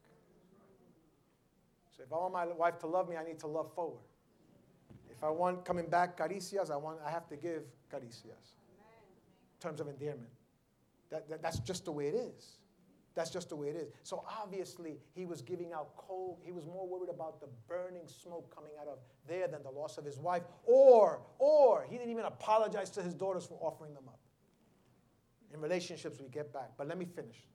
So 1.96 2.02
if 2.02 2.12
I 2.12 2.16
want 2.16 2.32
my 2.32 2.46
wife 2.46 2.78
to 2.80 2.86
love 2.86 3.08
me, 3.08 3.16
I 3.16 3.24
need 3.24 3.38
to 3.40 3.46
love 3.46 3.72
forward. 3.74 4.02
If 5.10 5.24
I 5.24 5.30
want 5.30 5.64
coming 5.64 5.86
back 5.86 6.18
caricias, 6.18 6.70
I, 6.70 6.76
want, 6.76 6.98
I 7.04 7.10
have 7.10 7.28
to 7.28 7.36
give 7.36 7.62
caricias. 7.90 8.54
In 9.54 9.60
terms 9.60 9.80
of 9.80 9.88
endearment. 9.88 10.28
That, 11.10 11.28
that, 11.28 11.42
that's 11.42 11.58
just 11.58 11.84
the 11.84 11.92
way 11.92 12.08
it 12.08 12.14
is. 12.14 12.59
That's 13.14 13.30
just 13.30 13.48
the 13.48 13.56
way 13.56 13.68
it 13.68 13.76
is. 13.76 13.90
So 14.02 14.24
obviously, 14.40 14.98
he 15.14 15.26
was 15.26 15.42
giving 15.42 15.72
out 15.72 15.96
cold. 15.96 16.38
He 16.42 16.52
was 16.52 16.66
more 16.66 16.86
worried 16.86 17.10
about 17.10 17.40
the 17.40 17.48
burning 17.66 18.06
smoke 18.06 18.54
coming 18.54 18.72
out 18.80 18.86
of 18.86 18.98
there 19.26 19.48
than 19.48 19.62
the 19.62 19.70
loss 19.70 19.98
of 19.98 20.04
his 20.04 20.18
wife. 20.18 20.42
Or, 20.64 21.20
or, 21.38 21.86
he 21.88 21.96
didn't 21.96 22.12
even 22.12 22.24
apologize 22.24 22.90
to 22.90 23.02
his 23.02 23.14
daughters 23.14 23.46
for 23.46 23.58
offering 23.60 23.94
them 23.94 24.04
up. 24.06 24.20
In 25.52 25.60
relationships, 25.60 26.20
we 26.20 26.28
get 26.28 26.52
back. 26.52 26.70
But 26.78 26.86
let 26.86 26.98
me 26.98 27.04
finish. 27.04 27.48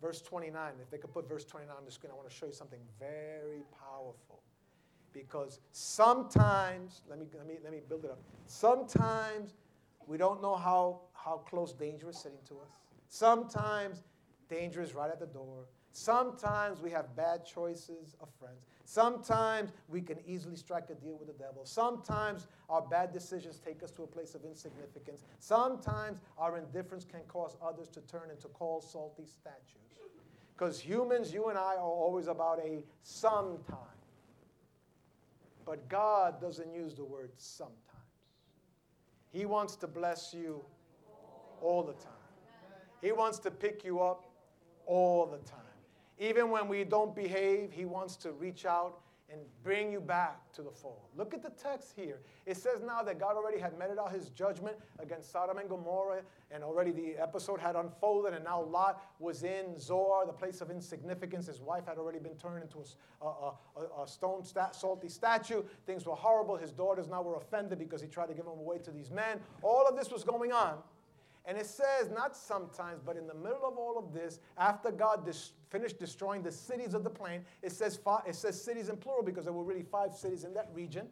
Verse 0.00 0.22
29, 0.22 0.74
if 0.80 0.90
they 0.90 0.98
could 0.98 1.12
put 1.12 1.28
verse 1.28 1.44
29 1.44 1.74
on 1.76 1.84
the 1.84 1.90
screen, 1.90 2.12
I 2.12 2.16
want 2.16 2.30
to 2.30 2.34
show 2.34 2.46
you 2.46 2.52
something 2.52 2.78
very 3.00 3.62
powerful. 3.80 4.42
Because 5.12 5.58
sometimes, 5.72 7.02
let 7.08 7.18
me, 7.18 7.26
let 7.36 7.48
me, 7.48 7.58
let 7.64 7.72
me 7.72 7.80
build 7.88 8.04
it 8.04 8.12
up. 8.12 8.20
Sometimes 8.46 9.54
we 10.06 10.16
don't 10.16 10.40
know 10.40 10.54
how, 10.54 11.00
how 11.14 11.38
close 11.38 11.72
danger 11.72 12.10
is 12.10 12.18
sitting 12.18 12.38
to 12.46 12.54
us. 12.54 12.68
Sometimes 13.08 14.04
danger 14.48 14.82
is 14.82 14.94
right 14.94 15.10
at 15.10 15.20
the 15.20 15.26
door. 15.26 15.66
Sometimes 15.92 16.80
we 16.80 16.90
have 16.90 17.16
bad 17.16 17.44
choices 17.44 18.14
of 18.20 18.28
friends. 18.38 18.66
Sometimes 18.84 19.72
we 19.88 20.00
can 20.00 20.18
easily 20.26 20.56
strike 20.56 20.90
a 20.90 20.94
deal 20.94 21.16
with 21.18 21.26
the 21.26 21.34
devil. 21.34 21.64
Sometimes 21.64 22.46
our 22.68 22.82
bad 22.82 23.12
decisions 23.12 23.58
take 23.58 23.82
us 23.82 23.90
to 23.92 24.04
a 24.04 24.06
place 24.06 24.34
of 24.34 24.44
insignificance. 24.44 25.24
Sometimes 25.40 26.20
our 26.38 26.56
indifference 26.56 27.04
can 27.04 27.20
cause 27.26 27.56
others 27.60 27.88
to 27.88 28.00
turn 28.02 28.30
into 28.30 28.48
cold, 28.48 28.84
salty 28.84 29.24
statues. 29.24 29.88
Because 30.56 30.80
humans, 30.80 31.32
you 31.32 31.48
and 31.48 31.58
I, 31.58 31.74
are 31.74 31.80
always 31.80 32.26
about 32.26 32.60
a 32.60 32.82
sometime. 33.02 33.76
But 35.64 35.88
God 35.88 36.40
doesn't 36.40 36.72
use 36.72 36.94
the 36.94 37.04
word 37.04 37.30
sometimes. 37.36 37.76
He 39.32 39.46
wants 39.46 39.76
to 39.76 39.86
bless 39.86 40.32
you 40.32 40.64
all 41.60 41.82
the 41.82 41.92
time. 41.92 42.12
He 43.02 43.12
wants 43.12 43.38
to 43.40 43.50
pick 43.50 43.84
you 43.84 44.00
up 44.00 44.27
all 44.88 45.26
the 45.26 45.38
time. 45.48 45.60
Even 46.18 46.50
when 46.50 46.66
we 46.66 46.82
don't 46.82 47.14
behave, 47.14 47.70
He 47.70 47.84
wants 47.84 48.16
to 48.16 48.32
reach 48.32 48.64
out 48.64 48.98
and 49.30 49.40
bring 49.62 49.92
you 49.92 50.00
back 50.00 50.50
to 50.54 50.62
the 50.62 50.70
fold. 50.70 51.02
Look 51.14 51.34
at 51.34 51.42
the 51.42 51.50
text 51.50 51.92
here. 51.94 52.18
It 52.46 52.56
says 52.56 52.80
now 52.82 53.02
that 53.02 53.20
God 53.20 53.36
already 53.36 53.58
had 53.58 53.78
meted 53.78 53.98
out 53.98 54.10
his 54.10 54.30
judgment 54.30 54.76
against 54.98 55.30
Sodom 55.30 55.58
and 55.58 55.68
Gomorrah, 55.68 56.22
and 56.50 56.64
already 56.64 56.92
the 56.92 57.18
episode 57.18 57.60
had 57.60 57.76
unfolded, 57.76 58.32
and 58.32 58.42
now 58.42 58.62
Lot 58.62 59.02
was 59.18 59.42
in 59.42 59.78
Zoar, 59.78 60.24
the 60.24 60.32
place 60.32 60.62
of 60.62 60.70
insignificance. 60.70 61.46
His 61.46 61.60
wife 61.60 61.86
had 61.86 61.98
already 61.98 62.18
been 62.18 62.36
turned 62.36 62.62
into 62.62 62.78
a, 63.20 63.26
a, 63.26 63.54
a, 63.76 64.02
a 64.04 64.08
stone 64.08 64.44
stat, 64.44 64.74
salty 64.74 65.10
statue. 65.10 65.62
Things 65.84 66.06
were 66.06 66.14
horrible. 66.14 66.56
His 66.56 66.72
daughters 66.72 67.06
now 67.06 67.20
were 67.20 67.36
offended 67.36 67.78
because 67.78 68.00
he 68.00 68.08
tried 68.08 68.28
to 68.28 68.34
give 68.34 68.46
them 68.46 68.58
away 68.58 68.78
to 68.78 68.90
these 68.90 69.10
men. 69.10 69.40
All 69.60 69.86
of 69.86 69.94
this 69.94 70.10
was 70.10 70.24
going 70.24 70.52
on. 70.52 70.78
And 71.48 71.56
it 71.56 71.64
says, 71.64 72.10
not 72.14 72.36
sometimes, 72.36 73.00
but 73.04 73.16
in 73.16 73.26
the 73.26 73.34
middle 73.34 73.64
of 73.64 73.78
all 73.78 73.98
of 73.98 74.12
this, 74.12 74.38
after 74.58 74.90
God 74.90 75.24
dis- 75.24 75.52
finished 75.70 75.98
destroying 75.98 76.42
the 76.42 76.52
cities 76.52 76.92
of 76.92 77.04
the 77.04 77.10
plain, 77.10 77.40
it 77.62 77.72
says, 77.72 77.96
five, 77.96 78.20
it 78.26 78.34
says 78.36 78.62
cities 78.62 78.90
in 78.90 78.98
plural 78.98 79.22
because 79.22 79.44
there 79.44 79.54
were 79.54 79.64
really 79.64 79.82
five 79.82 80.12
cities 80.12 80.44
in 80.44 80.52
that 80.52 80.68
region, 80.74 81.06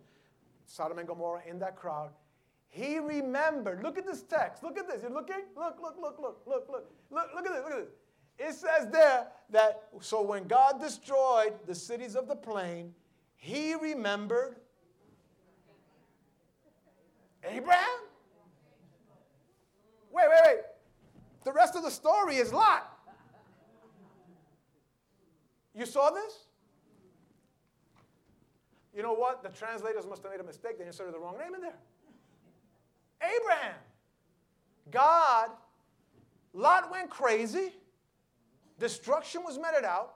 Sodom 0.66 0.99
and 0.99 1.09
Gomorrah 1.09 1.41
in 1.49 1.59
that 1.61 1.74
crowd. 1.74 2.11
He 2.68 2.99
remembered. 2.99 3.82
Look 3.82 3.97
at 3.97 4.05
this 4.05 4.22
text. 4.24 4.62
Look 4.62 4.76
at 4.78 4.87
this. 4.87 5.01
You're 5.01 5.11
looking? 5.11 5.41
Look, 5.57 5.78
look, 5.80 5.97
look, 5.99 6.18
look, 6.20 6.43
look, 6.47 6.68
look. 6.70 6.93
Look, 7.11 7.30
look 7.34 7.47
at 7.47 7.53
this. 7.55 7.62
Look 7.64 7.72
at 7.72 7.78
this. 7.78 7.95
It 8.39 8.53
says 8.53 8.91
there 8.93 9.28
that 9.49 9.84
so 10.01 10.20
when 10.20 10.47
God 10.47 10.78
destroyed 10.78 11.55
the 11.66 11.74
cities 11.74 12.14
of 12.14 12.28
the 12.28 12.37
plain, 12.37 12.93
he 13.37 13.74
remembered 13.74 14.57
Abraham. 17.43 18.06
Wait, 20.17 20.25
wait, 20.31 20.41
wait. 20.47 20.59
The 21.45 21.53
rest 21.53 21.77
of 21.77 21.83
the 21.83 21.91
story 21.91 22.37
is 22.37 22.51
Lot. 22.51 22.91
You 25.75 25.85
saw 25.85 26.09
this? 26.09 26.47
You 28.95 29.03
know 29.03 29.12
what? 29.12 29.43
The 29.43 29.51
translators 29.51 30.07
must 30.07 30.23
have 30.23 30.33
made 30.33 30.41
a 30.41 30.45
mistake. 30.45 30.79
They 30.79 30.87
inserted 30.87 31.12
the 31.12 31.19
wrong 31.19 31.37
name 31.39 31.55
in 31.55 31.61
there. 31.61 31.77
Abraham. 33.21 33.75
God, 34.91 35.51
Lot 36.55 36.91
went 36.91 37.11
crazy. 37.11 37.75
Destruction 38.79 39.43
was 39.45 39.59
meted 39.59 39.85
out. 39.85 40.14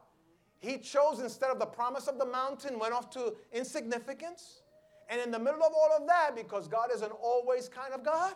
He 0.61 0.79
chose 0.79 1.21
instead 1.21 1.51
of 1.51 1.59
the 1.59 1.67
promise 1.67 2.07
of 2.07 2.19
the 2.19 2.25
mountain, 2.27 2.79
went 2.79 2.95
off 2.95 3.11
to 3.11 3.35
insignificance. 3.53 4.63
And 5.11 5.21
in 5.21 5.31
the 5.31 5.39
middle 5.39 5.63
of 5.63 5.73
all 5.75 5.91
of 5.95 6.07
that, 6.07 6.35
because 6.35 6.69
God 6.69 6.89
is 6.95 7.03
an 7.03 7.11
always 7.11 7.69
kind 7.69 7.93
of 7.93 8.03
God, 8.03 8.35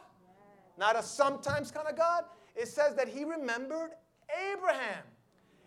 not 0.79 0.97
a 0.97 1.03
sometimes 1.03 1.70
kind 1.70 1.87
of 1.89 1.97
God. 1.97 2.25
It 2.55 2.68
says 2.68 2.95
that 2.97 3.09
he 3.09 3.25
remembered 3.25 3.91
Abraham. 4.53 5.03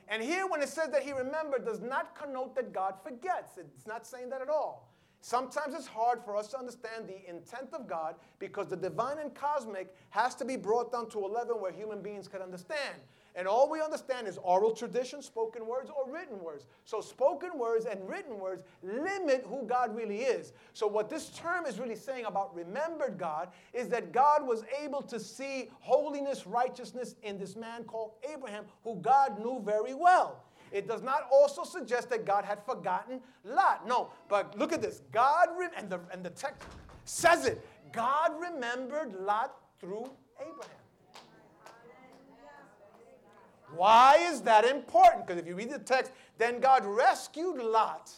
And 0.10 0.24
here, 0.24 0.48
when 0.48 0.62
it 0.62 0.70
says 0.70 0.90
that 0.92 1.04
he 1.04 1.12
remembered, 1.12 1.66
does 1.66 1.82
not 1.82 2.16
connote 2.16 2.56
that 2.56 2.72
God 2.72 2.96
forgets. 3.04 3.58
It's 3.58 3.88
not 3.88 4.08
saying 4.08 4.30
that 4.30 4.42
at 4.42 4.50
all. 4.50 4.90
Sometimes 5.20 5.74
it's 5.74 5.88
hard 5.88 6.24
for 6.24 6.38
us 6.38 6.48
to 6.50 6.60
understand 6.60 7.08
the 7.08 7.30
intent 7.30 7.74
of 7.74 7.88
God 7.88 8.16
because 8.40 8.68
the 8.68 8.78
divine 8.78 9.18
and 9.18 9.34
cosmic 9.34 9.94
has 10.12 10.36
to 10.36 10.46
be 10.46 10.56
brought 10.56 10.92
down 10.92 11.10
to 11.10 11.20
a 11.20 11.28
level 11.28 11.60
where 11.60 11.72
human 11.72 12.02
beings 12.02 12.28
can 12.28 12.42
understand. 12.42 12.96
And 13.38 13.48
all 13.48 13.70
we 13.70 13.82
understand 13.82 14.28
is 14.28 14.40
oral 14.40 14.72
tradition, 14.72 15.22
spoken 15.22 15.68
words, 15.68 15.92
or 15.96 16.12
written 16.12 16.44
words. 16.44 16.66
So, 16.86 17.02
spoken 17.02 17.60
words 17.60 17.86
and 17.86 18.10
written 18.10 18.40
words 18.40 18.64
limit 18.82 19.46
who 19.48 19.64
God 19.68 19.96
really 19.96 20.22
is. 20.22 20.54
So, 20.74 20.88
what 20.88 21.08
this 21.08 21.30
term 21.30 21.68
is 21.68 21.80
really 21.80 21.96
saying 21.96 22.26
about 22.26 22.56
remembered 22.56 23.20
God 23.20 23.50
is 23.74 23.90
that 23.90 24.12
God 24.12 24.46
was 24.46 24.64
able 24.84 25.04
to 25.04 25.20
see 25.20 25.70
holiness, 25.80 26.48
righteousness 26.48 27.16
in 27.22 27.38
this 27.38 27.56
man 27.56 27.84
called 27.84 28.14
Abraham, 28.28 28.66
who 28.84 28.96
God 28.96 29.38
knew 29.40 29.62
very 29.64 29.94
well. 29.94 30.44
It 30.72 30.88
does 30.88 31.04
not 31.04 31.28
also 31.32 31.64
suggest 31.64 32.10
that 32.10 32.26
God 32.26 32.44
had 32.44 32.66
forgotten 32.66 33.22
Lot. 33.44 33.88
No, 33.88 34.10
but 34.30 34.58
look 34.58 34.74
at 34.74 34.82
this. 34.82 35.04
God, 35.12 35.50
re- 35.58 35.70
and, 35.78 35.92
the, 35.92 36.00
and 36.12 36.24
the 36.24 36.32
text 36.32 36.68
says 37.06 37.46
it 37.46 37.64
God 37.92 38.32
remembered 38.42 39.14
Lot 39.14 39.54
through 39.80 40.10
Abraham. 40.42 40.77
Why 43.78 44.18
is 44.20 44.42
that 44.42 44.66
important? 44.66 45.28
Because 45.28 45.42
if 45.42 45.48
you 45.48 45.56
read 45.56 45.70
the 45.70 45.80
text, 45.80 46.12
then 46.38 46.60
God 46.60 46.84
rescued 46.86 47.58
Lot. 47.58 48.12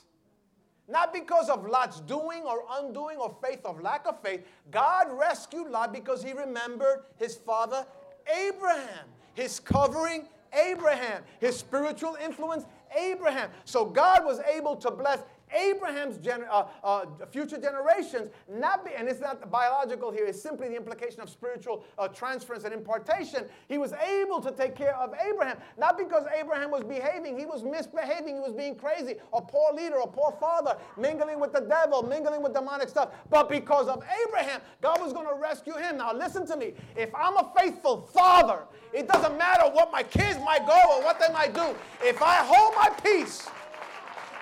Not 0.87 1.13
because 1.13 1.49
of 1.49 1.67
Lot's 1.67 1.99
doing 1.99 2.43
or 2.43 2.63
undoing 2.71 3.17
or 3.17 3.35
faith 3.43 3.59
or 3.63 3.79
lack 3.81 4.07
of 4.07 4.21
faith. 4.23 4.41
God 4.71 5.07
rescued 5.11 5.69
Lot 5.69 5.93
because 5.93 6.23
he 6.23 6.33
remembered 6.33 7.03
his 7.17 7.35
father 7.35 7.85
Abraham, 8.33 9.05
his 9.35 9.59
covering 9.59 10.27
Abraham, 10.51 11.23
his 11.39 11.57
spiritual 11.57 12.17
influence 12.23 12.65
Abraham. 12.97 13.51
So 13.65 13.85
God 13.85 14.25
was 14.25 14.39
able 14.39 14.75
to 14.77 14.89
bless 14.89 15.21
Abraham's 15.53 16.17
gen- 16.17 16.45
uh, 16.49 16.65
uh, 16.83 17.05
future 17.31 17.57
generations, 17.57 18.29
not 18.49 18.85
be, 18.85 18.91
and 18.95 19.07
it's 19.07 19.19
not 19.19 19.49
biological 19.51 20.11
here, 20.11 20.25
it's 20.25 20.41
simply 20.41 20.67
the 20.67 20.75
implication 20.75 21.21
of 21.21 21.29
spiritual 21.29 21.83
uh, 21.97 22.07
transference 22.07 22.63
and 22.63 22.73
impartation. 22.73 23.45
He 23.67 23.77
was 23.77 23.93
able 23.93 24.41
to 24.41 24.51
take 24.51 24.75
care 24.75 24.95
of 24.95 25.13
Abraham, 25.27 25.57
not 25.77 25.97
because 25.97 26.25
Abraham 26.37 26.71
was 26.71 26.83
behaving, 26.83 27.37
he 27.37 27.45
was 27.45 27.63
misbehaving, 27.63 28.35
he 28.35 28.41
was 28.41 28.53
being 28.53 28.75
crazy, 28.75 29.15
a 29.33 29.41
poor 29.41 29.73
leader, 29.73 29.97
a 29.97 30.07
poor 30.07 30.35
father, 30.39 30.77
mingling 30.97 31.39
with 31.39 31.53
the 31.53 31.61
devil, 31.61 32.03
mingling 32.03 32.41
with 32.41 32.53
demonic 32.53 32.89
stuff, 32.89 33.11
but 33.29 33.49
because 33.49 33.87
of 33.87 34.03
Abraham, 34.27 34.61
God 34.81 35.01
was 35.01 35.13
going 35.13 35.27
to 35.27 35.35
rescue 35.35 35.73
him. 35.73 35.97
Now, 35.97 36.13
listen 36.13 36.45
to 36.47 36.57
me. 36.57 36.73
If 36.95 37.13
I'm 37.15 37.37
a 37.37 37.51
faithful 37.57 38.01
father, 38.13 38.63
it 38.93 39.07
doesn't 39.07 39.37
matter 39.37 39.63
what 39.71 39.91
my 39.91 40.03
kids 40.03 40.39
might 40.43 40.65
go 40.65 40.79
or 40.91 41.03
what 41.03 41.19
they 41.19 41.31
might 41.33 41.53
do. 41.53 41.75
If 42.01 42.21
I 42.21 42.35
hold 42.35 42.75
my 42.75 42.89
peace, 43.03 43.47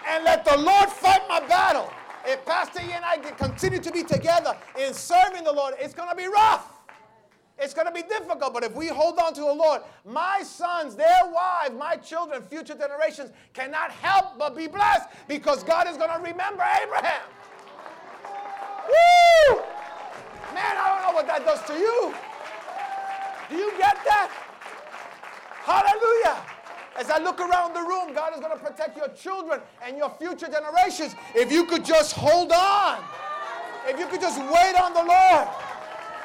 and 0.07 0.23
let 0.23 0.45
the 0.45 0.57
Lord 0.57 0.89
fight 0.89 1.21
my 1.27 1.39
battle. 1.41 1.91
If 2.25 2.43
Pastor 2.45 2.81
E 2.81 2.91
and 2.91 3.05
I 3.05 3.17
continue 3.17 3.79
to 3.79 3.91
be 3.91 4.03
together 4.03 4.55
in 4.79 4.93
serving 4.93 5.43
the 5.43 5.53
Lord, 5.53 5.75
it's 5.79 5.93
going 5.93 6.09
to 6.09 6.15
be 6.15 6.27
rough. 6.27 6.73
It's 7.59 7.73
going 7.73 7.87
to 7.87 7.93
be 7.93 8.03
difficult, 8.03 8.53
but 8.53 8.63
if 8.63 8.75
we 8.75 8.87
hold 8.87 9.17
on 9.17 9.33
to 9.33 9.41
the 9.41 9.53
Lord, 9.53 9.81
my 10.05 10.43
sons, 10.43 10.95
their 10.95 11.31
wives, 11.31 11.73
my 11.75 11.95
children, 11.95 12.43
future 12.43 12.75
generations 12.75 13.31
cannot 13.53 13.91
help 13.91 14.37
but 14.37 14.55
be 14.55 14.67
blessed 14.67 15.09
because 15.27 15.63
God 15.63 15.87
is 15.87 15.97
going 15.97 16.11
to 16.11 16.17
remember 16.17 16.63
Abraham. 16.83 17.21
Woo! 18.87 19.61
Man, 20.53 20.77
I 20.77 21.01
don't 21.01 21.01
know 21.09 21.15
what 21.15 21.27
that 21.27 21.45
does 21.45 21.61
to 21.63 21.73
you. 21.73 22.13
Do 23.49 23.55
you 23.55 23.71
get 23.77 23.97
that? 24.05 24.31
Hallelujah. 25.63 26.56
As 26.97 27.11
I 27.11 27.19
look 27.19 27.39
around 27.39 27.75
the 27.75 27.81
room, 27.81 28.13
God 28.15 28.33
is 28.33 28.39
going 28.39 28.57
to 28.57 28.63
protect 28.63 28.97
your 28.97 29.07
children 29.09 29.61
and 29.85 29.97
your 29.97 30.09
future 30.09 30.47
generations. 30.47 31.15
If 31.35 31.51
you 31.51 31.63
could 31.65 31.85
just 31.85 32.13
hold 32.13 32.51
on, 32.51 33.03
if 33.87 33.99
you 33.99 34.07
could 34.07 34.19
just 34.19 34.39
wait 34.39 34.75
on 34.75 34.93
the 34.93 35.03
Lord, 35.03 35.47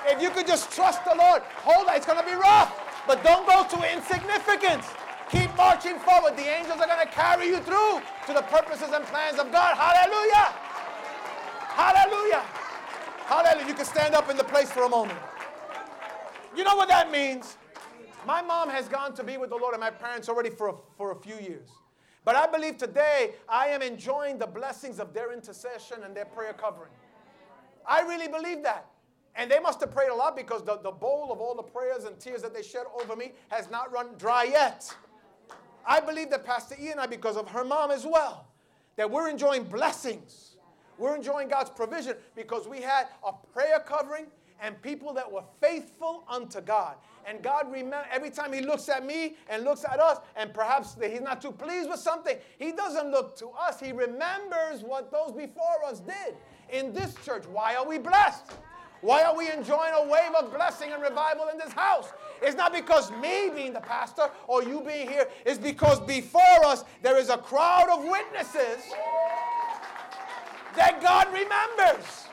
if 0.07 0.21
you 0.21 0.31
could 0.31 0.47
just 0.47 0.73
trust 0.73 1.05
the 1.05 1.15
Lord, 1.15 1.43
hold 1.63 1.89
on. 1.89 1.97
It's 1.97 2.07
going 2.07 2.19
to 2.19 2.25
be 2.25 2.35
rough, 2.35 2.73
but 3.07 3.23
don't 3.23 3.47
go 3.47 3.65
to 3.69 3.93
insignificance. 3.93 4.87
Keep 5.31 5.55
marching 5.57 5.99
forward. 5.99 6.37
The 6.37 6.49
angels 6.49 6.81
are 6.81 6.87
going 6.87 7.07
to 7.07 7.13
carry 7.13 7.49
you 7.49 7.59
through 7.61 8.01
to 8.27 8.33
the 8.33 8.43
purposes 8.49 8.89
and 8.93 9.05
plans 9.07 9.39
of 9.39 9.53
God. 9.53 9.77
Hallelujah. 9.77 10.53
Hallelujah. 11.77 12.43
Hallelujah. 13.27 13.69
You 13.69 13.75
can 13.75 13.85
stand 13.85 14.15
up 14.15 14.31
in 14.31 14.37
the 14.37 14.45
place 14.45 14.71
for 14.71 14.85
a 14.85 14.89
moment. 14.89 15.19
You 16.57 16.65
know 16.65 16.77
what 16.77 16.89
that 16.89 17.11
means? 17.11 17.57
My 18.27 18.41
mom 18.41 18.69
has 18.71 18.89
gone 18.89 19.15
to 19.15 19.25
be 19.25 19.37
with 19.37 19.51
the 19.51 19.57
Lord 19.57 19.75
and 19.75 19.81
my 19.81 19.91
parents 19.91 20.29
already 20.29 20.51
for 20.51 20.69
a, 20.69 20.75
for 20.97 21.13
a 21.13 21.17
few 21.17 21.35
years. 21.37 21.69
But 22.25 22.37
I 22.37 22.47
believe 22.47 22.77
today 22.77 23.33
I 23.49 23.67
am 23.69 23.83
enjoying 23.83 24.39
the 24.39 24.47
blessings 24.47 25.01
of 25.01 25.13
their 25.13 25.33
intercession 25.33 26.05
and 26.05 26.15
their 26.15 26.25
prayer 26.25 26.53
covering. 26.53 26.93
I 27.87 28.03
really 28.03 28.29
believe 28.29 28.63
that. 28.63 28.87
And 29.35 29.51
they 29.51 29.59
must 29.59 29.81
have 29.81 29.91
prayed 29.91 30.11
a 30.11 30.15
lot 30.15 30.37
because 30.37 30.63
the, 30.63 30.79
the 30.79 30.91
bowl 30.91 31.33
of 31.33 31.41
all 31.41 31.57
the 31.57 31.63
prayers 31.63 32.05
and 32.05 32.19
tears 32.21 32.43
that 32.43 32.55
they 32.55 32.63
shed 32.63 32.85
over 33.01 33.17
me 33.17 33.33
has 33.49 33.71
not 33.71 33.91
run 33.91 34.09
dry 34.19 34.45
yet. 34.45 34.95
I 35.85 36.01
believe 36.01 36.31
that 36.31 36.45
Pastor 36.45 36.77
E 36.81 36.91
and 36.91 37.01
I, 37.01 37.07
because 37.07 37.37
of 37.37 37.49
her 37.49 37.65
mom 37.65 37.91
as 37.91 38.07
well, 38.07 38.47
that 38.97 39.11
we're 39.11 39.29
enjoying 39.29 39.65
blessings. 39.65 40.57
We're 40.99 41.17
enjoying 41.17 41.49
God's 41.49 41.71
provision 41.71 42.15
because 42.37 42.69
we 42.69 42.83
had 42.83 43.09
a 43.27 43.33
prayer 43.53 43.81
covering 43.81 44.27
and 44.61 44.81
people 44.83 45.13
that 45.15 45.31
were 45.31 45.45
faithful 45.61 46.25
unto 46.29 46.61
God. 46.61 46.97
And 47.27 47.43
God 47.43 47.71
remember 47.71 48.05
every 48.11 48.31
time 48.31 48.53
He 48.53 48.61
looks 48.61 48.89
at 48.89 49.07
me 49.07 49.37
and 49.49 49.65
looks 49.65 49.85
at 49.85 50.01
us, 50.01 50.19
and 50.37 50.53
perhaps 50.53 50.97
He's 51.01 51.21
not 51.21 51.41
too 51.41 51.53
pleased 51.53 51.89
with 51.89 52.01
something, 52.01 52.37
He 52.59 52.73
doesn't 52.73 53.11
look 53.11 53.37
to 53.39 53.49
us. 53.49 53.81
He 53.81 53.93
remembers 53.93 54.83
what 54.83 55.11
those 55.13 55.33
before 55.33 55.85
us 55.87 56.01
did 56.01 56.35
in 56.71 56.93
this 56.93 57.15
church. 57.25 57.45
Why 57.47 57.77
are 57.77 57.87
we 57.87 57.99
blessed? 57.99 58.53
Why 59.03 59.25
are 59.25 59.37
we 59.37 59.51
enjoying 59.51 59.93
a 59.95 60.05
wave 60.05 60.33
of 60.39 60.55
blessing 60.55 60.93
and 60.93 61.03
revival 61.03 61.49
in 61.49 61.59
this 61.59 61.73
house? 61.73 62.13
It's 62.41 62.57
not 62.57 62.73
because 62.73 63.11
me 63.11 63.51
being 63.53 63.73
the 63.73 63.81
pastor 63.81 64.31
or 64.47 64.63
you 64.63 64.81
being 64.81 65.09
here, 65.09 65.27
it's 65.45 65.59
because 65.59 66.01
before 66.01 66.65
us 66.65 66.85
there 67.03 67.19
is 67.19 67.29
a 67.29 67.37
crowd 67.37 67.89
of 67.91 68.05
witnesses 68.05 68.85
that 70.77 71.03
God 71.03 71.27
remembers. 71.33 72.27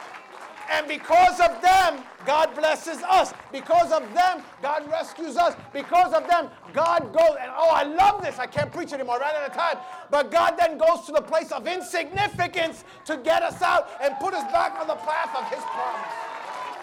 And 0.71 0.87
because 0.87 1.39
of 1.39 1.61
them, 1.61 2.03
God 2.25 2.53
blesses 2.55 2.99
us. 3.03 3.33
Because 3.51 3.91
of 3.91 4.03
them, 4.13 4.43
God 4.61 4.89
rescues 4.89 5.35
us. 5.35 5.55
Because 5.73 6.13
of 6.13 6.27
them, 6.27 6.49
God 6.73 7.11
goes. 7.11 7.37
And 7.41 7.51
oh, 7.57 7.71
I 7.73 7.83
love 7.83 8.21
this. 8.21 8.37
I 8.37 8.45
can't 8.45 8.71
preach 8.71 8.93
anymore, 8.93 9.19
right 9.19 9.33
at 9.33 9.51
a 9.51 9.53
time. 9.53 9.77
But 10.11 10.29
God 10.29 10.55
then 10.59 10.77
goes 10.77 11.05
to 11.07 11.11
the 11.11 11.21
place 11.21 11.51
of 11.51 11.65
insignificance 11.65 12.83
to 13.05 13.17
get 13.17 13.41
us 13.41 13.61
out 13.63 13.89
and 14.01 14.13
put 14.19 14.33
us 14.35 14.43
back 14.51 14.79
on 14.79 14.87
the 14.87 14.95
path 14.95 15.35
of 15.35 15.49
His 15.49 15.63
promise. 15.65 16.29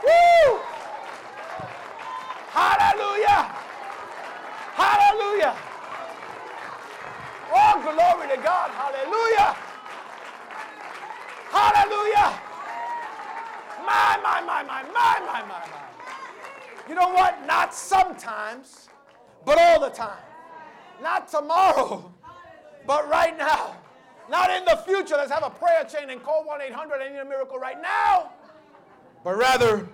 Woo! 0.02 0.60
Hallelujah! 2.50 3.54
Hallelujah! 4.74 5.56
Oh, 7.54 7.80
glory 7.82 8.36
to 8.36 8.42
God! 8.42 8.70
Hallelujah! 8.70 9.56
Hallelujah! 11.50 12.45
My, 13.86 14.18
my, 14.22 14.40
my, 14.40 14.62
my, 14.64 14.82
my, 14.82 15.20
my, 15.20 15.42
my, 15.42 15.48
my. 15.48 15.86
You 16.88 16.94
know 16.94 17.08
what? 17.12 17.46
Not 17.46 17.74
sometimes, 17.74 18.88
but 19.44 19.58
all 19.58 19.80
the 19.80 19.90
time. 19.90 20.22
Not 21.02 21.28
tomorrow, 21.28 22.12
but 22.86 23.08
right 23.08 23.36
now. 23.38 23.76
Not 24.28 24.50
in 24.50 24.64
the 24.64 24.76
future. 24.86 25.14
Let's 25.16 25.30
have 25.30 25.44
a 25.44 25.50
prayer 25.50 25.84
chain 25.84 26.10
and 26.10 26.22
call 26.22 26.44
1 26.44 26.60
800 26.62 27.00
I 27.00 27.08
need 27.10 27.18
a 27.18 27.24
miracle 27.24 27.58
right 27.58 27.80
now. 27.80 28.32
But 29.22 29.36
rather, 29.36 29.88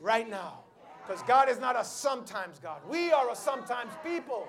right 0.00 0.28
now. 0.28 0.60
Because 1.06 1.22
God 1.24 1.48
is 1.48 1.58
not 1.58 1.78
a 1.78 1.84
sometimes 1.84 2.60
God. 2.60 2.80
We 2.88 3.10
are 3.10 3.30
a 3.30 3.34
sometimes 3.34 3.90
people. 4.04 4.46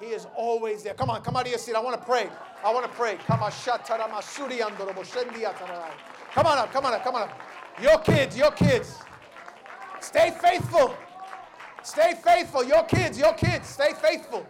He 0.00 0.06
is 0.06 0.26
always 0.36 0.82
there. 0.82 0.94
Come 0.94 1.10
on, 1.10 1.22
come 1.22 1.36
out 1.36 1.44
of 1.44 1.50
your 1.50 1.58
seat. 1.58 1.74
I 1.74 1.80
want 1.80 2.00
to 2.00 2.06
pray. 2.06 2.28
I 2.64 2.72
want 2.72 2.86
to 2.86 2.92
pray. 2.92 3.18
Come 3.26 3.42
on, 3.42 3.52
come 6.34 6.46
on 6.46 6.58
up, 6.58 6.72
come 6.72 6.86
on 6.86 6.94
up, 6.94 7.04
come 7.04 7.14
on 7.14 7.22
up. 7.22 7.40
Your 7.80 7.98
kids, 7.98 8.36
your 8.36 8.50
kids. 8.50 8.98
Stay 10.00 10.30
faithful. 10.42 10.94
Stay 11.82 12.14
faithful. 12.22 12.64
Your 12.64 12.84
kids, 12.84 13.18
your 13.18 13.32
kids, 13.34 13.68
stay 13.68 13.92
faithful. 13.94 14.46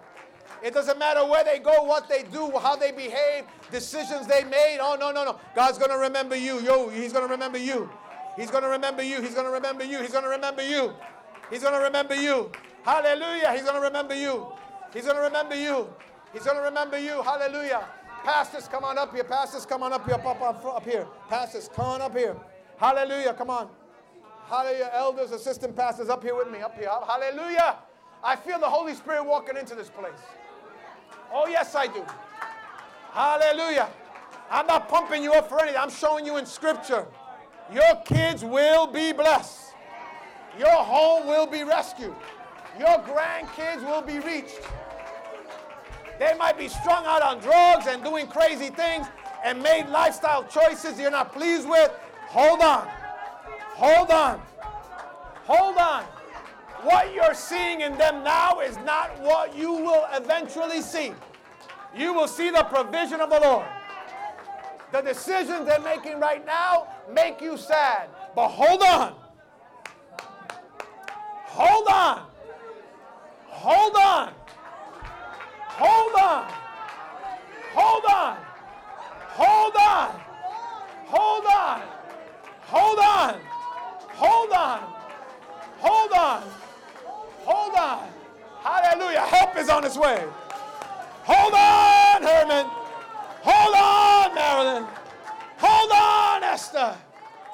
It 0.62 0.74
doesn't 0.74 0.98
matter 0.98 1.24
where 1.26 1.42
they 1.42 1.58
go, 1.58 1.82
what 1.82 2.08
they 2.08 2.22
do, 2.22 2.52
how 2.58 2.76
they 2.76 2.92
behave, 2.92 3.44
decisions 3.70 4.26
they 4.26 4.44
made. 4.44 4.78
Oh, 4.80 4.96
no, 4.98 5.10
no, 5.10 5.24
no. 5.24 5.40
God's 5.56 5.76
going 5.76 5.90
to 5.90 5.98
remember 5.98 6.36
you. 6.36 6.60
Yo, 6.60 6.88
he's 6.88 7.12
going 7.12 7.26
to 7.26 7.30
remember 7.30 7.58
you. 7.58 7.90
He's 8.36 8.50
going 8.50 8.62
to 8.62 8.68
remember 8.68 9.02
you. 9.02 9.20
He's 9.20 9.34
going 9.34 9.46
to 9.46 9.52
remember 9.52 9.84
you. 9.84 10.00
He's 10.00 10.12
going 10.12 10.24
to 10.24 10.30
remember 10.30 10.62
you. 10.62 10.92
He's 11.50 11.62
going 11.62 11.74
to 11.74 11.80
remember 11.80 12.14
you. 12.14 12.50
Hallelujah. 12.84 13.52
He's 13.52 13.62
going 13.62 13.74
to 13.74 13.80
remember 13.80 14.14
you. 14.14 14.46
He's 14.94 15.04
going 15.04 15.16
to 15.16 15.22
remember 15.22 15.56
you. 15.56 15.88
He's 16.32 16.44
going 16.44 16.56
to 16.56 16.62
remember 16.62 16.98
you. 16.98 17.22
Hallelujah. 17.22 17.84
Pastors, 18.24 18.68
come 18.68 18.84
on 18.84 18.98
up 18.98 19.12
here. 19.12 19.24
Pastors, 19.24 19.66
come 19.66 19.82
on 19.82 19.92
up 19.92 20.06
here. 20.06 20.18
Pop 20.18 20.40
up, 20.40 20.64
up 20.64 20.84
here. 20.84 21.06
Pastors, 21.28 21.68
come 21.74 21.86
on 21.86 22.02
up 22.02 22.16
here. 22.16 22.36
Hallelujah. 22.83 23.33
Come 23.35 23.49
on. 23.49 23.68
Hallelujah. 24.49 24.91
Elders, 24.93 25.30
assistant 25.30 25.76
pastors, 25.76 26.09
up 26.09 26.20
here 26.24 26.35
with 26.35 26.51
me. 26.51 26.62
Up 26.62 26.76
here. 26.76 26.91
Hallelujah. 27.07 27.76
I 28.24 28.35
feel 28.35 28.59
the 28.59 28.68
Holy 28.68 28.93
Spirit 28.95 29.24
walking 29.24 29.57
into 29.57 29.76
this 29.76 29.89
place. 29.89 30.18
Oh, 31.33 31.47
yes, 31.47 31.76
I 31.76 31.87
do. 31.87 32.05
Hallelujah. 33.12 33.89
I'm 34.51 34.66
not 34.66 34.89
pumping 34.89 35.22
you 35.22 35.33
up 35.33 35.49
for 35.49 35.61
anything. 35.61 35.80
I'm 35.80 35.91
showing 35.91 36.26
you 36.26 36.39
in 36.39 36.45
Scripture. 36.45 37.07
Your 37.72 38.03
kids 38.05 38.45
will 38.45 38.89
be 38.89 39.12
blessed. 39.12 39.74
Your 40.59 40.68
home 40.68 41.28
will 41.28 41.47
be 41.47 41.62
rescued. 41.62 42.16
Your 42.80 42.99
grandkids 42.99 43.85
will 43.85 44.03
be 44.03 44.18
reached. 44.18 44.61
They 46.18 46.35
might 46.37 46.59
be 46.59 46.66
strung 46.66 47.07
out 47.07 47.22
on 47.22 47.39
drugs 47.39 47.87
and 47.87 48.03
doing 48.03 48.26
crazy 48.26 48.70
things 48.70 49.07
and 49.45 49.62
made 49.62 49.87
lifestyle 49.87 50.43
choices 50.43 50.99
you're 50.99 51.12
not 51.12 51.33
pleased 51.33 51.68
with. 51.68 51.93
Hold 52.33 52.62
on. 52.62 52.89
Hold 53.74 54.11
on. 54.11 54.41
Hold 55.45 55.76
on. 55.76 56.05
What 56.83 57.12
you're 57.14 57.35
seeing 57.35 57.83
in 57.83 57.99
them 57.99 58.24
now 58.24 58.61
is 58.61 58.78
not 58.78 59.20
what 59.20 59.55
you 59.55 59.70
will 59.70 60.07
eventually 60.14 60.80
see. 60.80 61.12
You 61.95 62.14
will 62.14 62.26
see 62.26 62.51
the 62.51 62.64
provision 62.64 63.20
of 63.20 63.28
the 63.28 63.39
Lord. 63.39 63.66
The 64.93 65.03
decisions 65.03 65.66
they're 65.66 65.78
making 65.80 66.20
right 66.20 66.45
now 66.47 66.87
make 67.12 67.43
you 67.43 67.59
sad. 67.59 68.09
But 68.35 68.49
hold 68.49 68.83
on. 68.83 69.14
Hold 71.53 71.89
on. 71.89 72.26
Hold 73.49 73.97
on. 73.97 74.33
Hold 75.68 76.14
on. 76.14 76.53
Hold 77.74 78.05
on. 78.07 78.37
Hold 79.35 79.76
on. 79.76 80.20
Hold 81.09 81.47
on. 81.47 82.01
Hold 82.72 82.98
on. 82.98 83.40
Hold 84.16 84.52
on. 84.52 84.80
Hold 85.78 86.12
on. 86.12 86.42
Hold 87.44 87.74
on. 87.74 88.08
Hallelujah. 88.62 89.20
Help 89.20 89.56
is 89.58 89.68
on 89.68 89.84
its 89.84 89.98
way. 89.98 90.24
Hold 91.24 91.52
on, 91.52 92.22
Herman. 92.22 92.66
Hold 93.42 93.74
on, 93.76 94.34
Marilyn. 94.34 94.86
Hold 95.58 95.92
on, 95.92 96.42
Esther. 96.44 96.96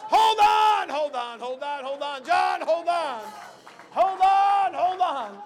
Hold 0.09 0.39
on, 0.39 0.89
hold 0.89 1.15
on, 1.15 1.41
hold 1.41 1.63
on, 1.63 1.85
hold 1.85 2.03
on. 2.03 2.25
John, 2.25 2.61
hold 2.61 2.87
on. 2.87 3.21
Hold 3.91 4.21
on, 4.21 4.75
hold 4.75 5.01
on. 5.01 5.43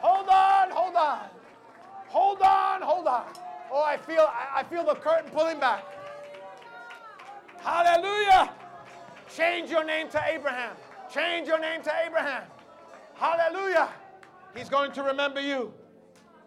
Hold 0.00 0.28
on, 0.28 0.70
hold 0.70 0.96
on. 0.96 1.20
Hold 2.08 2.42
on, 2.42 2.82
hold 2.82 3.06
on. 3.06 3.24
Oh, 3.70 3.82
I 3.82 3.96
feel 3.98 4.28
I 4.28 4.64
feel 4.64 4.84
the 4.84 4.94
curtain 4.96 5.30
pulling 5.30 5.60
back. 5.60 5.84
Hallelujah. 7.62 8.50
Change 9.34 9.70
your 9.70 9.84
name 9.84 10.08
to 10.10 10.22
Abraham. 10.26 10.76
Change 11.12 11.48
your 11.48 11.58
name 11.58 11.82
to 11.82 11.92
Abraham. 12.04 12.44
Hallelujah. 13.14 13.88
He's 14.54 14.68
going 14.68 14.92
to 14.92 15.02
remember 15.02 15.40
you. 15.40 15.72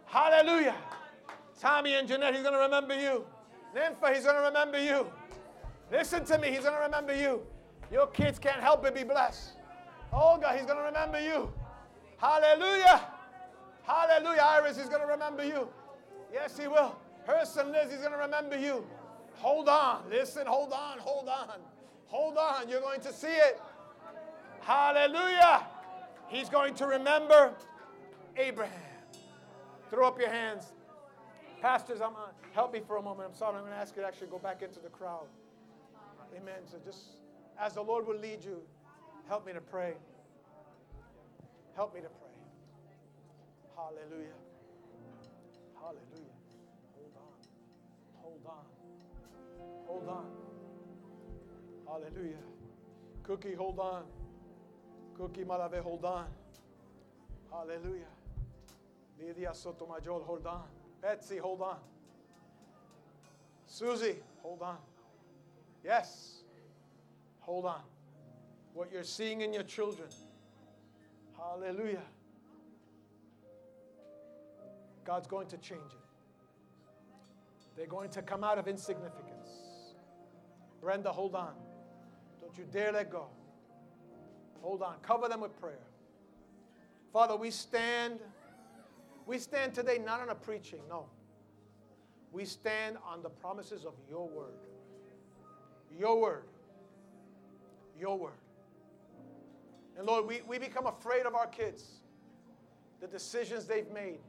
Hallelujah. 0.06 0.76
Tommy 1.60 1.96
and 1.96 2.08
Jeanette, 2.08 2.34
he's 2.34 2.44
going 2.44 2.54
to 2.54 2.60
remember 2.60 2.96
you. 2.96 3.26
Nympha, 3.76 4.14
he's 4.14 4.24
going 4.24 4.36
to 4.36 4.42
remember 4.42 4.82
you. 4.82 5.08
Listen 5.92 6.24
to 6.26 6.38
me, 6.38 6.50
he's 6.50 6.62
going 6.62 6.74
to 6.74 6.82
remember 6.82 7.16
you. 7.16 7.42
Your 7.92 8.08
kids 8.08 8.40
can't 8.40 8.62
help 8.62 8.84
but 8.84 8.96
be 8.96 9.04
blessed. 9.04 9.52
Oh, 10.14 10.34
Olga, 10.34 10.54
he's 10.54 10.66
going 10.66 10.78
to 10.78 10.84
remember 10.84 11.20
you. 11.20 11.52
Hallelujah. 12.18 13.02
Hallelujah. 13.84 14.42
Iris, 14.42 14.78
he's 14.78 14.90
going 14.90 15.02
to 15.02 15.08
remember 15.08 15.44
you. 15.44 15.68
Yes, 16.34 16.58
he 16.58 16.68
will. 16.68 16.96
Herson 17.28 17.72
Liz, 17.72 17.92
he's 17.92 18.00
going 18.00 18.12
to 18.12 18.18
remember 18.18 18.58
you. 18.58 18.86
Hold 19.36 19.70
on. 19.70 20.04
Listen, 20.10 20.46
hold 20.46 20.74
on, 20.74 21.00
hold 21.00 21.28
on. 21.28 21.60
Hold 22.10 22.38
on. 22.38 22.70
You're 22.70 22.82
going 22.82 23.02
to 23.02 23.14
see 23.14 23.28
it. 23.28 23.60
Hallelujah. 24.62 25.66
He's 26.28 26.50
going 26.50 26.76
to 26.76 26.86
remember 26.86 27.54
Abraham. 28.38 28.74
Throw 29.90 30.08
up 30.08 30.20
your 30.20 30.30
hands. 30.30 30.72
Pastors, 31.62 32.02
I'm, 32.02 32.14
uh, 32.16 32.30
help 32.54 32.72
me 32.72 32.82
for 32.86 32.98
a 32.98 33.02
moment. 33.02 33.30
I'm 33.30 33.36
sorry. 33.36 33.56
I'm 33.56 33.62
going 33.62 33.74
to 33.74 33.80
ask 33.80 33.96
you 33.96 34.02
to 34.02 34.08
actually 34.08 34.28
go 34.28 34.38
back 34.38 34.62
into 34.62 34.80
the 34.80 34.90
crowd. 34.90 35.26
Amen. 36.36 36.62
So 36.72 36.78
just 36.86 37.00
as 37.60 37.74
the 37.74 37.82
Lord 37.82 38.06
will 38.08 38.18
lead 38.18 38.44
you, 38.44 38.62
help 39.28 39.46
me 39.46 39.54
to 39.54 39.62
pray. 39.62 39.94
Help 41.76 41.94
me 41.94 42.02
to 42.02 42.08
pray. 42.08 42.30
Hallelujah. 43.76 44.36
Hallelujah. 45.76 46.36
Hold 46.96 47.12
on. 47.18 47.34
Hold 48.22 48.46
on. 48.46 48.66
Hold 49.88 50.10
on. 50.10 50.49
Hallelujah. 51.90 52.38
Cookie, 53.24 53.56
hold 53.56 53.80
on. 53.80 54.04
Cookie 55.16 55.44
Malave, 55.44 55.82
hold 55.82 56.06
on. 56.06 56.28
Hallelujah. 57.52 58.06
Lydia 59.20 59.54
Sotomayor, 59.54 60.22
hold 60.22 60.46
on. 60.46 60.64
Betsy, 61.02 61.38
hold 61.38 61.62
on. 61.62 61.78
Susie, 63.66 64.18
hold 64.42 64.62
on. 64.62 64.78
Yes, 65.84 66.44
hold 67.40 67.66
on. 67.66 67.82
What 68.74 68.92
you're 68.92 69.04
seeing 69.04 69.42
in 69.42 69.52
your 69.52 69.64
children, 69.64 70.10
hallelujah. 71.38 72.04
God's 75.06 75.28
going 75.28 75.48
to 75.48 75.58
change 75.58 75.92
it. 75.92 76.86
They're 77.76 77.88
going 77.88 78.12
to 78.12 78.22
come 78.22 78.44
out 78.44 78.60
of 78.60 78.68
insignificance. 78.68 79.50
Brenda, 80.82 81.12
hold 81.12 81.36
on. 81.36 81.54
Don't 82.50 82.66
you 82.66 82.72
dare 82.72 82.92
let 82.92 83.12
go. 83.12 83.28
Hold 84.62 84.82
on. 84.82 84.96
Cover 85.04 85.28
them 85.28 85.42
with 85.42 85.60
prayer. 85.60 85.86
Father, 87.14 87.36
we 87.36 87.52
stand. 87.52 88.20
We 89.28 89.38
stand 89.38 89.76
today 89.76 90.00
not 90.04 90.20
on 90.20 90.30
a 90.30 90.36
preaching, 90.36 90.80
no. 90.90 91.06
We 92.32 92.46
stand 92.46 92.98
on 93.06 93.22
the 93.22 93.30
promises 93.30 93.86
of 93.86 93.94
your 94.10 94.28
word. 94.28 94.66
Your 95.96 96.20
word. 96.20 96.46
Your 98.00 98.18
word. 98.18 98.32
And 99.96 100.08
Lord, 100.08 100.26
we, 100.26 100.42
we 100.48 100.58
become 100.58 100.88
afraid 100.88 101.28
of 101.28 101.36
our 101.36 101.48
kids, 101.48 102.00
the 103.00 103.08
decisions 103.08 103.66
they've 103.66 103.92
made. 103.92 104.20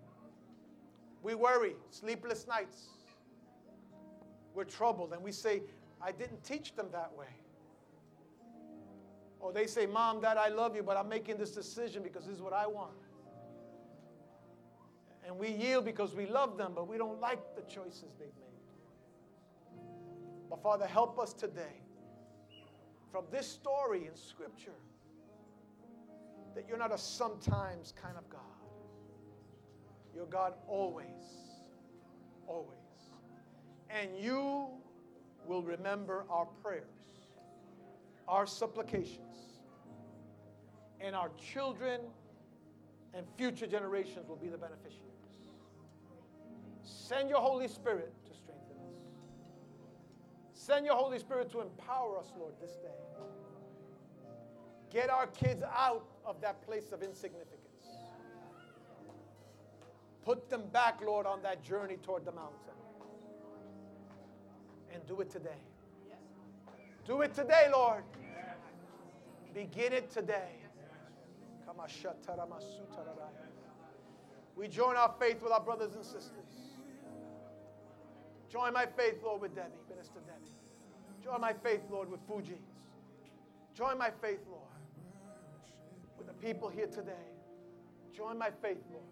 We 1.22 1.34
worry, 1.34 1.74
sleepless 1.90 2.46
nights. 2.46 2.88
We're 4.52 4.64
troubled, 4.64 5.14
and 5.14 5.22
we 5.22 5.32
say, 5.32 5.62
I 6.02 6.12
didn't 6.12 6.44
teach 6.44 6.74
them 6.74 6.88
that 6.92 7.12
way. 7.16 7.26
Or 9.41 9.53
they 9.53 9.66
say, 9.66 9.86
Mom, 9.86 10.20
Dad, 10.20 10.36
I 10.36 10.49
love 10.49 10.76
you, 10.76 10.82
but 10.82 10.97
I'm 10.97 11.09
making 11.09 11.38
this 11.38 11.51
decision 11.51 12.03
because 12.03 12.26
this 12.26 12.36
is 12.36 12.43
what 12.43 12.53
I 12.53 12.66
want. 12.66 12.93
And 15.26 15.38
we 15.38 15.49
yield 15.49 15.84
because 15.84 16.14
we 16.14 16.26
love 16.26 16.59
them, 16.59 16.72
but 16.74 16.88
we 16.88 16.99
don't 16.99 17.20
like 17.20 17.38
the 17.55 17.62
choices 17.62 18.14
they've 18.18 18.28
made. 18.28 18.51
But 20.51 20.62
Father, 20.62 20.86
help 20.86 21.18
us 21.18 21.32
today 21.32 21.80
from 23.11 23.24
this 23.30 23.47
story 23.47 24.07
in 24.07 24.16
Scripture 24.16 24.74
that 26.55 26.68
you're 26.68 26.78
not 26.78 26.93
a 26.93 26.99
sometimes 26.99 27.95
kind 28.01 28.16
of 28.16 28.28
God. 28.28 28.41
You're 30.14 30.26
God 30.26 30.55
always, 30.66 31.07
always. 32.47 32.76
And 33.88 34.11
you 34.18 34.66
will 35.47 35.62
remember 35.62 36.24
our 36.28 36.47
prayers, 36.62 36.84
our 38.28 38.47
supplications, 38.47 39.29
and 41.01 41.16
our 41.16 41.30
children 41.53 42.01
and 43.14 43.26
future 43.36 43.66
generations 43.66 44.28
will 44.28 44.36
be 44.36 44.48
the 44.48 44.59
beneficiaries. 44.59 45.07
Send 46.82 47.28
your 47.28 47.40
Holy 47.40 47.68
Spirit 47.68 48.12
to 48.26 48.34
strengthen 48.34 48.76
us. 48.86 48.94
Send 50.53 50.86
your 50.86 50.94
Holy 50.94 51.18
Spirit 51.18 51.51
to 51.53 51.61
empower 51.61 52.18
us, 52.18 52.32
Lord, 52.38 52.53
this 52.61 52.72
day. 52.72 52.88
Get 54.90 55.09
our 55.11 55.26
kids 55.26 55.62
out 55.62 56.05
of 56.24 56.40
that 56.40 56.62
place 56.62 56.92
of 56.92 57.03
insignificance. 57.03 57.61
Put 60.24 60.51
them 60.51 60.62
back, 60.72 61.01
Lord, 61.05 61.26
on 61.26 61.42
that 61.42 61.62
journey 61.64 61.96
toward 61.96 62.24
the 62.24 62.32
mountain. 62.32 62.57
And 64.92 65.07
do 65.07 65.20
it 65.20 65.30
today. 65.30 65.51
Do 67.07 67.22
it 67.22 67.34
today, 67.34 67.68
Lord. 67.72 68.03
Begin 69.55 69.92
it 69.92 70.11
today. 70.11 70.59
We 74.56 74.68
join 74.68 74.96
our 74.96 75.14
faith 75.18 75.42
with 75.42 75.52
our 75.52 75.60
brothers 75.60 75.94
and 75.94 76.04
sisters. 76.04 76.76
Join 78.50 78.72
my 78.72 78.84
faith, 78.84 79.16
Lord, 79.22 79.40
with 79.40 79.54
Debbie, 79.54 79.70
Minister 79.88 80.20
Debbie. 80.26 80.52
Join 81.22 81.40
my 81.40 81.52
faith, 81.52 81.80
Lord, 81.90 82.10
with 82.10 82.20
Fuji's. 82.26 82.58
Join 83.74 83.96
my 83.96 84.10
faith, 84.10 84.40
Lord, 84.50 84.64
with 86.18 86.26
the 86.26 86.32
people 86.34 86.68
here 86.68 86.88
today. 86.88 87.12
Join 88.14 88.36
my 88.36 88.50
faith, 88.50 88.78
Lord. 88.90 89.04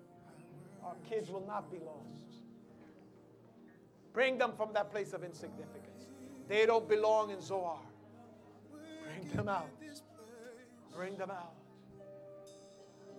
Our 0.84 0.96
kids 1.08 1.30
will 1.30 1.46
not 1.46 1.70
be 1.70 1.78
lost. 1.78 2.42
Bring 4.12 4.36
them 4.38 4.52
from 4.56 4.72
that 4.72 4.90
place 4.90 5.12
of 5.12 5.22
insignificance. 5.22 6.06
They 6.48 6.66
don't 6.66 6.88
belong 6.88 7.30
in 7.30 7.40
Zoar. 7.40 7.78
Bring 8.72 9.36
them 9.36 9.48
out. 9.48 9.68
Bring 10.94 11.16
them 11.16 11.30
out. 11.30 11.54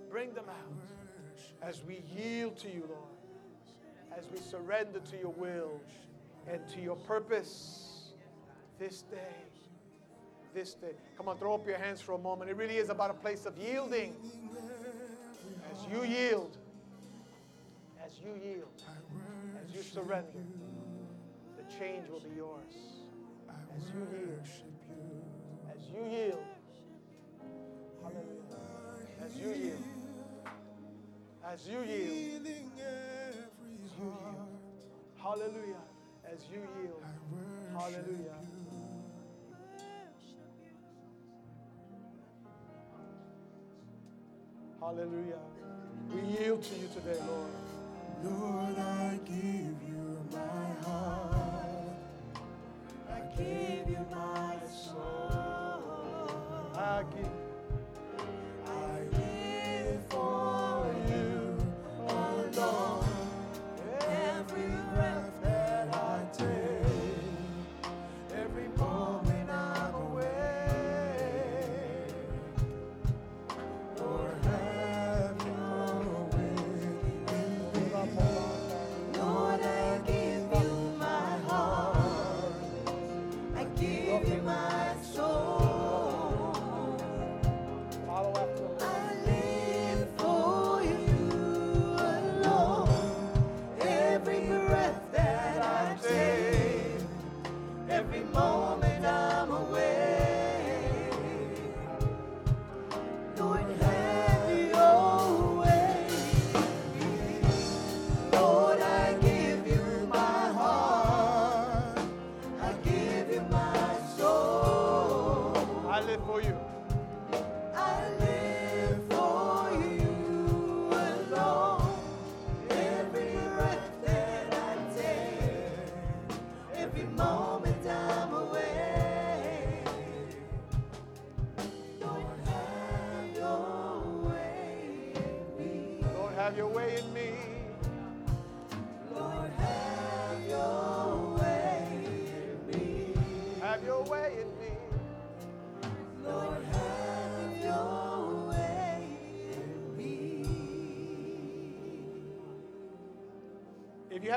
Bring 0.10 0.34
them 0.34 0.45
out 0.49 1.60
as 1.62 1.84
we 1.84 2.01
yield 2.16 2.57
to 2.60 2.70
you, 2.70 2.84
Lord, 2.89 4.18
as 4.18 4.26
we 4.32 4.39
surrender 4.39 4.99
to 4.99 5.18
your 5.18 5.34
will 5.34 5.80
and 6.47 6.68
to 6.70 6.82
your 6.82 6.95
purpose 6.95 8.12
this 8.80 9.03
day. 9.03 9.18
This 10.53 10.74
day. 10.74 10.93
Come 11.16 11.28
on, 11.28 11.38
throw 11.38 11.53
up 11.53 11.68
your 11.68 11.78
hands 11.78 12.01
for 12.01 12.14
a 12.14 12.18
moment. 12.18 12.49
It 12.49 12.57
really 12.57 12.78
is 12.78 12.89
about 12.89 13.12
a 13.12 13.14
place 13.14 13.45
of 13.45 13.55
yielding. 13.57 14.16
As 15.72 15.91
you 15.91 16.03
yield, 16.03 16.57
as 18.03 18.14
you 18.20 18.34
yield, 18.43 18.82
as 19.64 19.76
you 19.76 19.84
surrender, 19.84 20.43
the 21.55 21.64
change 21.78 22.10
will 22.10 22.20
be 22.20 22.36
yours. 22.36 22.74
As 23.76 23.84
you 23.93 24.07
yield, 24.18 24.47
as 25.72 25.88
you 25.93 26.03
yield, 26.10 26.43
hallelujah, 28.01 28.39
as 29.24 29.36
you 29.36 29.49
yield, 29.49 29.84
as 31.45 31.67
you 31.67 31.79
yield, 31.81 32.45
as 32.47 32.55
you 33.99 34.05
yield, 34.05 34.47
hallelujah, 35.17 35.83
as 36.31 36.39
you 36.51 36.59
yield, 36.81 37.03
hallelujah. 37.73 38.35
Hallelujah. 44.79 45.39
We 46.13 46.21
yield 46.39 46.63
to 46.63 46.75
you 46.75 46.87
today, 46.93 47.19
Lord. 47.27 47.51
Lord, 48.23 48.79
I 48.79 49.19
give 49.25 49.77
you 49.87 50.19
my 50.31 50.87
heart. 50.87 51.95
I 53.09 53.19
give 53.37 53.89
you 53.89 54.05
my 54.09 54.55
soul. 54.67 55.83
I 56.75 57.03
give. 57.13 57.48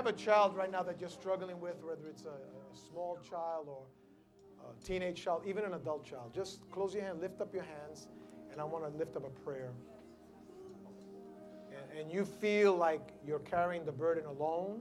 Have 0.05 0.13
a 0.13 0.19
child 0.19 0.57
right 0.57 0.71
now 0.73 0.83
that 0.83 1.01
you're 1.01 1.09
struggling 1.09 1.61
with, 1.61 1.77
whether 1.85 2.09
it's 2.09 2.25
a, 2.25 2.31
a 2.31 2.77
small 2.91 3.21
child 3.29 3.69
or 3.69 3.85
a 4.69 4.85
teenage 4.85 5.23
child, 5.23 5.43
even 5.47 5.65
an 5.65 5.75
adult 5.75 6.05
child, 6.05 6.33
just 6.35 6.69
close 6.73 6.93
your 6.93 7.05
hand, 7.05 7.21
lift 7.21 7.41
up 7.41 7.55
your 7.55 7.63
hands, 7.63 8.09
and 8.51 8.61
I 8.61 8.65
want 8.65 8.85
to 8.85 8.99
lift 8.99 9.17
up 9.17 9.25
a 9.25 9.31
prayer. 9.45 9.71
And, 11.71 12.01
and 12.01 12.13
you 12.13 12.25
feel 12.25 12.75
like 12.75 13.13
you're 13.25 13.39
carrying 13.39 13.85
the 13.85 13.93
burden 13.93 14.25
alone, 14.25 14.81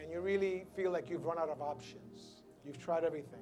and 0.00 0.08
you 0.08 0.20
really 0.20 0.64
feel 0.76 0.92
like 0.92 1.10
you've 1.10 1.24
run 1.24 1.36
out 1.38 1.48
of 1.48 1.60
options. 1.60 2.42
You've 2.64 2.78
tried 2.78 3.02
everything. 3.02 3.40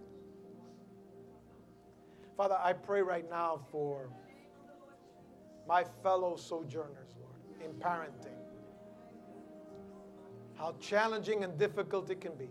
Father, 2.39 2.57
I 2.59 2.72
pray 2.72 3.03
right 3.03 3.28
now 3.28 3.61
for 3.70 4.09
my 5.68 5.85
fellow 6.03 6.37
sojourners, 6.37 7.14
Lord, 7.20 7.62
in 7.62 7.78
parenting. 7.78 8.34
How 10.57 10.75
challenging 10.81 11.45
and 11.45 11.59
difficult 11.59 12.11
it 12.11 12.21
can 12.21 12.35
be. 12.35 12.49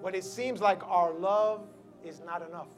When 0.00 0.14
it 0.14 0.24
seems 0.24 0.60
like 0.60 0.82
our 0.86 1.12
love 1.12 1.66
is 2.04 2.20
not 2.24 2.46
enough. 2.46 2.68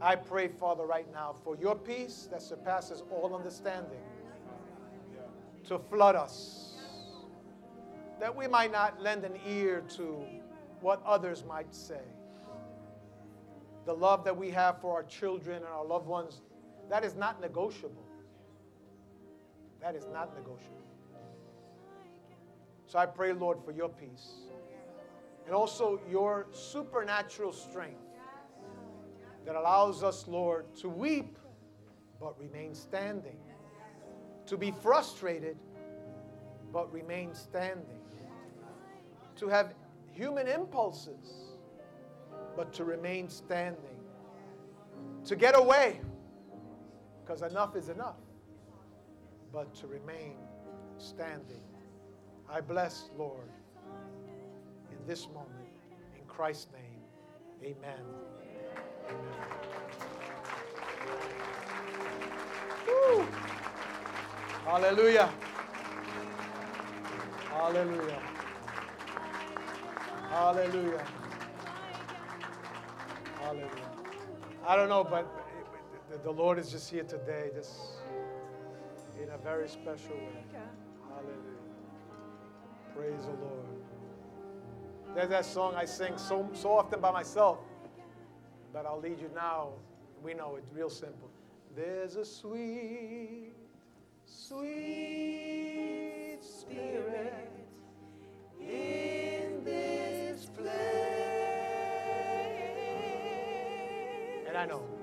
I 0.00 0.14
pray, 0.14 0.48
Father, 0.48 0.84
right 0.84 1.10
now 1.12 1.34
for 1.42 1.56
your 1.56 1.74
peace 1.74 2.28
that 2.30 2.40
surpasses 2.40 3.02
all 3.10 3.34
understanding 3.34 4.00
to 5.66 5.78
flood 5.78 6.14
us, 6.14 6.76
that 8.20 8.34
we 8.34 8.46
might 8.46 8.72
not 8.72 9.00
lend 9.02 9.24
an 9.24 9.34
ear 9.46 9.82
to 9.96 10.24
what 10.80 11.02
others 11.04 11.44
might 11.46 11.74
say 11.74 12.00
the 13.88 13.94
love 13.94 14.22
that 14.22 14.36
we 14.36 14.50
have 14.50 14.78
for 14.82 14.92
our 14.92 15.02
children 15.04 15.56
and 15.56 15.64
our 15.64 15.82
loved 15.82 16.06
ones, 16.06 16.42
that 16.90 17.06
is 17.06 17.14
not 17.14 17.40
negotiable. 17.40 18.04
That 19.80 19.94
is 19.94 20.06
not 20.12 20.36
negotiable. 20.36 20.84
So 22.88 22.98
I 22.98 23.04
pray, 23.04 23.34
Lord, 23.34 23.58
for 23.62 23.70
your 23.70 23.90
peace 23.90 24.30
and 25.44 25.54
also 25.54 26.00
your 26.10 26.46
supernatural 26.52 27.52
strength 27.52 28.00
that 29.44 29.54
allows 29.54 30.02
us, 30.02 30.26
Lord, 30.26 30.74
to 30.76 30.88
weep 30.88 31.36
but 32.18 32.38
remain 32.40 32.74
standing, 32.74 33.36
to 34.46 34.56
be 34.56 34.70
frustrated 34.70 35.58
but 36.72 36.90
remain 36.90 37.34
standing, 37.34 38.00
to 39.36 39.48
have 39.48 39.74
human 40.10 40.48
impulses 40.48 41.56
but 42.56 42.72
to 42.72 42.84
remain 42.84 43.28
standing, 43.28 44.00
to 45.26 45.36
get 45.36 45.58
away, 45.58 46.00
because 47.22 47.42
enough 47.42 47.76
is 47.76 47.90
enough, 47.90 48.16
but 49.52 49.74
to 49.74 49.86
remain 49.86 50.36
standing. 50.96 51.67
I 52.50 52.60
bless, 52.60 53.10
Lord, 53.18 53.50
in 54.90 55.06
this 55.06 55.26
moment, 55.28 55.68
in 56.18 56.24
Christ's 56.26 56.68
name, 56.72 57.02
amen. 57.62 58.00
Hallelujah. 64.64 65.30
Hallelujah. 67.50 68.20
Hallelujah. 70.30 71.04
Hallelujah. 73.40 73.70
I 74.66 74.76
don't 74.76 74.88
know, 74.88 75.04
but 75.04 75.26
the 76.22 76.30
Lord 76.30 76.58
is 76.58 76.70
just 76.70 76.90
here 76.90 77.04
today, 77.04 77.50
just 77.54 77.72
in 79.22 79.28
a 79.30 79.38
very 79.38 79.68
special 79.68 80.14
way. 80.14 80.44
Hallelujah. 81.08 81.57
Praise 82.94 83.22
the 83.22 83.30
Lord. 83.30 83.66
There's 85.14 85.30
that 85.30 85.44
song 85.44 85.74
I 85.74 85.84
sing 85.84 86.16
so, 86.16 86.48
so 86.52 86.76
often 86.76 87.00
by 87.00 87.10
myself, 87.10 87.58
but 88.72 88.86
I'll 88.86 89.00
lead 89.00 89.20
you 89.20 89.30
now. 89.34 89.70
We 90.22 90.34
know 90.34 90.56
it's 90.56 90.72
real 90.72 90.90
simple. 90.90 91.30
There's 91.76 92.16
a 92.16 92.24
sweet, 92.24 93.52
sweet 94.24 95.58
spirit 96.40 97.50
in 98.60 99.64
this 99.64 100.46
place. 100.56 100.74
And 104.46 104.56
I 104.56 104.66
know. 104.66 104.97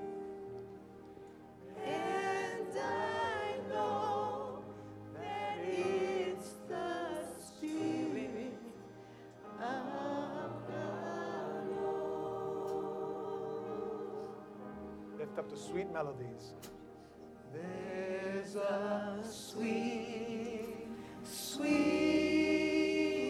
Lift 15.36 15.48
up 15.48 15.54
the 15.54 15.60
sweet 15.60 15.92
melodies. 15.92 16.54
There's 17.52 18.56
a 18.56 19.18
sweet, 19.22 20.88
sweet 21.24 22.54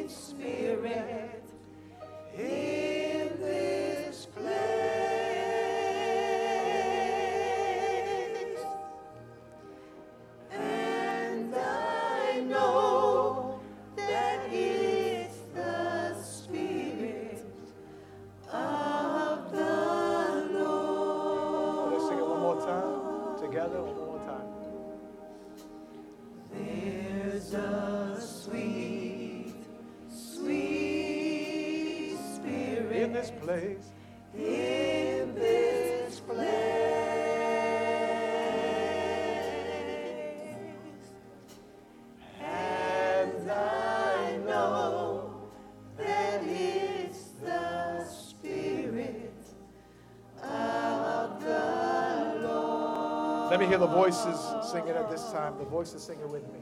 spirit 0.09 1.26
Hear 53.69 53.79
the 53.79 53.87
voices 53.89 54.71
singing 54.71 54.91
at 54.91 55.11
this 55.11 55.33
time. 55.33 55.59
The 55.59 55.65
voices 55.65 56.01
singing 56.01 56.31
with 56.31 56.45
me. 56.53 56.61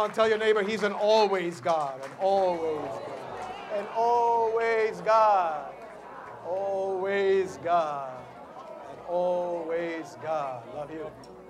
On, 0.00 0.12
tell 0.12 0.28
your 0.28 0.38
neighbor 0.38 0.62
he's 0.62 0.82
an 0.82 0.92
always 0.92 1.60
God. 1.60 2.00
An 2.02 2.10
always. 2.18 2.90
An 3.74 3.86
always 3.94 5.00
God. 5.02 5.72
Always 6.46 7.58
God. 7.58 7.99